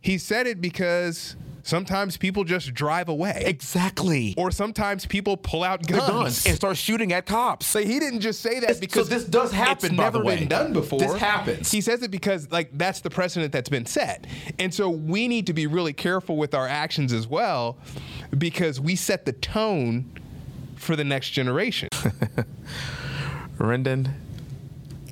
he 0.00 0.16
said 0.18 0.46
it 0.46 0.60
because 0.60 1.36
sometimes 1.62 2.16
people 2.16 2.44
just 2.44 2.72
drive 2.74 3.08
away. 3.08 3.42
Exactly. 3.46 4.34
Or 4.36 4.50
sometimes 4.50 5.06
people 5.06 5.36
pull 5.36 5.62
out 5.62 5.86
guns. 5.86 6.06
guns 6.08 6.46
and 6.46 6.56
start 6.56 6.76
shooting 6.76 7.12
at 7.12 7.26
cops. 7.26 7.66
So 7.66 7.80
he 7.80 7.98
didn't 7.98 8.20
just 8.20 8.40
say 8.40 8.54
that 8.60 8.64
It's- 8.64 8.80
because 8.80 9.08
so 9.08 9.14
this 9.14 9.24
does 9.24 9.52
happen, 9.52 9.90
It's 9.92 9.94
never 9.98 10.22
been 10.22 10.48
done 10.48 10.72
before. 10.72 10.98
This 10.98 11.14
happens. 11.14 11.70
He 11.70 11.80
says 11.80 12.02
it 12.02 12.10
because 12.10 12.50
like 12.50 12.70
that's 12.76 13.00
the 13.00 13.10
precedent 13.10 13.52
that's 13.52 13.68
been 13.68 13.86
set, 13.86 14.26
and 14.58 14.72
so 14.72 14.88
we 14.88 15.28
need 15.28 15.46
to 15.46 15.52
be 15.52 15.66
really 15.66 15.92
careful 15.92 16.36
with 16.36 16.54
our 16.54 16.66
actions 16.68 17.12
as 17.12 17.26
well, 17.26 17.76
because 18.36 18.80
we 18.80 18.96
set 18.96 19.24
the 19.26 19.32
tone 19.32 20.06
for 20.76 20.96
the 20.96 21.04
next 21.04 21.30
generation. 21.30 21.88
Rendon, 23.58 24.12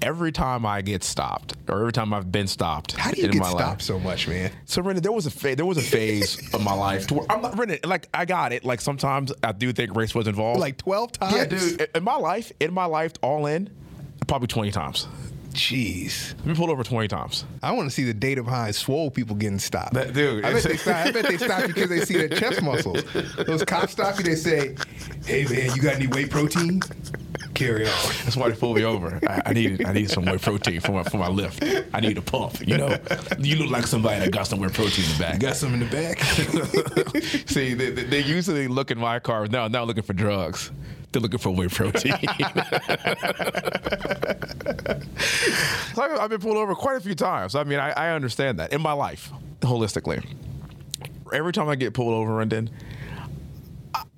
every 0.03 0.33
time 0.33 0.65
I 0.67 0.83
get 0.83 1.03
stopped, 1.05 1.55
or 1.69 1.81
every 1.81 1.93
time 1.93 2.13
I've 2.15 2.31
been 2.31 2.47
stopped, 2.47 2.93
How 2.93 3.11
do 3.11 3.21
you 3.21 3.27
in 3.27 3.33
get 3.33 3.41
my 3.41 3.49
stopped 3.49 3.61
life, 3.61 3.83
so 3.83 3.99
much, 3.99 4.29
man? 4.29 4.51
So 4.65 4.83
Rendon, 4.83 5.03
there 5.03 5.13
was 5.13 5.27
a 5.27 5.31
fa- 5.31 5.57
there 5.57 5.67
was 5.67 5.79
a 5.79 5.83
phase 5.83 6.39
of 6.55 6.63
my 6.63 6.73
life 6.75 7.07
to 7.09 7.15
where 7.15 7.27
I'm 7.31 7.43
not 7.43 7.53
Rendon, 7.57 7.85
like 7.87 8.09
I 8.15 8.25
got 8.25 8.53
it. 8.53 8.65
Like 8.65 8.81
sometimes 8.81 9.33
I 9.43 9.53
do 9.53 9.73
think 9.73 9.95
race 9.97 10.15
was 10.15 10.27
involved. 10.27 10.61
Like 10.61 10.77
twelve 10.77 11.13
times. 11.13 11.35
yeah, 11.37 11.45
dude. 11.47 11.89
In 11.95 12.05
my 12.05 12.17
life, 12.17 12.53
in 12.61 12.73
my 12.75 12.85
life, 12.87 13.13
all 13.23 13.47
in, 13.47 13.71
probably 14.27 14.49
20 14.49 14.71
times. 14.73 15.07
Jeez, 15.53 16.33
I've 16.33 16.45
been 16.45 16.55
pulled 16.55 16.69
over 16.69 16.85
20 16.85 17.09
times. 17.09 17.47
I 17.63 17.73
want 17.73 17.89
to 17.89 17.95
see 17.95 18.05
the 18.05 18.13
data 18.13 18.43
behind 18.43 18.75
swole 18.75 19.11
people 19.11 19.35
getting 19.37 19.59
stopped. 19.59 19.95
That- 19.95 20.13
dude, 20.13 20.45
I 20.45 20.53
bet, 20.53 20.63
they 20.65 20.77
stop, 20.77 20.95
I 21.07 21.11
bet 21.13 21.27
they 21.27 21.39
stop 21.39 21.67
because 21.67 21.89
they 21.89 22.05
see 22.05 22.15
their 22.19 22.29
chest 22.29 22.61
muscles. 22.61 23.03
Those 23.47 23.65
cops 23.65 23.93
stop 23.93 24.19
you. 24.19 24.25
They 24.25 24.35
say, 24.35 24.77
"Hey 25.25 25.45
man, 25.45 25.75
you 25.75 25.81
got 25.81 25.95
any 25.95 26.09
whey 26.09 26.27
protein? 26.27 26.83
Carry 27.57 27.87
on." 27.87 27.93
That's 28.25 28.37
why 28.37 28.49
they 28.51 28.57
pulled 28.57 28.77
me 28.77 28.85
over. 28.85 29.19
I, 29.29 29.43
I 29.47 29.53
need 29.53 29.85
I 29.85 29.93
need 29.93 30.11
some 30.11 30.25
whey 30.25 30.39
protein 30.39 30.81
for 30.81 30.93
my 30.93 31.03
for 31.05 31.19
my 31.19 31.29
lift. 31.29 31.65
I 31.93 32.01
need 32.01 32.19
a 32.19 32.23
pump. 32.23 32.67
You 32.67 32.77
know, 32.79 32.97
you 33.39 33.57
look 33.57 33.71
like 33.71 33.87
somebody 33.87 34.21
that 34.21 34.31
got 34.31 34.47
some 34.47 34.61
whey 34.61 34.69
protein 34.69 35.05
in 35.05 35.13
the 35.13 35.19
back. 35.19 35.39
Got 35.41 35.57
some 35.57 35.75
in 35.75 35.81
the 35.81 35.87
back. 35.87 36.21
See, 37.49 37.75
they, 37.75 37.91
they 37.91 38.21
usually 38.23 38.69
look 38.69 38.91
in 38.91 38.99
my 38.99 39.19
car 39.19 39.47
now, 39.47 39.69
now 39.69 39.85
looking 39.85 40.03
for 40.03 40.13
drugs. 40.13 40.71
They're 41.13 41.23
looking 41.23 41.39
for 41.39 41.51
whey 41.51 41.69
protein. 41.69 42.13
so 45.95 46.03
I've 46.03 46.21
I've 46.21 46.31
been 46.31 46.41
pulled 46.41 46.57
over 46.57 46.75
quite 46.75 46.97
a 46.97 47.01
few 47.01 47.15
times. 47.15 47.55
I 47.55 47.65
mean, 47.65 47.79
I, 47.79 47.91
I 47.93 48.11
understand 48.11 48.59
that 48.59 48.73
in 48.73 48.81
my 48.83 48.93
life, 48.93 49.33
holistically. 49.61 50.25
Every 51.33 51.53
time 51.53 51.69
I 51.69 51.75
get 51.75 51.95
pulled 51.95 52.13
over, 52.13 52.33
Rendon, 52.33 52.69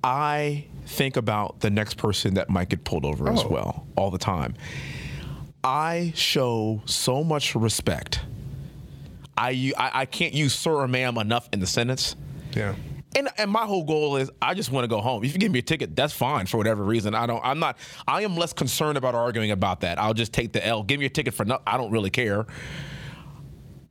I 0.03 0.65
think 0.85 1.17
about 1.17 1.59
the 1.59 1.69
next 1.69 1.95
person 1.97 2.35
that 2.35 2.49
might 2.49 2.69
get 2.69 2.83
pulled 2.83 3.05
over 3.05 3.29
as 3.29 3.43
Oh. 3.43 3.47
well 3.49 3.87
all 3.95 4.11
the 4.11 4.17
time. 4.17 4.55
I 5.63 6.13
show 6.15 6.81
so 6.85 7.23
much 7.23 7.53
respect. 7.55 8.21
I 9.37 9.71
I 9.77 10.05
can't 10.05 10.33
use 10.33 10.53
sir 10.53 10.71
or 10.73 10.87
ma'am 10.87 11.17
enough 11.17 11.49
in 11.53 11.59
the 11.59 11.67
sentence. 11.67 12.15
yeah. 12.53 12.75
And, 13.15 13.27
and 13.39 13.49
my 13.49 13.65
whole 13.65 13.83
goal 13.85 14.17
is 14.17 14.29
I 14.39 14.53
just 14.53 14.71
want 14.71 14.83
to 14.83 14.87
go 14.87 15.01
home. 15.01 15.23
If 15.23 15.33
you 15.33 15.39
give 15.39 15.51
me 15.51 15.57
a 15.59 15.63
ticket, 15.63 15.95
that's 15.95 16.13
fine 16.13 16.45
for 16.45 16.57
whatever 16.57 16.83
reason. 16.83 17.15
I 17.15 17.25
don't. 17.25 17.43
I'm 17.43 17.57
not. 17.57 17.77
I 18.07 18.21
am 18.21 18.37
less 18.37 18.53
concerned 18.53 18.99
about 18.99 19.15
arguing 19.15 19.49
about 19.49 19.81
that. 19.81 19.97
I'll 19.99 20.13
just 20.13 20.31
take 20.31 20.53
the 20.53 20.63
L. 20.65 20.83
Give 20.83 20.99
me 20.99 21.07
a 21.07 21.09
ticket 21.09 21.33
for 21.33 21.43
no. 21.43 21.59
I 21.65 21.77
don't 21.77 21.89
really 21.91 22.11
care. 22.11 22.45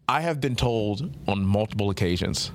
I 0.09 0.21
have 0.21 0.41
been 0.41 0.55
told 0.55 1.17
on 1.27 1.45
multiple 1.45 1.91
occasions, 1.91 2.53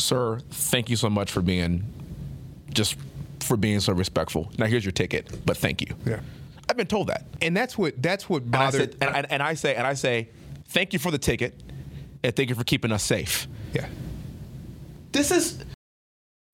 sir, 0.00 0.40
thank 0.50 0.90
you 0.90 0.96
so 0.96 1.10
much 1.10 1.30
for 1.30 1.42
being 1.42 1.84
just 2.72 2.96
for 3.40 3.56
being 3.56 3.80
so 3.80 3.92
respectful. 3.92 4.50
Now 4.58 4.66
here's 4.66 4.84
your 4.84 4.92
ticket, 4.92 5.44
but 5.46 5.56
thank 5.56 5.80
you. 5.80 5.94
Yeah. 6.06 6.20
I've 6.68 6.76
been 6.76 6.86
told 6.86 7.08
that. 7.08 7.24
And 7.42 7.56
that's 7.56 7.76
what 7.76 8.00
that's 8.00 8.28
what 8.28 8.42
And 8.44 8.54
I, 8.54 8.58
bothered. 8.66 8.92
said, 8.92 8.96
and, 9.00 9.16
I, 9.16 9.26
and 9.30 9.42
I 9.42 9.54
say, 9.54 9.74
and 9.74 9.86
I 9.86 9.94
say, 9.94 10.28
thank 10.68 10.92
you 10.92 10.98
for 10.98 11.10
the 11.10 11.18
ticket, 11.18 11.60
and 12.22 12.34
thank 12.36 12.48
you 12.48 12.54
for 12.54 12.64
keeping 12.64 12.92
us 12.92 13.02
safe 13.02 13.48
yeah. 13.72 13.86
this 15.12 15.30
is 15.30 15.64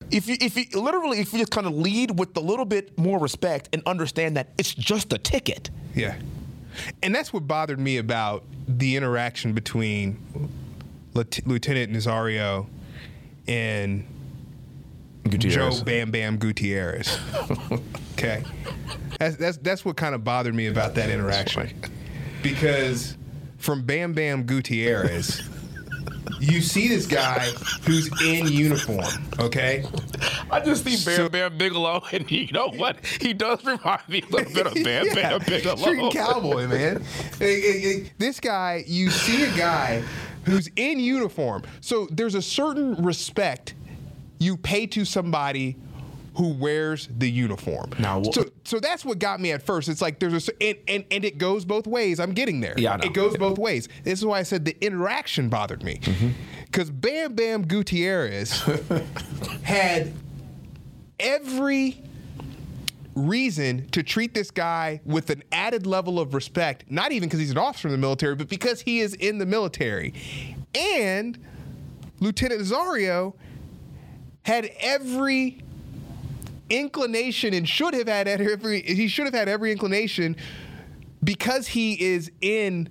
if 0.09 0.27
you 0.27 0.37
if 0.39 0.55
you 0.55 0.81
literally 0.81 1.19
if 1.19 1.33
you 1.33 1.39
just 1.39 1.51
kind 1.51 1.67
of 1.67 1.73
lead 1.73 2.17
with 2.17 2.35
a 2.37 2.39
little 2.39 2.65
bit 2.65 2.97
more 2.97 3.19
respect 3.19 3.69
and 3.73 3.81
understand 3.85 4.37
that 4.37 4.49
it's 4.57 4.73
just 4.73 5.11
a 5.13 5.17
ticket. 5.17 5.69
Yeah. 5.95 6.15
And 7.03 7.13
that's 7.13 7.33
what 7.33 7.47
bothered 7.47 7.79
me 7.79 7.97
about 7.97 8.43
the 8.67 8.95
interaction 8.95 9.53
between 9.53 10.17
Lieutenant 11.13 11.91
Nazario 11.91 12.67
and 13.47 14.05
Joe 15.29 15.71
Bam 15.83 16.11
Bam 16.11 16.37
Gutierrez. 16.37 17.19
okay. 18.13 18.43
That's, 19.19 19.35
that's, 19.37 19.57
that's 19.57 19.85
what 19.85 19.97
kind 19.97 20.15
of 20.15 20.23
bothered 20.23 20.55
me 20.55 20.67
about 20.67 20.95
that 20.95 21.09
interaction. 21.09 21.69
Because 22.41 23.17
from 23.57 23.83
Bam 23.83 24.13
Bam 24.13 24.43
Gutierrez, 24.43 25.41
you 26.39 26.61
see 26.61 26.87
this 26.87 27.05
guy 27.05 27.49
who's 27.85 28.09
in 28.21 28.47
uniform, 28.47 29.05
okay? 29.39 29.85
I 30.51 30.59
just 30.59 30.83
see 30.83 31.03
Bam 31.03 31.15
So- 31.15 31.29
Bam 31.29 31.57
Bigelow, 31.57 32.03
and 32.11 32.29
you 32.31 32.47
know 32.51 32.69
what? 32.69 33.05
He 33.05 33.33
does 33.33 33.63
remind 33.65 34.07
me 34.07 34.21
a 34.21 34.31
little 34.31 34.53
bit 34.53 34.67
of 34.67 34.73
Bam 34.75 35.13
Bam 35.13 35.39
Bigelow. 35.45 35.75
Freaking 35.75 36.11
cowboy, 36.11 36.67
man. 36.67 37.03
Hey, 37.39 37.61
hey, 37.61 37.79
hey, 37.79 38.11
this 38.17 38.39
guy, 38.39 38.83
you 38.87 39.09
see 39.09 39.43
a 39.43 39.57
guy 39.57 40.03
who's 40.47 40.69
in 40.75 40.99
uniform. 40.99 41.63
So 41.81 42.07
there's 42.11 42.35
a 42.35 42.41
certain 42.41 43.03
respect 43.03 43.75
you 44.39 44.57
pay 44.57 44.87
to 44.87 45.05
somebody 45.05 45.77
who 46.35 46.49
wears 46.49 47.09
the 47.17 47.29
uniform. 47.29 47.91
Now, 47.97 48.21
so, 48.21 48.45
so 48.63 48.79
that's 48.79 49.03
what 49.03 49.17
got 49.17 49.41
me 49.41 49.51
at 49.51 49.63
first. 49.63 49.89
It's 49.89 50.01
like 50.01 50.19
there's 50.19 50.47
a, 50.47 50.63
and, 50.63 50.77
and, 50.87 51.05
and 51.09 51.25
it 51.25 51.39
goes 51.39 51.65
both 51.65 51.87
ways. 51.87 52.19
I'm 52.19 52.33
getting 52.33 52.59
there. 52.59 52.75
Yeah, 52.77 52.93
I 52.93 52.97
know. 52.97 53.05
It 53.05 53.13
goes 53.13 53.35
both 53.37 53.57
ways. 53.57 53.89
This 54.03 54.19
is 54.19 54.25
why 54.25 54.39
I 54.39 54.43
said 54.43 54.63
the 54.63 54.77
interaction 54.79 55.49
bothered 55.49 55.83
me. 55.83 55.97
Mm-hmm. 55.97 56.29
Because 56.65 56.91
Bam 56.91 57.33
Bam 57.33 57.63
Gutierrez 57.63 58.51
had 59.63 60.13
every 61.19 62.03
reason 63.17 63.87
to 63.89 64.03
treat 64.03 64.33
this 64.33 64.51
guy 64.51 65.01
with 65.05 65.29
an 65.29 65.43
added 65.51 65.85
level 65.85 66.19
of 66.19 66.33
respect, 66.33 66.85
not 66.89 67.11
even 67.11 67.27
because 67.27 67.39
he's 67.39 67.51
an 67.51 67.57
officer 67.57 67.87
in 67.87 67.91
the 67.91 67.97
military, 67.97 68.35
but 68.35 68.47
because 68.47 68.81
he 68.81 68.99
is 68.99 69.13
in 69.15 69.39
the 69.39 69.45
military. 69.45 70.13
And 70.75 71.37
Lieutenant 72.19 72.61
Nazario 72.61 73.33
had 74.43 74.69
every 74.79 75.61
inclination 76.69 77.53
and 77.53 77.67
should 77.67 77.93
have 77.93 78.07
had 78.07 78.27
every 78.27 78.81
he 78.81 79.07
should 79.07 79.25
have 79.25 79.33
had 79.33 79.47
every 79.47 79.71
inclination 79.71 80.35
because 81.23 81.67
he 81.67 81.93
is 82.01 82.29
in 82.41 82.89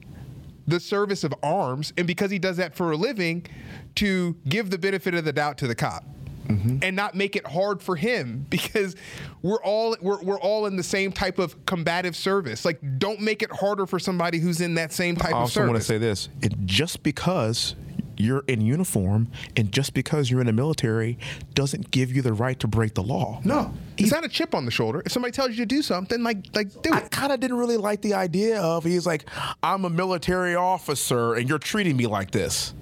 the 0.66 0.80
service 0.80 1.24
of 1.24 1.34
arms 1.42 1.92
and 1.96 2.06
because 2.06 2.30
he 2.30 2.38
does 2.38 2.56
that 2.56 2.74
for 2.74 2.92
a 2.92 2.96
living 2.96 3.46
to 3.94 4.34
give 4.48 4.70
the 4.70 4.78
benefit 4.78 5.14
of 5.14 5.24
the 5.24 5.32
doubt 5.32 5.58
to 5.58 5.66
the 5.66 5.74
cop 5.74 6.04
Mm-hmm. 6.48 6.78
and 6.82 6.94
not 6.96 7.14
make 7.14 7.36
it 7.36 7.46
hard 7.46 7.82
for 7.82 7.96
him 7.96 8.46
because 8.50 8.96
we're 9.42 9.62
all 9.62 9.96
we're, 10.00 10.22
we're 10.22 10.40
all 10.40 10.66
in 10.66 10.76
the 10.76 10.82
same 10.82 11.12
type 11.12 11.38
of 11.38 11.64
combative 11.66 12.16
service. 12.16 12.64
Like 12.64 12.80
don't 12.98 13.20
make 13.20 13.42
it 13.42 13.50
harder 13.52 13.86
for 13.86 13.98
somebody 13.98 14.38
who's 14.38 14.60
in 14.60 14.74
that 14.74 14.92
same 14.92 15.16
type 15.16 15.34
I 15.34 15.38
of 15.38 15.42
also 15.42 15.62
want 15.66 15.76
to 15.76 15.82
say 15.82 15.98
this: 15.98 16.28
it, 16.42 16.54
just 16.64 17.02
because 17.02 17.74
you're 18.18 18.44
in 18.46 18.60
uniform 18.62 19.28
and 19.56 19.70
just 19.70 19.92
because 19.92 20.30
you're 20.30 20.40
in 20.40 20.46
the 20.46 20.52
military 20.52 21.18
doesn't 21.54 21.90
give 21.90 22.10
you 22.10 22.22
the 22.22 22.32
right 22.32 22.58
to 22.60 22.66
break 22.66 22.94
the 22.94 23.02
law. 23.02 23.40
no. 23.44 23.72
It's 23.98 24.10
not 24.12 24.24
a 24.24 24.28
chip 24.28 24.54
on 24.54 24.66
the 24.66 24.70
shoulder. 24.70 25.02
If 25.06 25.12
somebody 25.12 25.32
tells 25.32 25.50
you 25.50 25.56
to 25.56 25.66
do 25.66 25.80
something 25.80 26.22
like 26.22 26.44
like 26.54 26.82
do 26.82 26.92
I 26.92 27.00
kind 27.00 27.32
of 27.32 27.40
didn't 27.40 27.56
really 27.56 27.78
like 27.78 28.02
the 28.02 28.12
idea 28.12 28.60
of 28.60 28.84
he's 28.84 29.06
like, 29.06 29.24
I'm 29.62 29.84
a 29.86 29.90
military 29.90 30.54
officer 30.54 31.34
and 31.34 31.48
you're 31.48 31.58
treating 31.58 31.96
me 31.96 32.06
like 32.06 32.30
this. 32.30 32.74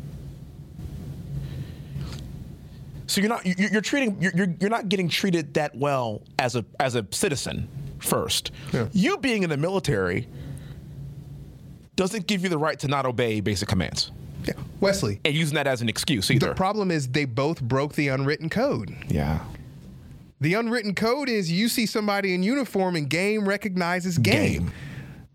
So 3.06 3.20
you're 3.20 3.28
not 3.28 3.44
you're, 3.44 3.70
you're 3.70 3.80
treating 3.80 4.20
you're, 4.20 4.54
you're 4.60 4.70
not 4.70 4.88
getting 4.88 5.08
treated 5.08 5.54
that 5.54 5.74
well 5.74 6.22
as 6.38 6.56
a 6.56 6.64
as 6.80 6.94
a 6.94 7.06
citizen 7.10 7.68
first. 7.98 8.50
Yeah. 8.72 8.88
You 8.92 9.18
being 9.18 9.42
in 9.42 9.50
the 9.50 9.56
military 9.56 10.28
doesn't 11.96 12.26
give 12.26 12.42
you 12.42 12.48
the 12.48 12.58
right 12.58 12.78
to 12.80 12.88
not 12.88 13.06
obey 13.06 13.40
basic 13.40 13.68
commands 13.68 14.10
yeah. 14.44 14.54
wesley 14.80 15.20
and 15.24 15.32
using 15.32 15.54
that 15.54 15.68
as 15.68 15.80
an 15.80 15.88
excuse 15.88 16.28
either. 16.28 16.48
the 16.48 16.54
problem 16.54 16.90
is 16.90 17.06
they 17.06 17.24
both 17.24 17.62
broke 17.62 17.94
the 17.94 18.08
unwritten 18.08 18.50
code 18.50 18.92
yeah. 19.08 19.38
The 20.44 20.52
unwritten 20.52 20.94
code 20.94 21.30
is 21.30 21.50
you 21.50 21.70
see 21.70 21.86
somebody 21.86 22.34
in 22.34 22.42
uniform 22.42 22.96
and 22.96 23.08
game 23.08 23.48
recognizes 23.48 24.18
game. 24.18 24.64
Game. 24.64 24.72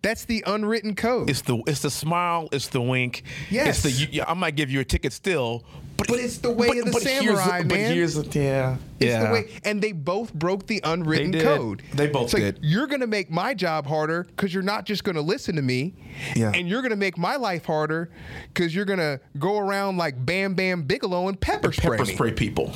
That's 0.04 0.26
the 0.26 0.44
unwritten 0.46 0.94
code. 0.94 1.32
It's 1.32 1.42
the 1.42 1.64
it's 1.66 1.82
the 1.82 1.90
smile, 1.90 2.48
it's 2.52 2.68
the 2.68 2.80
wink. 2.80 3.24
Yes. 3.50 3.84
It's 3.84 3.98
the 3.98 4.06
you, 4.12 4.24
I 4.28 4.36
might 4.36 4.56
give 4.56 4.70
you 4.70 4.82
a 4.82 4.86
ticket 4.86 5.12
still, 5.12 5.66
but, 6.10 6.16
But 6.16 6.24
it's 6.26 6.38
the 6.40 6.52
way 6.52 6.68
of 6.80 6.86
the 6.86 6.92
here's 6.92 7.04
samurai, 7.04 7.60
but 7.64 7.78
man. 7.78 7.94
here's 7.94 8.16
the, 8.16 8.40
yeah. 8.40 8.78
It's 9.00 9.06
yeah. 9.10 9.26
the 9.28 9.32
way, 9.34 9.50
and 9.64 9.82
they 9.82 9.92
both 9.94 10.34
broke 10.34 10.68
the 10.68 10.82
unwritten 10.84 11.32
They 11.32 11.42
code. 11.42 11.82
They 11.94 12.08
both 12.08 12.26
It's 12.26 12.34
like, 12.34 12.44
did. 12.44 12.60
You're 12.62 12.88
going 12.88 13.00
to 13.02 13.08
make 13.08 13.32
my 13.32 13.54
job 13.54 13.86
harder 13.88 14.24
because 14.24 14.54
you're 14.54 14.64
not 14.64 14.86
just 14.86 15.04
going 15.04 15.16
to 15.16 15.22
listen 15.22 15.56
to 15.56 15.62
me, 15.62 15.94
Yeah. 16.36 16.52
and 16.54 16.68
you're 16.68 16.82
going 16.82 16.90
to 16.92 16.98
make 16.98 17.18
my 17.18 17.36
life 17.38 17.66
harder 17.66 18.10
because 18.54 18.76
you're 18.76 18.86
going 18.86 19.00
to 19.00 19.20
go 19.38 19.58
around 19.58 19.98
like 19.98 20.26
Bam 20.26 20.54
Bam 20.56 20.84
Bigelow 20.84 21.28
and 21.30 21.40
pepper 21.40 21.72
spray 21.72 21.98
pepper 21.98 22.06
spray 22.12 22.32
people. 22.34 22.74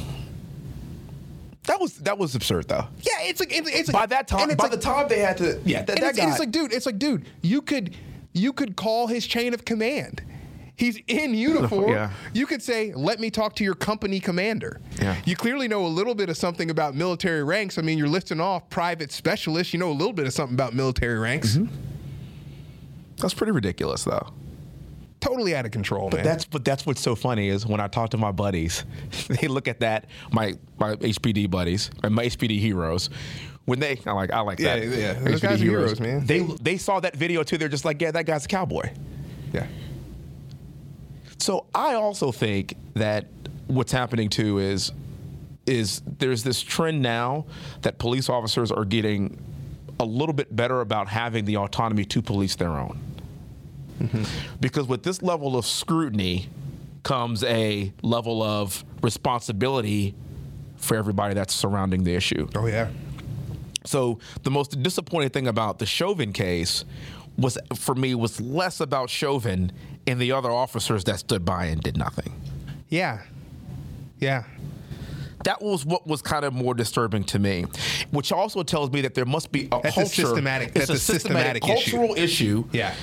That 1.64 1.80
was 1.80 1.96
that 2.00 2.18
was 2.18 2.36
absurd 2.36 2.68
though. 2.68 2.88
Yeah, 3.02 3.22
it's 3.22 3.40
like 3.40 3.54
it's, 3.58 3.70
it's 3.70 3.92
By 3.92 4.02
like, 4.02 4.10
that 4.10 4.28
time, 4.28 4.50
and 4.50 4.58
by 4.58 4.66
like- 4.66 4.72
the 4.74 4.78
time 4.78 5.08
they 5.08 5.20
had 5.20 5.38
to, 5.38 5.60
yeah, 5.64 5.84
that, 5.84 5.98
that 6.00 6.10
it's, 6.10 6.18
guy. 6.20 6.30
it's 6.30 6.40
like, 6.40 6.52
dude, 6.52 6.74
it's 6.74 6.86
like, 6.86 7.00
dude, 7.00 7.26
you 7.42 7.62
could 7.62 7.96
you 8.34 8.52
could 8.52 8.76
call 8.76 9.08
his 9.08 9.26
chain 9.26 9.54
of 9.54 9.64
command 9.64 10.22
He's 10.76 11.00
in 11.08 11.34
uniform. 11.36 11.92
Yeah. 11.94 12.10
You 12.34 12.46
could 12.48 12.62
say, 12.64 12.94
"Let 12.96 13.20
me 13.20 13.30
talk 13.30 13.56
to 13.58 13.64
your 13.64 13.76
company 13.76 14.20
commander." 14.20 14.80
Yeah. 15.00 15.16
You 15.26 15.36
clearly 15.36 15.68
know 15.68 15.86
a 15.86 15.88
little 15.88 16.16
bit 16.16 16.30
of 16.30 16.38
something 16.38 16.70
about 16.72 16.96
military 16.96 17.44
ranks. 17.44 17.78
I 17.78 17.82
mean, 17.84 17.98
you're 17.98 18.08
listing 18.08 18.40
off 18.42 18.68
private 18.70 19.12
specialists. 19.12 19.74
You 19.74 19.80
know 19.80 19.92
a 19.92 19.94
little 19.94 20.14
bit 20.14 20.26
of 20.26 20.34
something 20.34 20.56
about 20.56 20.74
military 20.74 21.20
ranks. 21.20 21.58
Mm-hmm. 21.58 21.74
That's 23.18 23.34
pretty 23.34 23.52
ridiculous, 23.52 24.04
though. 24.04 24.28
Totally 25.20 25.56
out 25.56 25.66
of 25.66 25.72
control, 25.72 26.10
man. 26.12 26.24
That's 26.24 26.44
but 26.44 26.66
that's 26.66 26.86
what's 26.86 27.00
so 27.02 27.16
funny 27.16 27.48
is 27.48 27.66
when 27.66 27.80
I 27.80 27.88
talk 27.88 28.10
to 28.10 28.18
my 28.18 28.32
buddies, 28.32 28.84
they 29.30 29.48
look 29.48 29.68
at 29.68 29.80
that 29.80 30.08
my 30.32 30.54
my 30.80 30.96
HPD 30.96 31.50
buddies 31.50 31.92
and 32.04 32.14
my 32.14 32.26
HPD 32.26 32.60
heroes. 32.60 33.10
When 33.66 33.80
they, 33.80 33.98
I 34.06 34.12
like, 34.12 34.34
I 34.34 34.42
like 34.42 34.60
Yeah, 34.60 34.78
that. 34.78 34.98
yeah. 34.98 35.14
Those 35.14 35.40
guys 35.40 35.62
are 35.62 35.64
heroes, 35.64 35.98
man. 36.02 36.26
They 36.26 36.40
they 36.40 36.76
saw 36.78 37.00
that 37.00 37.16
video 37.16 37.44
too. 37.44 37.58
They're 37.58 37.70
just 37.70 37.86
like, 37.86 38.02
yeah, 38.02 38.12
that 38.12 38.26
guy's 38.26 38.44
a 38.44 38.48
cowboy. 38.50 38.90
yeah. 39.54 39.68
So 41.38 41.66
I 41.74 41.94
also 41.96 42.32
think 42.32 42.76
that 42.94 43.28
what's 43.68 43.92
happening 43.92 44.30
too 44.30 44.60
is 44.60 44.92
is 45.66 46.02
there's 46.20 46.44
this 46.44 46.62
trend 46.62 47.02
now 47.02 47.46
that 47.82 47.98
police 47.98 48.30
officers 48.30 48.72
are 48.72 48.84
getting 48.84 49.38
a 50.00 50.06
little 50.06 50.34
bit 50.34 50.54
better 50.54 50.82
about 50.82 51.08
having 51.08 51.46
the 51.46 51.58
autonomy 51.58 52.04
to 52.04 52.22
police 52.22 52.56
their 52.56 52.72
own. 52.72 53.00
Mm-hmm. 54.00 54.24
Because 54.60 54.88
with 54.88 55.04
this 55.04 55.22
level 55.22 55.56
of 55.56 55.66
scrutiny 55.66 56.50
comes 57.04 57.44
a 57.44 57.94
level 58.02 58.44
of 58.44 58.84
responsibility 59.02 60.16
for 60.78 60.98
everybody 60.98 61.34
that's 61.34 61.54
surrounding 61.54 62.04
the 62.04 62.14
issue. 62.14 62.48
Oh 62.56 62.68
yeah. 62.68 62.90
So 63.86 64.20
the 64.44 64.52
most 64.52 64.82
disappointing 64.82 65.30
thing 65.30 65.48
about 65.48 65.80
the 65.80 65.86
Chauvin 65.86 66.34
case 66.34 66.86
was 67.38 67.58
for 67.76 67.96
me 67.96 68.16
was 68.16 68.40
less 68.40 68.80
about 68.80 69.10
Chauvin 69.10 69.72
and 70.08 70.20
the 70.20 70.32
other 70.32 70.52
officers 70.52 71.04
that 71.06 71.20
stood 71.20 71.46
by 71.46 71.66
and 71.66 71.82
did 71.82 71.98
nothing. 71.98 72.34
Yeah. 72.90 73.22
Yeah. 74.20 74.44
That 75.46 75.62
was 75.62 75.86
what 75.86 76.08
was 76.08 76.22
kind 76.22 76.46
of 76.46 76.54
more 76.54 76.74
disturbing 76.74 77.26
to 77.26 77.40
me, 77.40 77.66
which 78.12 78.32
also 78.32 78.64
tells 78.64 78.92
me 78.92 79.02
that 79.02 79.14
there 79.14 79.26
must 79.26 79.52
be 79.52 79.68
a 79.72 79.80
That's 79.84 79.98
a 79.98 80.06
systematic- 80.06 80.70
it's 80.76 80.88
that's 80.88 80.90
a 80.90 80.98
systematic 81.14 81.64
issue. 81.68 81.74
cultural 81.98 82.16
issue. 82.16 82.64
Yeah. 82.72 82.94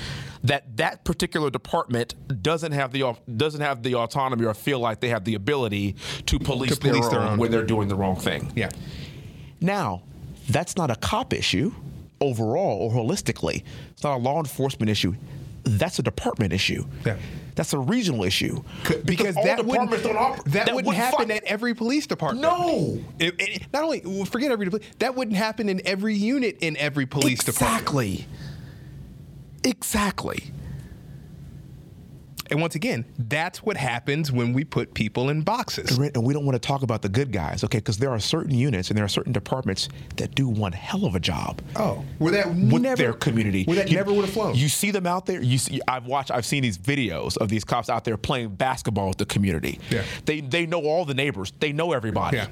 That 0.45 0.75
that 0.77 1.03
particular 1.03 1.51
department 1.51 2.15
doesn't 2.41 2.71
have 2.71 2.91
the 2.91 3.15
doesn't 3.37 3.61
have 3.61 3.83
the 3.83 3.93
autonomy 3.95 4.45
or 4.45 4.55
feel 4.55 4.79
like 4.79 4.99
they 4.99 5.09
have 5.09 5.23
the 5.23 5.35
ability 5.35 5.95
to 6.25 6.39
police, 6.39 6.71
To 6.73 6.79
police 6.79 7.01
their, 7.09 7.11
their 7.11 7.19
own 7.19 7.33
own. 7.33 7.37
when 7.37 7.51
they're 7.51 7.63
doing 7.63 7.89
the 7.89 7.95
wrong 7.95 8.15
thing. 8.15 8.51
Yeah. 8.55 8.69
Now, 9.59 10.01
that's 10.49 10.75
not 10.75 10.89
a 10.89 10.95
cop 10.95 11.33
issue 11.33 11.71
overall 12.19 12.79
or 12.79 12.91
holistically. 12.91 13.63
It's 13.91 14.03
not 14.03 14.15
a 14.15 14.17
law 14.17 14.39
enforcement 14.39 14.89
issue. 14.89 15.13
That's 15.63 15.99
a 15.99 16.03
department 16.03 16.53
issue. 16.53 16.85
Yeah. 17.05 17.17
That's 17.55 17.73
a 17.73 17.79
regional 17.79 18.23
issue. 18.23 18.63
Because 19.05 19.35
all 19.37 19.43
that 19.43 19.65
wouldn't, 19.65 19.91
oper- 19.91 20.43
that, 20.45 20.73
wouldn't 20.73 20.95
happen 20.95 21.27
fu- 21.27 21.33
at 21.33 21.43
every 21.43 21.73
police 21.75 22.07
department. 22.07 22.41
No. 22.41 22.99
It- 23.19 23.35
it- 23.39 23.63
not 23.73 23.83
only 23.83 23.99
forget 24.25 24.51
every 24.51 24.69
that 24.99 25.15
wouldn't 25.15 25.37
happen 25.37 25.69
in 25.69 25.81
every 25.85 26.15
unit 26.15 26.57
in 26.61 26.77
every 26.77 27.05
police 27.05 27.43
department. 27.43 27.81
Exactly. 27.81 28.25
Exactly. 29.63 30.51
And 32.51 32.59
once 32.61 32.75
again, 32.75 33.05
that's 33.17 33.63
what 33.63 33.77
happens 33.77 34.31
when 34.31 34.51
we 34.51 34.65
put 34.65 34.93
people 34.93 35.29
in 35.29 35.41
boxes. 35.41 35.97
And 35.97 36.23
we 36.25 36.33
don't 36.33 36.45
want 36.45 36.61
to 36.61 36.67
talk 36.67 36.83
about 36.83 37.01
the 37.01 37.07
good 37.09 37.31
guys, 37.31 37.63
okay? 37.63 37.77
Because 37.77 37.97
there 37.97 38.11
are 38.11 38.19
certain 38.19 38.53
units 38.53 38.89
and 38.89 38.97
there 38.97 39.05
are 39.05 39.09
certain 39.09 39.31
departments 39.31 39.87
that 40.17 40.35
do 40.35 40.49
one 40.49 40.73
hell 40.73 41.05
of 41.05 41.15
a 41.15 41.19
job. 41.19 41.61
Oh, 41.77 42.03
where 42.19 42.33
that 42.33 42.47
with 42.49 42.81
never, 42.81 42.95
their 42.97 43.13
community. 43.13 43.63
Where 43.63 43.77
that 43.77 43.89
You- 43.89 43.95
never 43.95 44.11
would 44.11 44.25
have 44.25 44.33
flown. 44.33 44.55
You 44.55 44.67
see 44.67 44.91
them 44.91 45.07
out 45.07 45.25
there. 45.25 45.41
You 45.41 45.57
see, 45.57 45.79
I've 45.87 46.05
watched. 46.05 46.29
I've 46.29 46.45
seen 46.45 46.61
these 46.61 46.77
videos 46.77 47.37
of 47.37 47.47
these 47.47 47.63
cops 47.63 47.89
out 47.89 48.03
there 48.03 48.17
playing 48.17 48.49
basketball 48.55 49.07
with 49.07 49.17
the 49.17 49.25
community. 49.25 49.79
Yeah. 49.89 50.03
They 50.25 50.41
they 50.41 50.65
know 50.65 50.81
all 50.81 51.05
the 51.05 51.13
neighbors. 51.13 51.53
They 51.59 51.71
know 51.71 51.93
everybody. 51.93 52.37
Yeah. 52.37 52.47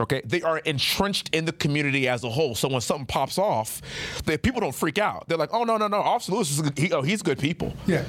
Okay, 0.00 0.22
they 0.24 0.42
are 0.42 0.58
entrenched 0.58 1.30
in 1.32 1.44
the 1.44 1.52
community 1.52 2.08
as 2.08 2.24
a 2.24 2.28
whole. 2.30 2.54
So 2.56 2.66
when 2.68 2.80
something 2.80 3.06
pops 3.06 3.38
off, 3.38 3.80
they, 4.24 4.36
people 4.36 4.60
don't 4.60 4.74
freak 4.74 4.98
out. 4.98 5.28
They're 5.28 5.38
like, 5.38 5.50
"Oh 5.52 5.62
no, 5.62 5.76
no, 5.76 5.86
no! 5.86 5.98
Officer 5.98 6.32
Lewis 6.32 6.50
is 6.50 6.60
good. 6.60 6.76
He, 6.76 6.92
oh, 6.92 7.02
he's 7.02 7.22
good 7.22 7.38
people." 7.38 7.72
Yeah. 7.86 8.04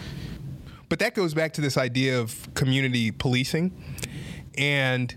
But 0.89 0.99
that 0.99 1.15
goes 1.15 1.33
back 1.33 1.53
to 1.53 1.61
this 1.61 1.77
idea 1.77 2.19
of 2.19 2.53
community 2.53 3.11
policing 3.11 3.71
and 4.57 5.15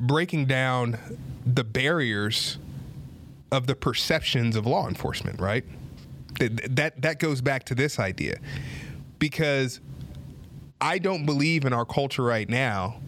breaking 0.00 0.46
down 0.46 0.98
the 1.44 1.64
barriers 1.64 2.58
of 3.50 3.66
the 3.66 3.74
perceptions 3.74 4.56
of 4.56 4.66
law 4.66 4.88
enforcement, 4.88 5.40
right? 5.40 5.64
That 6.38 6.76
that, 6.76 7.02
that 7.02 7.18
goes 7.18 7.40
back 7.40 7.64
to 7.64 7.74
this 7.74 7.98
idea. 7.98 8.38
Because 9.18 9.80
I 10.80 10.98
don't 10.98 11.26
believe 11.26 11.64
in 11.64 11.72
our 11.72 11.84
culture 11.84 12.22
right 12.22 12.48
now 12.48 13.00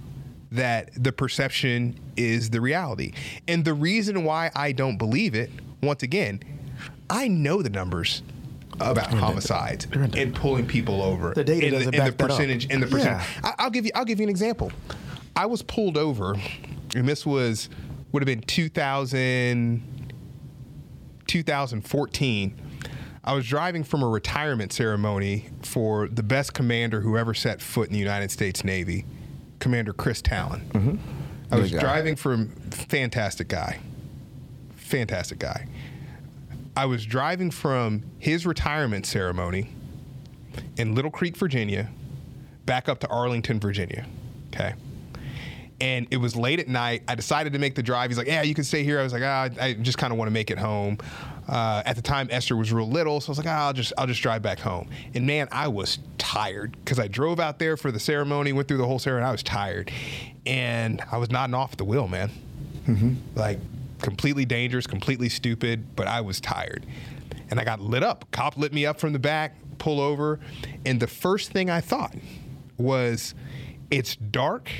that 0.53 0.91
the 0.97 1.12
perception 1.12 1.99
is 2.16 2.51
the 2.51 2.61
reality. 2.61 3.12
And 3.47 3.64
the 3.64 3.74
reason 3.74 4.24
why 4.24 4.51
I 4.57 4.72
don't 4.72 4.97
believe 4.97 5.35
it, 5.35 5.51
once 5.81 6.03
again, 6.03 6.41
I 7.09 7.28
know 7.28 7.62
the 7.62 7.70
numbers 7.70 8.22
about 8.81 9.12
homicides 9.12 9.87
and 9.93 10.35
pulling 10.35 10.66
people 10.66 11.03
over. 11.03 11.35
The 11.35 11.45
data 11.45 11.66
and 11.66 11.72
doesn't 11.74 11.95
and 11.95 11.97
back 11.97 12.12
the 12.12 12.16
that 12.16 12.24
up. 12.24 12.31
percentage 12.31 12.66
and 12.70 12.83
the 12.83 12.87
percentage. 12.87 13.26
Yeah. 13.43 13.51
I, 13.59 13.64
I'll 13.64 13.70
give 13.70 13.85
you 13.85 13.93
I'll 13.95 14.05
give 14.05 14.18
you 14.18 14.24
an 14.24 14.31
example. 14.31 14.72
I 15.37 15.47
was 15.47 15.62
pulled 15.62 15.97
over, 15.97 16.35
and 16.95 17.09
this 17.09 17.24
was 17.24 17.68
would 18.12 18.22
have 18.22 18.26
been 18.26 18.41
2000, 18.43 19.83
2014. 21.26 22.61
I 23.22 23.35
was 23.35 23.47
driving 23.47 23.85
from 23.85 24.03
a 24.03 24.09
retirement 24.09 24.72
ceremony 24.72 25.47
for 25.62 26.09
the 26.09 26.22
best 26.22 26.55
commander 26.55 27.03
who 27.03 27.16
ever 27.18 27.35
set 27.35 27.61
foot 27.61 27.89
in 27.89 27.93
the 27.93 27.99
United 27.99 28.31
States 28.31 28.64
Navy, 28.64 29.05
Commander 29.59 29.93
Chris 29.93 30.22
Talon. 30.22 30.62
Mm-hmm. 30.72 30.97
I 31.53 31.59
was 31.59 31.70
driving 31.70 32.16
from 32.16 32.49
fantastic 32.70 33.49
guy, 33.49 33.78
fantastic 34.76 35.39
guy. 35.39 35.66
I 36.81 36.87
was 36.87 37.05
driving 37.05 37.51
from 37.51 38.05
his 38.18 38.47
retirement 38.47 39.05
ceremony 39.05 39.68
in 40.78 40.95
Little 40.95 41.11
Creek, 41.11 41.37
Virginia, 41.37 41.91
back 42.64 42.89
up 42.89 43.01
to 43.01 43.09
Arlington, 43.09 43.61
Virginia. 43.61 44.07
Okay. 44.47 44.72
And 45.78 46.07
it 46.11 46.16
was 46.16 46.37
late 46.37 46.59
at 46.59 46.68
night. 46.68 47.03
I 47.07 47.16
decided 47.16 47.53
to 47.53 47.59
make 47.59 47.74
the 47.74 47.83
drive. 47.83 48.09
He's 48.09 48.16
like, 48.16 48.28
"Yeah, 48.28 48.41
you 48.41 48.55
can 48.55 48.64
stay 48.64 48.83
here." 48.83 48.99
I 48.99 49.03
was 49.03 49.12
like, 49.12 49.22
ah, 49.22 49.51
"I 49.61 49.74
just 49.74 49.99
kind 49.99 50.11
of 50.11 50.18
want 50.18 50.28
to 50.28 50.33
make 50.33 50.51
it 50.51 50.59
home." 50.59 50.97
Uh, 51.47 51.83
at 51.85 51.97
the 51.97 52.03
time, 52.03 52.28
Esther 52.31 52.57
was 52.57 52.72
real 52.72 52.89
little, 52.89 53.20
so 53.20 53.28
I 53.28 53.33
was 53.33 53.39
like, 53.39 53.47
ah, 53.47 53.66
"I'll 53.66 53.72
just, 53.74 53.93
I'll 53.99 54.07
just 54.07 54.22
drive 54.22 54.41
back 54.41 54.59
home." 54.59 54.89
And 55.14 55.26
man, 55.26 55.49
I 55.53 55.68
was 55.68 55.99
tired 56.16 56.78
because 56.83 56.99
I 56.99 57.09
drove 57.09 57.41
out 57.41 57.59
there 57.59 57.76
for 57.76 57.93
the 57.93 58.01
ceremony, 58.01 58.55
went 58.55 58.68
through 58.68 58.78
the 58.78 58.87
whole 58.87 58.99
ceremony. 58.99 59.28
I 59.28 59.33
was 59.33 59.43
tired, 59.43 59.91
and 60.47 61.03
I 61.12 61.18
was 61.18 61.31
nodding 61.31 61.53
off 61.53 61.72
at 61.72 61.78
the 61.78 61.85
wheel, 61.85 62.09
man. 62.09 62.31
Like 63.35 63.59
completely 64.01 64.44
dangerous, 64.44 64.86
completely 64.86 65.28
stupid, 65.28 65.94
but 65.96 66.07
I 66.07 66.20
was 66.20 66.40
tired. 66.40 66.86
And 67.51 67.59
I 67.59 67.64
got 67.64 67.80
lit 67.80 68.03
up. 68.03 68.30
Cop 68.30 68.57
lit 68.57 68.72
me 68.72 68.86
up 68.86 69.01
from 69.01 69.12
the 69.12 69.18
back, 69.18 69.57
pull 69.78 70.01
over, 70.01 70.38
and 70.86 71.01
the 71.01 71.07
first 71.07 71.51
thing 71.51 71.68
I 71.68 71.80
thought 71.80 72.14
was 72.78 73.34
it's 73.90 74.16
dark 74.16 74.70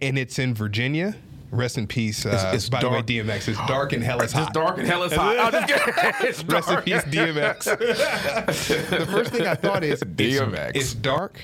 and 0.00 0.18
it's 0.18 0.38
in 0.38 0.54
Virginia. 0.54 1.16
Rest 1.50 1.78
in 1.78 1.86
peace. 1.86 2.26
Uh, 2.26 2.52
it's 2.54 2.68
by 2.68 2.80
dark. 2.80 3.06
the 3.06 3.18
way, 3.18 3.24
DMX. 3.24 3.48
It's 3.48 3.66
dark 3.66 3.92
and 3.92 4.02
hell 4.02 4.20
is 4.20 4.32
hot. 4.32 4.42
It's 4.42 4.52
dark 4.52 4.78
and 4.78 4.86
hell 4.86 5.02
is 5.04 5.12
hot. 5.16 5.54
I'm 5.54 5.66
just 5.68 5.84
kidding. 5.84 6.12
It's 6.28 6.44
Rest 6.44 6.70
in 6.70 6.82
peace, 6.82 7.02
DMX. 7.02 7.64
the 8.90 9.06
first 9.06 9.30
thing 9.32 9.46
I 9.46 9.54
thought 9.54 9.84
is 9.84 10.02
DMX. 10.02 10.70
It's, 10.70 10.78
it's 10.78 10.94
dark. 10.94 11.40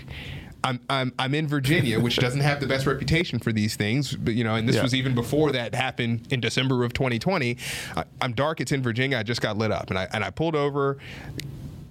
I'm, 0.65 0.81
I'm 0.89 1.13
I'm 1.19 1.35
in 1.35 1.49
Virginia, 1.49 1.99
which 1.99 2.17
doesn't 2.17 2.41
have 2.41 2.61
the 2.61 2.67
best 2.67 2.87
reputation 2.87 3.39
for 3.39 3.53
these 3.53 3.75
things, 3.77 4.15
but 4.15 4.35
you 4.35 4.45
know, 4.45 4.55
and 4.55 4.69
this 4.69 4.77
Yeah. 4.77 4.83
was 4.83 4.95
even 4.95 5.15
before 5.15 5.53
that 5.53 5.75
happened 5.75 6.29
in 6.31 6.41
December 6.41 6.85
of 6.85 6.93
2020. 6.93 7.57
I, 7.97 8.05
I'm 8.21 8.33
dark. 8.33 8.61
It's 8.61 8.73
in 8.73 8.83
Virginia. 8.83 9.19
I 9.19 9.23
just 9.25 9.41
got 9.41 9.57
lit 9.59 9.71
up, 9.73 9.91
and 9.91 9.99
I 9.99 10.09
and 10.13 10.23
I 10.25 10.31
pulled 10.31 10.55
over. 10.55 10.99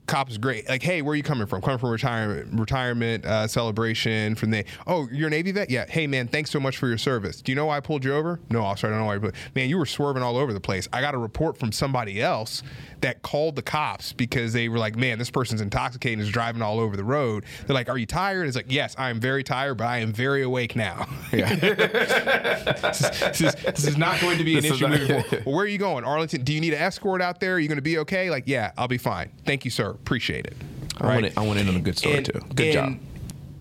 Cop 0.07 0.29
is 0.29 0.37
great. 0.37 0.67
Like, 0.67 0.83
hey, 0.83 1.01
where 1.01 1.13
are 1.13 1.15
you 1.15 1.23
coming 1.23 1.47
from? 1.47 1.61
Coming 1.61 1.77
from 1.77 1.89
retirement, 1.91 2.59
retirement 2.59 3.23
uh, 3.25 3.47
celebration 3.47 4.35
from 4.35 4.51
the. 4.51 4.65
Oh, 4.85 5.07
you're 5.09 5.27
a 5.27 5.29
Navy 5.31 5.51
vet? 5.53 5.69
Yeah. 5.69 5.85
Hey, 5.87 6.05
man, 6.05 6.27
thanks 6.27 6.49
so 6.51 6.59
much 6.59 6.75
for 6.77 6.87
your 6.89 6.97
service. 6.97 7.41
Do 7.41 7.51
you 7.51 7.55
know 7.55 7.67
why 7.67 7.77
I 7.77 7.79
pulled 7.79 8.03
you 8.03 8.13
over? 8.13 8.39
No, 8.49 8.61
officer, 8.61 8.87
I 8.87 8.89
don't 8.89 8.99
know 8.99 9.05
why. 9.05 9.19
But 9.19 9.35
man, 9.55 9.69
you 9.69 9.77
were 9.77 9.85
swerving 9.85 10.21
all 10.21 10.35
over 10.35 10.51
the 10.51 10.59
place. 10.59 10.87
I 10.91 10.99
got 10.99 11.13
a 11.15 11.17
report 11.17 11.57
from 11.57 11.71
somebody 11.71 12.21
else 12.21 12.61
that 12.99 13.21
called 13.21 13.55
the 13.55 13.61
cops 13.61 14.11
because 14.11 14.51
they 14.53 14.67
were 14.69 14.77
like, 14.79 14.95
man, 14.97 15.17
this 15.17 15.29
person's 15.31 15.61
intoxicated 15.61 16.19
and 16.19 16.27
is 16.27 16.31
driving 16.33 16.61
all 16.61 16.79
over 16.79 16.97
the 16.97 17.03
road. 17.05 17.45
They're 17.65 17.73
like, 17.73 17.87
are 17.87 17.97
you 17.97 18.05
tired? 18.05 18.47
It's 18.47 18.55
like, 18.57 18.65
yes, 18.71 18.95
I 18.97 19.11
am 19.11 19.19
very 19.19 19.43
tired, 19.45 19.75
but 19.77 19.87
I 19.87 19.99
am 19.99 20.11
very 20.11 20.43
awake 20.43 20.75
now. 20.75 21.07
Yeah. 21.31 21.55
this, 21.55 23.01
is, 23.01 23.19
this 23.19 23.41
is- 23.41 23.55
this 23.63 23.87
is 23.87 23.97
not 23.97 24.19
going 24.19 24.37
to 24.39 24.43
be 24.43 24.55
an 24.57 24.61
This 24.63 24.71
is 24.71 24.77
issue 24.81 24.87
not- 24.89 24.99
moving 24.99 25.23
forward. 25.23 25.43
Well, 25.45 25.55
where 25.55 25.65
are 25.65 25.67
you 25.69 25.77
going, 25.77 26.03
Arlington? 26.03 26.43
Do 26.43 26.53
you 26.53 26.59
need 26.59 26.73
an 26.73 26.81
escort 26.81 27.21
out 27.21 27.39
there? 27.39 27.55
Are 27.55 27.59
you 27.59 27.67
going 27.67 27.77
to 27.77 27.81
be 27.81 27.97
okay? 27.99 28.29
Like, 28.29 28.43
yeah, 28.47 28.71
I'll 28.77 28.87
be 28.87 28.97
fine. 28.97 29.31
Thank 29.45 29.63
you, 29.65 29.71
sir. 29.71 29.95
Appreciate 30.01 30.45
it. 30.45 30.55
I 30.99 31.07
went, 31.07 31.25
in, 31.27 31.33
I 31.37 31.41
went 31.47 31.59
in 31.59 31.69
on 31.69 31.75
a 31.75 31.79
good 31.79 31.97
story 31.97 32.17
And- 32.17 32.25
too. 32.25 32.41
Good 32.53 32.73
job. 32.73 32.99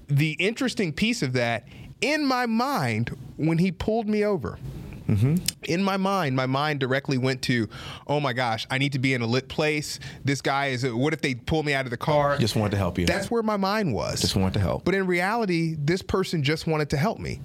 The 0.08 0.32
interesting 0.32 0.92
piece 0.92 1.22
of 1.22 1.34
that, 1.34 1.68
in 2.00 2.26
my 2.26 2.46
mind, 2.46 3.16
when 3.36 3.58
he 3.58 3.70
pulled 3.70 4.08
me 4.08 4.24
over, 4.24 4.58
mm-hmm. 5.08 5.36
In 5.64 5.84
my 5.84 5.96
mind, 5.96 6.34
my 6.34 6.46
mind 6.46 6.80
directly 6.80 7.16
went 7.18 7.42
to, 7.42 7.68
oh 8.08 8.18
my 8.18 8.32
gosh, 8.32 8.66
I 8.70 8.78
need 8.78 8.92
to 8.92 8.98
be 8.98 9.14
in 9.14 9.22
a 9.22 9.26
lit 9.26 9.48
place. 9.48 10.00
This 10.24 10.42
guy 10.42 10.68
is, 10.68 10.84
what 10.84 11.12
if 11.12 11.20
they 11.20 11.34
pull 11.36 11.62
me 11.62 11.74
out 11.74 11.84
of 11.84 11.90
the 11.90 11.96
car? 11.96 12.36
Just 12.38 12.56
wanted 12.56 12.72
to 12.72 12.76
help 12.76 12.98
you. 12.98 13.06
That's 13.06 13.30
where 13.30 13.42
my 13.42 13.56
mind 13.56 13.94
was. 13.94 14.20
Just 14.20 14.34
wanted 14.34 14.54
to 14.54 14.60
help. 14.60 14.84
But 14.84 14.94
in 14.96 15.06
reality, 15.06 15.76
this 15.78 16.02
person 16.02 16.42
just 16.42 16.66
wanted 16.66 16.90
to 16.90 16.96
help 16.96 17.20
me. 17.20 17.40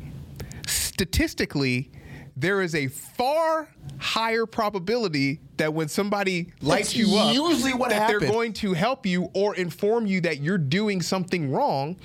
Statistically, 0.66 1.92
there 2.38 2.62
is 2.62 2.76
a 2.76 2.88
far 2.88 3.70
higher 3.98 4.46
probability 4.46 5.40
that 5.58 5.74
when 5.74 5.88
somebody 5.88 6.52
lights 6.62 6.90
That's 6.94 6.96
you 6.98 7.16
up, 7.18 7.34
usually 7.34 7.74
what 7.74 7.90
that 7.92 8.08
they're 8.10 8.20
going 8.20 8.54
to 8.54 8.74
help 8.74 9.06
you 9.06 9.30
or 9.34 9.56
inform 9.56 10.06
you 10.06 10.22
that 10.22 10.42
you're 10.42 10.58
doing 10.58 11.02
something 11.02 11.50
wrong, 11.52 11.96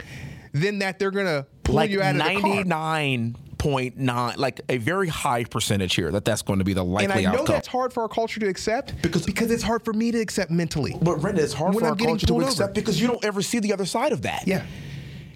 than 0.53 0.79
that 0.81 0.99
they're 0.99 1.11
going 1.11 1.27
to 1.27 1.47
pull 1.65 1.75
like 1.77 1.91
you 1.91 2.01
out 2.03 2.15
of 2.15 2.23
the 2.23 2.41
car. 2.41 2.65
99.9, 2.65 4.37
like 4.37 4.61
a 4.69 4.79
very 4.79 5.09
high 5.09 5.45
percentage 5.45 5.95
here 5.95 6.11
that 6.13 6.25
that's 6.25 6.43
going 6.43 6.59
to 6.61 6.65
be 6.65 6.73
the 6.75 6.85
likely 6.85 7.07
outcome. 7.07 7.19
And 7.19 7.27
I 7.27 7.31
know 7.33 7.39
outcome. 7.43 7.55
that's 7.55 7.69
hard 7.69 7.93
for 7.93 8.03
our 8.03 8.09
culture 8.09 8.41
to 8.41 8.49
accept 8.49 9.01
Because- 9.03 9.27
because 9.27 9.51
it's 9.51 9.63
hard 9.63 9.85
for 9.85 9.93
me 9.93 10.11
to 10.13 10.19
accept 10.21 10.51
mentally. 10.51 10.97
But 11.03 11.19
Rendon, 11.19 11.39
it's 11.39 11.53
hard 11.53 11.75
When 11.75 11.81
for 11.83 11.87
I'm 11.87 11.93
our 11.93 11.97
culture 11.99 12.27
to 12.27 12.41
accept 12.41 12.61
over. 12.61 12.73
because 12.73 13.01
you 13.01 13.07
don't 13.09 13.25
ever 13.25 13.43
see 13.43 13.59
the 13.59 13.73
other 13.73 13.87
side 13.87 14.13
of 14.13 14.23
that. 14.23 14.47
Yeah. 14.47 14.65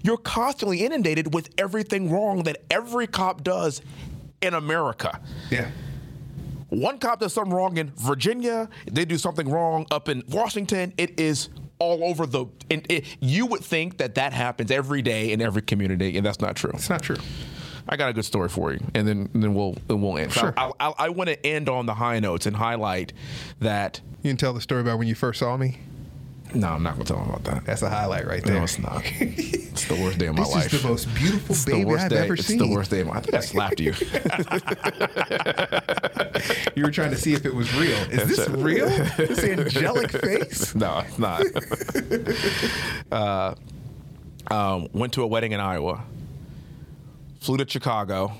You're 0.03 0.17
constantly 0.19 0.85
inundated 0.85 1.33
with 1.35 1.49
everything 1.59 2.11
wrong 2.11 2.43
that 2.45 2.59
every 2.71 3.07
cop 3.07 3.43
does 3.43 3.81
in 4.45 4.55
America. 4.55 5.21
Yeah. 5.51 5.71
One 6.69 6.99
cop 6.99 7.21
does 7.21 7.33
something 7.33 7.53
wrong 7.53 7.77
in 7.77 7.91
Virginia, 7.97 8.69
they 8.91 9.05
do 9.05 9.19
something 9.19 9.49
wrong 9.49 9.87
up 9.91 10.09
in 10.09 10.23
Washington. 10.29 10.93
It 10.97 11.19
is 11.19 11.49
all 11.79 12.05
over 12.05 12.27
the. 12.27 12.47
And 12.71 12.87
it, 12.91 13.05
you 13.21 13.47
would 13.47 13.63
think 13.63 13.99
that 13.99 14.15
that 14.17 14.33
happens 14.33 14.71
every 14.71 15.03
day 15.03 15.33
in 15.33 15.41
every 15.41 15.63
community, 15.63 16.17
and 16.17 16.25
that's 16.27 16.41
not 16.41 16.57
true. 16.57 16.71
It's 16.75 16.91
not 16.91 17.03
true. 17.03 17.17
I 17.89 17.97
got 17.97 18.09
a 18.09 18.13
good 18.13 18.25
story 18.25 18.49
for 18.49 18.73
you, 18.73 18.81
and 18.95 19.07
then 19.07 19.29
and 19.35 19.43
then 19.43 19.55
we'll 19.55 19.77
and 19.89 20.03
we'll 20.03 20.17
end. 20.17 20.33
Sure. 20.33 20.55
I, 20.57 20.73
I, 20.81 20.93
I 20.99 21.09
want 21.11 21.29
to 21.29 21.47
end 21.47 21.69
on 21.69 21.87
the 21.87 21.95
high 21.95 22.19
notes 22.19 22.47
and 22.47 22.57
highlight 22.57 23.13
that. 23.61 24.01
You 24.23 24.31
can 24.31 24.39
tell 24.39 24.55
the 24.55 24.61
story 24.63 24.81
about 24.81 24.99
when 24.99 25.07
you 25.07 25.15
first 25.15 25.41
saw 25.41 25.57
me. 25.57 25.79
No, 26.55 26.69
I'm 26.69 26.83
not 26.85 26.95
going 26.95 27.05
to 27.07 27.13
tell 27.13 27.21
them 27.23 27.31
about 27.35 27.45
that. 27.45 27.65
That's 27.67 27.83
a 27.83 27.91
highlight 27.91 28.27
right 28.27 28.43
there. 28.45 28.55
No, 28.57 28.63
it's 28.63 28.79
not. 28.79 29.03
It's 29.75 29.89
the 29.89 30.01
worst 30.01 30.19
day 30.19 30.27
of 30.27 30.37
my 30.37 30.45
This 30.45 30.55
life. 30.55 30.73
is 30.73 30.83
the 30.83 30.89
most 30.89 31.13
beautiful 31.17 31.53
It's 31.57 31.65
the 31.65 31.73
baby 31.73 31.85
worst 31.85 32.05
I've 32.05 32.11
day. 32.11 32.19
ever 32.19 32.35
it's 32.35 32.47
seen. 32.47 32.61
It's 32.61 32.69
the 32.69 32.73
worst 32.75 32.91
day 32.93 33.01
of 33.01 33.09
my. 33.09 33.15
Life. 33.15 33.19
I 33.19 33.23
think 33.27 33.35
I 33.35 33.41
slapped 33.41 33.81
you. 33.81 33.93
You 36.77 36.83
were 36.85 36.91
trying 36.91 37.11
to 37.11 37.17
see 37.17 37.35
if 37.35 37.45
it 37.47 37.55
was 37.55 37.73
real. 37.75 37.97
Is 38.11 38.37
this 38.37 38.49
real? 38.49 38.89
This 39.17 39.43
angelic 39.45 40.11
face? 40.11 40.75
no, 40.75 41.03
it's 41.07 41.19
not. 41.19 41.43
uh, 43.13 43.55
um, 44.51 44.89
went 44.93 45.13
to 45.15 45.23
a 45.23 45.27
wedding 45.27 45.53
in 45.53 45.61
Iowa. 45.61 46.03
Flew 47.41 47.57
to 47.59 47.69
Chicago. 47.69 48.33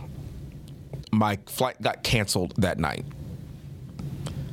My 1.13 1.39
flight 1.47 1.81
got 1.81 2.03
canceled 2.03 2.55
that 2.59 2.79
night, 2.79 3.05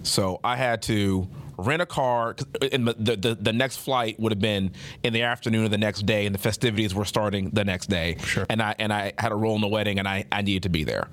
so 0.03 0.39
I 0.43 0.55
had 0.57 0.83
to 0.83 1.27
rent 1.61 1.81
a 1.81 1.85
car, 1.85 2.35
uh, 2.61 2.67
And 2.71 2.87
the, 2.87 3.15
the 3.15 3.37
the 3.39 3.53
next 3.53 3.77
flight 3.77 4.19
would 4.19 4.31
have 4.31 4.41
been 4.41 4.71
in 5.03 5.13
the 5.13 5.21
afternoon 5.23 5.65
of 5.65 5.71
the 5.71 5.77
next 5.77 6.05
day, 6.05 6.25
and 6.25 6.33
the 6.33 6.39
festivities 6.39 6.93
were 6.93 7.05
starting 7.05 7.49
the 7.51 7.63
next 7.63 7.87
day. 7.87 8.17
Sure. 8.23 8.45
And 8.49 8.61
I 8.61 8.75
and 8.77 8.91
I 8.91 9.13
had 9.17 9.31
a 9.31 9.35
role 9.35 9.55
in 9.55 9.61
the 9.61 9.67
wedding, 9.67 9.99
and 9.99 10.07
I 10.07 10.25
I 10.31 10.41
needed 10.41 10.63
to 10.63 10.69
be 10.69 10.83
there. 10.83 11.07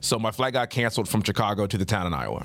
So 0.00 0.18
my 0.18 0.30
flight 0.30 0.52
got 0.52 0.68
canceled 0.70 1.08
from 1.08 1.22
Chicago 1.22 1.66
to 1.66 1.78
the 1.78 1.84
town 1.86 2.06
in 2.06 2.12
Iowa. 2.12 2.44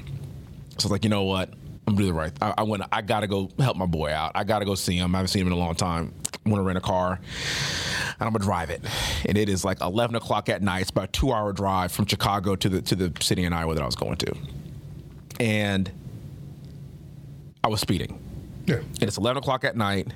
So 0.78 0.86
I 0.86 0.86
was 0.86 0.92
like, 0.92 1.04
you 1.04 1.10
know 1.10 1.24
what? 1.24 1.50
I'm 1.90 1.96
gonna 1.96 1.98
do 1.98 2.06
the 2.06 2.14
right. 2.14 2.32
I, 2.42 2.54
I 2.60 2.64
went. 2.64 2.84
I 2.92 3.02
gotta 3.02 3.28
go 3.28 3.50
help 3.60 3.76
my 3.76 3.86
boy 3.86 4.12
out. 4.14 4.32
I 4.36 4.44
gotta 4.44 4.64
go 4.66 4.76
see 4.76 4.96
him. 4.96 5.14
I 5.16 5.18
haven't 5.18 5.30
seen 5.30 5.42
him 5.42 5.48
in 5.48 5.54
a 5.54 5.58
long 5.58 5.76
time. 5.76 6.14
I 6.46 6.50
want 6.50 6.62
to 6.62 6.66
rent 6.66 6.78
a 6.78 6.82
car, 6.82 7.14
and 7.14 8.22
I'm 8.22 8.32
gonna 8.32 8.44
drive 8.44 8.70
it. 8.70 8.84
And 9.26 9.38
it 9.38 9.50
is 9.50 9.66
like 9.66 9.82
11 9.82 10.16
o'clock 10.16 10.50
at 10.50 10.62
night. 10.62 10.82
It's 10.82 10.92
about 10.92 11.06
a 11.06 11.12
two 11.12 11.34
hour 11.34 11.52
drive 11.52 11.92
from 11.92 12.06
Chicago 12.06 12.56
to 12.56 12.70
the 12.70 12.82
to 12.84 12.96
the 12.96 13.12
city 13.22 13.44
in 13.44 13.54
Iowa 13.54 13.74
that 13.74 13.82
I 13.82 13.86
was 13.86 13.96
going 13.96 14.18
to. 14.18 14.36
And 15.40 15.92
I 17.64 17.68
was 17.68 17.82
speeding. 17.82 18.20
Yeah. 18.66 18.76
And 18.78 19.04
it's 19.04 19.18
11 19.18 19.42
o'clock 19.42 19.64
at 19.64 19.76
night. 19.76 20.08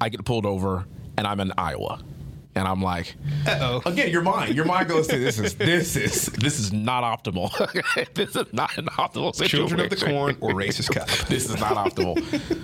I 0.00 0.08
get 0.08 0.24
pulled 0.24 0.46
over, 0.46 0.84
and 1.16 1.26
I'm 1.26 1.40
in 1.40 1.52
Iowa. 1.56 2.02
And 2.54 2.68
I'm 2.68 2.82
like, 2.82 3.14
Uh-oh. 3.46 3.80
Again, 3.86 4.10
your 4.10 4.20
mind, 4.20 4.54
your 4.54 4.66
mind 4.66 4.86
goes 4.88 5.06
to 5.08 5.18
this 5.18 5.38
is 5.38 5.54
this 5.54 5.96
is 5.96 6.26
this 6.26 6.58
is 6.60 6.70
not 6.70 7.02
optimal. 7.02 7.50
this 8.14 8.36
is 8.36 8.52
not 8.52 8.76
an 8.76 8.86
optimal 8.86 9.34
situation. 9.34 9.58
Children 9.60 9.80
of 9.80 9.90
the 9.90 9.96
corn 9.96 10.36
or 10.40 10.50
racist 10.50 10.90
cop. 10.94 11.08
this 11.28 11.48
is 11.48 11.58
not 11.58 11.72
optimal. 11.76 12.60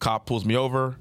Cop 0.00 0.26
pulls 0.26 0.44
me 0.44 0.56
over, 0.56 0.96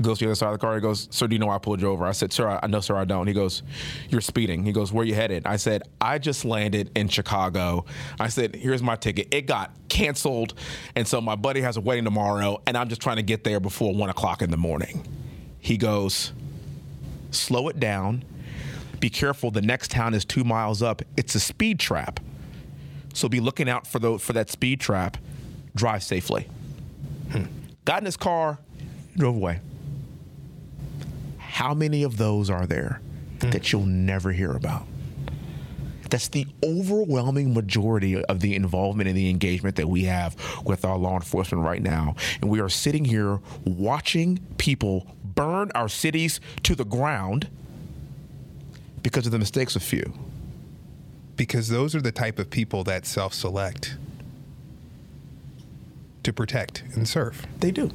goes 0.00 0.18
to 0.18 0.24
the 0.24 0.30
other 0.30 0.34
side 0.34 0.46
of 0.46 0.52
the 0.52 0.58
car. 0.58 0.74
He 0.74 0.80
goes, 0.80 1.08
Sir, 1.10 1.26
do 1.26 1.34
you 1.34 1.38
know 1.38 1.46
why 1.46 1.56
I 1.56 1.58
pulled 1.58 1.80
you 1.80 1.88
over? 1.88 2.04
I 2.04 2.12
said, 2.12 2.32
Sir, 2.32 2.58
I, 2.62 2.66
know, 2.66 2.80
sir, 2.80 2.96
I 2.96 3.04
don't. 3.04 3.26
He 3.26 3.32
goes, 3.32 3.62
You're 4.08 4.20
speeding. 4.20 4.64
He 4.64 4.72
goes, 4.72 4.92
Where 4.92 5.04
you 5.04 5.14
headed? 5.14 5.46
I 5.46 5.56
said, 5.56 5.82
I 6.00 6.18
just 6.18 6.44
landed 6.44 6.90
in 6.94 7.08
Chicago. 7.08 7.84
I 8.18 8.28
said, 8.28 8.56
Here's 8.56 8.82
my 8.82 8.96
ticket. 8.96 9.28
It 9.30 9.42
got 9.42 9.72
canceled. 9.88 10.54
And 10.96 11.06
so 11.06 11.20
my 11.20 11.36
buddy 11.36 11.60
has 11.60 11.76
a 11.76 11.80
wedding 11.80 12.04
tomorrow, 12.04 12.62
and 12.66 12.76
I'm 12.76 12.88
just 12.88 13.02
trying 13.02 13.16
to 13.16 13.22
get 13.22 13.44
there 13.44 13.60
before 13.60 13.94
one 13.94 14.10
o'clock 14.10 14.42
in 14.42 14.50
the 14.50 14.56
morning. 14.56 15.06
He 15.60 15.76
goes, 15.76 16.32
Slow 17.30 17.68
it 17.68 17.78
down. 17.80 18.24
Be 19.00 19.10
careful. 19.10 19.50
The 19.50 19.62
next 19.62 19.90
town 19.90 20.14
is 20.14 20.24
two 20.24 20.44
miles 20.44 20.80
up. 20.80 21.02
It's 21.16 21.34
a 21.34 21.40
speed 21.40 21.80
trap. 21.80 22.20
So 23.14 23.28
be 23.28 23.40
looking 23.40 23.68
out 23.68 23.86
for 23.86 23.98
the 23.98 24.18
for 24.18 24.32
that 24.32 24.50
speed 24.50 24.80
trap. 24.80 25.16
Drive 25.74 26.02
safely. 26.02 26.48
Hmm. 27.30 27.44
Got 27.84 28.00
in 28.00 28.06
his 28.06 28.16
car, 28.16 28.58
drove 29.16 29.34
away. 29.34 29.60
How 31.52 31.74
many 31.74 32.02
of 32.02 32.16
those 32.16 32.48
are 32.48 32.66
there 32.66 33.02
that 33.40 33.70
you'll 33.70 33.84
never 33.84 34.32
hear 34.32 34.52
about? 34.52 34.86
That's 36.08 36.28
the 36.28 36.46
overwhelming 36.64 37.52
majority 37.52 38.24
of 38.24 38.40
the 38.40 38.56
involvement 38.56 39.06
and 39.06 39.14
the 39.14 39.28
engagement 39.28 39.76
that 39.76 39.86
we 39.86 40.04
have 40.04 40.34
with 40.64 40.86
our 40.86 40.96
law 40.96 41.16
enforcement 41.16 41.62
right 41.62 41.82
now. 41.82 42.16
And 42.40 42.48
we 42.48 42.60
are 42.60 42.70
sitting 42.70 43.04
here 43.04 43.38
watching 43.66 44.38
people 44.56 45.06
burn 45.22 45.70
our 45.74 45.90
cities 45.90 46.40
to 46.62 46.74
the 46.74 46.86
ground 46.86 47.50
because 49.02 49.26
of 49.26 49.32
the 49.32 49.38
mistakes 49.38 49.76
of 49.76 49.82
few. 49.82 50.10
Because 51.36 51.68
those 51.68 51.94
are 51.94 52.00
the 52.00 52.12
type 52.12 52.38
of 52.38 52.48
people 52.48 52.82
that 52.84 53.04
self 53.04 53.34
select 53.34 53.98
to 56.22 56.32
protect 56.32 56.82
and 56.94 57.06
serve. 57.06 57.46
They 57.60 57.70
do. 57.70 57.90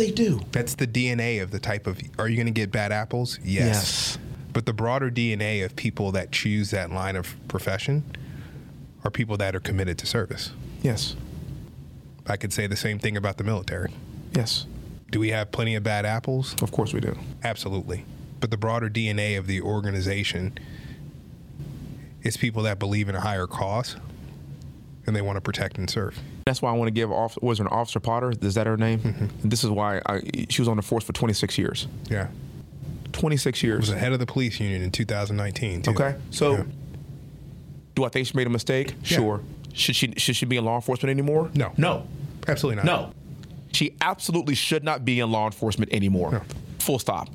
They 0.00 0.10
do. 0.10 0.40
That's 0.50 0.76
the 0.76 0.86
DNA 0.86 1.42
of 1.42 1.50
the 1.50 1.60
type 1.60 1.86
of. 1.86 2.00
Are 2.18 2.26
you 2.26 2.34
going 2.36 2.46
to 2.46 2.52
get 2.52 2.72
bad 2.72 2.90
apples? 2.90 3.38
Yes. 3.44 3.66
Yes. 3.66 4.18
But 4.50 4.64
the 4.64 4.72
broader 4.72 5.10
DNA 5.10 5.62
of 5.62 5.76
people 5.76 6.10
that 6.12 6.32
choose 6.32 6.70
that 6.70 6.90
line 6.90 7.16
of 7.16 7.36
profession 7.48 8.04
are 9.04 9.10
people 9.10 9.36
that 9.36 9.54
are 9.54 9.60
committed 9.60 9.98
to 9.98 10.06
service. 10.06 10.52
Yes. 10.80 11.16
I 12.26 12.38
could 12.38 12.50
say 12.50 12.66
the 12.66 12.76
same 12.76 12.98
thing 12.98 13.14
about 13.18 13.36
the 13.36 13.44
military. 13.44 13.92
Yes. 14.32 14.64
Do 15.10 15.20
we 15.20 15.32
have 15.32 15.52
plenty 15.52 15.74
of 15.74 15.82
bad 15.82 16.06
apples? 16.06 16.56
Of 16.62 16.72
course 16.72 16.94
we 16.94 17.00
do. 17.00 17.18
Absolutely. 17.44 18.06
But 18.40 18.50
the 18.50 18.56
broader 18.56 18.88
DNA 18.88 19.38
of 19.38 19.46
the 19.46 19.60
organization 19.60 20.56
is 22.22 22.38
people 22.38 22.62
that 22.62 22.78
believe 22.78 23.10
in 23.10 23.14
a 23.14 23.20
higher 23.20 23.46
cause 23.46 23.96
and 25.06 25.14
they 25.14 25.20
want 25.20 25.36
to 25.36 25.42
protect 25.42 25.76
and 25.76 25.90
serve. 25.90 26.18
That's 26.50 26.60
why 26.60 26.70
I 26.70 26.72
want 26.72 26.88
to 26.88 26.92
give 26.92 27.12
off 27.12 27.38
was 27.40 27.58
her 27.58 27.64
an 27.64 27.68
officer 27.68 28.00
Potter? 28.00 28.32
Is 28.42 28.54
that 28.56 28.66
her 28.66 28.76
name? 28.76 29.00
And 29.42 29.52
this 29.52 29.62
is 29.62 29.70
why 29.70 30.00
I, 30.04 30.20
she 30.48 30.60
was 30.60 30.66
on 30.68 30.76
the 30.76 30.82
force 30.82 31.04
for 31.04 31.12
26 31.12 31.56
years. 31.58 31.86
Yeah. 32.10 32.26
26 33.12 33.56
Was 33.56 33.62
years. 33.62 33.88
the 33.88 33.96
head 33.96 34.12
of 34.12 34.18
the 34.18 34.26
police 34.26 34.58
union 34.58 34.82
in 34.82 34.90
2019. 34.90 35.82
Too. 35.82 35.90
Okay. 35.92 36.16
So, 36.30 36.56
Yeah. 36.56 36.62
do 37.94 38.04
I 38.04 38.08
think 38.08 38.26
she 38.26 38.36
made 38.36 38.48
a 38.48 38.50
mistake? 38.50 38.94
Yeah. 39.04 39.16
Sure. 39.18 39.40
Should 39.74 39.94
she 39.94 40.12
should 40.16 40.34
she 40.34 40.44
be 40.44 40.56
in 40.56 40.64
law 40.64 40.74
enforcement 40.74 41.10
anymore? 41.10 41.50
No. 41.54 41.72
No. 41.76 42.06
absolutely 42.48 42.82
not. 42.82 42.84
No. 42.84 43.12
She 43.72 43.94
absolutely 44.00 44.56
should 44.56 44.82
not 44.82 45.04
be 45.04 45.20
in 45.20 45.30
law 45.30 45.46
enforcement 45.46 45.92
anymore. 45.92 46.32
No. 46.32 46.42
Full 46.80 46.98
stop. 46.98 47.28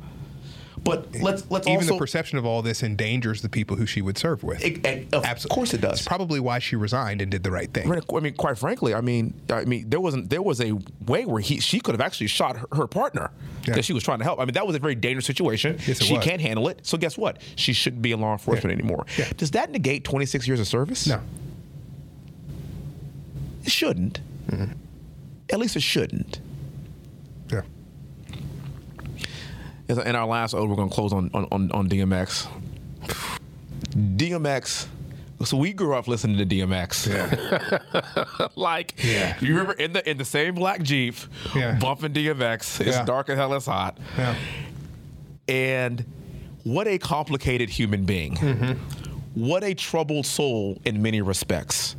But 0.86 1.08
let's 1.20 1.50
let's 1.50 1.66
Even 1.68 1.80
also 1.82 1.94
the 1.94 1.98
perception 2.00 2.38
of 2.38 2.46
all 2.46 2.62
this 2.62 2.84
endangers 2.84 3.42
the 3.42 3.50
people 3.50 3.76
who 3.76 3.88
she 3.88 4.04
would 4.04 4.20
serve 4.20 4.44
with. 4.44 4.64
It- 4.64 4.86
it- 4.86 5.08
of 5.14 5.24
Abso- 5.24 5.50
course 5.50 5.74
it 5.74 5.82
does. 5.82 5.98
It's 5.98 6.08
probably 6.08 6.40
why 6.40 6.60
she 6.60 6.76
resigned 6.76 7.22
and 7.24 7.32
did 7.32 7.42
the 7.42 7.50
right 7.50 7.74
thing. 7.74 7.92
I 7.92 8.20
mean, 8.20 8.36
quite 8.36 8.58
frankly, 8.60 8.94
I 8.94 9.02
mean, 9.02 9.34
I 9.50 9.66
mean, 9.66 9.90
there 9.90 10.00
wasn't 10.00 10.30
there 10.30 10.44
was 10.44 10.62
a 10.62 10.74
way 11.08 11.26
where 11.26 11.42
he 11.42 11.60
she 11.60 11.80
could 11.80 11.96
have 11.96 12.02
actually 12.02 12.28
shot 12.28 12.58
her, 12.58 12.68
her 12.74 12.88
partner 12.88 13.32
Yeah. 13.68 13.74
that 13.74 13.84
she 13.86 13.94
was 13.94 14.04
trying 14.04 14.20
to 14.20 14.24
help. 14.24 14.40
I 14.40 14.46
mean, 14.46 14.54
that 14.54 14.68
was 14.68 14.76
a 14.76 14.80
very 14.80 14.94
dangerous 14.94 15.26
situation. 15.26 15.80
Yes, 15.88 16.04
she 16.04 16.14
was. 16.18 16.24
can't 16.24 16.40
handle 16.40 16.68
it. 16.68 16.82
So 16.84 17.00
guess 17.00 17.18
what? 17.18 17.42
She 17.56 17.74
shouldn't 17.74 18.04
be 18.04 18.12
in 18.12 18.22
law 18.22 18.34
enforcement 18.34 18.78
Yeah. 18.78 18.84
anymore. 18.84 19.08
Yeah. 19.18 19.26
Does 19.38 19.50
that 19.52 19.72
negate 19.72 20.04
26 20.04 20.48
years 20.48 20.60
of 20.60 20.68
service? 20.68 21.08
No. 21.08 21.20
it 23.64 23.72
shouldn't. 23.72 24.20
Mm-hmm. 24.52 24.72
At 25.52 25.58
least 25.58 25.76
it 25.76 25.82
shouldn't. 25.82 26.40
Yeah. 27.52 27.62
In 29.88 30.16
our 30.16 30.26
last 30.26 30.54
ode, 30.56 30.68
we're 30.70 30.76
going 30.76 30.90
to 30.90 30.96
close 30.96 31.14
on, 31.14 31.30
on, 31.34 31.48
on, 31.52 31.72
on 31.72 31.88
DMX. 31.90 32.48
DMX. 33.92 34.88
So 35.44 35.58
we 35.58 35.74
grew 35.74 35.94
up 35.96 36.08
listening 36.08 36.38
to 36.38 36.46
DMX. 36.46 37.06
like, 38.56 38.94
Yeah. 39.04 39.38
you 39.42 39.50
remember 39.50 39.74
in 39.74 39.94
the 39.94 40.10
in 40.10 40.18
the 40.18 40.26
same 40.26 40.56
black 40.56 40.82
Jeep, 40.82 41.16
Yeah. 41.54 41.78
bumping 41.78 42.14
DMX. 42.14 42.80
It's 42.82 42.96
Yeah. 42.98 43.06
dark 43.06 43.30
as 43.30 43.38
hell. 43.38 43.54
It's 43.54 43.66
hot. 43.68 43.98
Yeah. 44.18 44.36
And 45.48 46.04
what 46.64 46.88
a 46.88 46.98
complicated 46.98 47.70
human 47.70 48.06
being. 48.06 48.36
Mm-hmm. 48.36 48.72
what 49.36 49.64
a 49.64 49.76
troubled 49.76 50.26
soul 50.26 50.80
in 50.86 51.02
many 51.02 51.22
respects. 51.22 51.96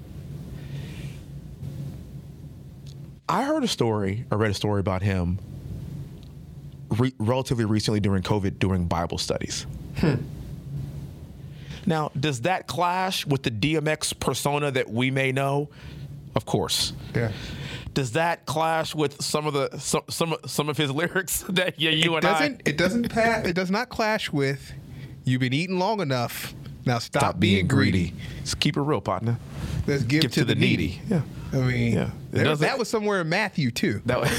I 3.28 3.44
heard 3.44 3.62
a 3.62 3.68
story, 3.68 4.24
I 4.30 4.34
read 4.36 4.50
a 4.50 4.54
story 4.54 4.80
about 4.80 5.02
him 5.02 5.38
re- 6.98 7.14
relatively 7.18 7.64
recently 7.64 8.00
during 8.00 8.22
COVID, 8.22 8.58
during 8.58 8.86
Bible 8.86 9.18
studies. 9.18 9.66
Hmm. 9.98 10.14
Now, 11.86 12.10
does 12.18 12.40
that 12.42 12.66
clash 12.66 13.26
with 13.26 13.44
the 13.44 13.50
DMX 13.50 14.18
persona 14.18 14.70
that 14.72 14.90
we 14.90 15.10
may 15.10 15.30
know? 15.32 15.68
Of 16.34 16.44
course. 16.44 16.92
Yeah. 17.14 17.30
Does 17.94 18.12
that 18.12 18.44
clash 18.44 18.94
with 18.94 19.22
some 19.22 19.46
of 19.46 19.54
the 19.54 19.78
some 19.78 20.02
some, 20.10 20.34
some 20.46 20.68
of 20.68 20.76
his 20.76 20.90
lyrics 21.00 21.44
that 21.48 21.80
yeah 21.80 21.90
you 21.90 22.12
It 22.12 22.16
and 22.16 22.22
doesn't. 22.22 22.62
I 22.66 22.70
It 22.70 22.76
doesn't. 22.76 23.08
Pa- 23.12 23.42
it 23.44 23.54
does 23.54 23.70
not 23.70 23.88
clash 23.88 24.32
with. 24.32 24.72
You've 25.24 25.40
been 25.40 25.52
eating 25.54 25.78
long 25.78 26.00
enough. 26.00 26.54
Now 26.86 26.98
stop, 26.98 27.20
stop 27.20 27.40
being 27.40 27.66
greedy? 27.66 28.14
Just 28.42 28.60
keep 28.60 28.76
it 28.76 28.80
real, 28.80 29.00
partner. 29.00 29.38
Let's 29.86 30.04
give, 30.04 30.22
Give 30.22 30.30
to, 30.32 30.44
the, 30.44 30.54
needy. 30.54 31.00
Yeah. 31.08 31.22
I 31.52 31.56
mean, 31.58 31.92
Yeah. 31.92 32.10
There- 32.30 32.44
doesn't- 32.44 32.66
that 32.66 32.78
was 32.78 32.88
somewhere 32.88 33.20
in 33.20 33.28
Matthew 33.28 33.70
too. 33.70 34.00
That 34.06 34.20
was 34.20 34.30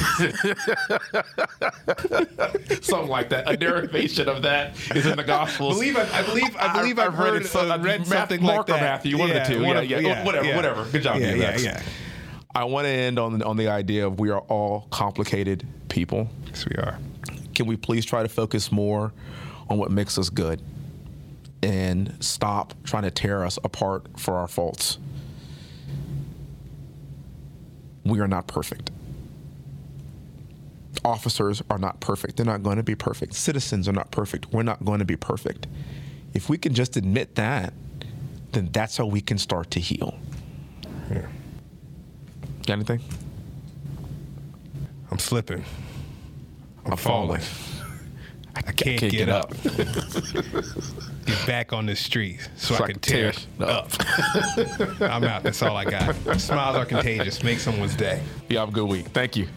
something 2.86 3.10
like 3.10 3.30
that. 3.30 3.50
A 3.50 3.58
derivation 3.58 4.30
of 4.30 4.42
that 4.44 4.76
is 4.96 5.06
in 5.06 5.18
the 5.18 5.24
Gospels. 5.24 5.76
I 5.76 5.80
believe 5.80 5.98
I, 5.98 6.20
I 6.20 6.22
believe 6.24 6.56
I 6.58 6.74
believe 6.74 7.00
I've, 7.00 7.18
read 7.18 7.34
heard, 7.34 7.42
it. 7.44 7.48
So, 7.48 7.60
uh, 7.72 7.78
read 7.78 8.00
Math- 8.02 8.08
something 8.08 8.42
Mark 8.42 8.70
like 8.70 8.78
or 8.78 8.80
that. 8.80 8.82
Matthew, 9.04 9.18
one 9.18 9.30
of 9.32 9.36
the 9.36 9.44
two. 9.54 9.64
one 9.64 9.88
Yeah, 9.88 10.00
yeah. 10.00 10.24
Whatever, 10.26 10.56
whatever. 10.56 10.86
Good 10.86 11.04
job, 11.04 11.20
Yeah, 11.20 11.34
yeah, 11.36 11.58
yeah. 11.58 11.82
I 12.56 12.64
want 12.64 12.86
to 12.86 12.90
end 12.92 13.20
on 13.20 13.42
on 13.44 13.58
the 13.58 13.68
idea 13.68 14.08
of 14.08 14.20
we 14.20 14.30
are 14.30 14.40
all 14.42 14.88
complicated 14.90 15.68
people. 15.90 16.30
Yes, 16.48 16.66
we 16.66 16.76
are. 16.78 16.98
Can 17.56 17.66
we 17.68 17.76
please 17.78 18.06
try 18.06 18.24
to 18.24 18.30
focus 18.30 18.72
more 18.72 19.12
on 19.70 19.78
what 19.78 19.92
makes 19.92 20.18
us 20.18 20.30
good 20.30 20.62
and 21.64 22.16
stop 22.20 22.74
trying 22.84 23.04
to 23.04 23.12
tear 23.12 23.44
us 23.44 23.58
apart 23.64 24.08
for 24.18 24.36
our 24.36 24.48
faults? 24.48 25.00
We 28.04 28.20
are 28.20 28.28
not 28.28 28.48
perfect. 28.48 28.92
Officers 31.04 31.62
are 31.70 31.78
not 31.78 32.00
perfect. 32.00 32.38
They're 32.38 32.46
not 32.46 32.64
going 32.64 32.78
to 32.78 32.84
be 32.84 32.96
perfect. 32.96 33.34
Citizens 33.34 33.88
are 33.88 33.94
not 33.94 34.12
perfect. 34.12 34.52
We're 34.52 34.64
not 34.64 34.84
going 34.84 35.00
to 35.00 35.06
be 35.06 35.16
perfect. 35.16 35.68
If 36.34 36.50
we 36.50 36.58
can 36.58 36.74
just 36.74 36.98
admit 36.98 37.36
that, 37.36 37.74
then 38.52 38.70
that's 38.72 38.98
how 38.98 39.06
we 39.06 39.22
can 39.22 39.38
start 39.38 39.72
to 39.72 39.80
heal. 39.80 40.18
Yeah. 41.12 41.28
Got 42.66 42.74
anything? 42.74 43.02
I'm 45.12 45.20
slipping. 45.20 45.64
I'm, 46.86 46.92
I'm 46.92 46.98
falling. 46.98 47.42
falling. 47.42 48.02
I 48.56 48.62
can't, 48.62 49.00
can't 49.00 49.00
get, 49.00 49.12
get 49.12 49.30
up. 49.30 49.54
get 51.28 51.46
back 51.48 51.74
on 51.74 51.86
the 51.86 51.96
street 51.96 52.50
so, 52.56 52.76
I 52.76 52.88
can 52.88 53.00
tear 53.00 53.34
up. 53.60 53.92
I'm 55.02 55.24
out. 55.24 55.44
That's 55.44 55.62
all 55.62 55.76
I 55.76 55.86
got. 55.86 56.16
Smiles 56.40 56.76
are 56.76 56.86
contagious. 56.86 57.44
Make 57.44 57.60
someone's 57.60 57.96
day. 57.96 58.22
You 58.50 58.58
have 58.58 58.70
a 58.70 58.72
good 58.72 58.88
week. 58.88 59.08
Thank 59.08 59.36
you. 59.36 59.48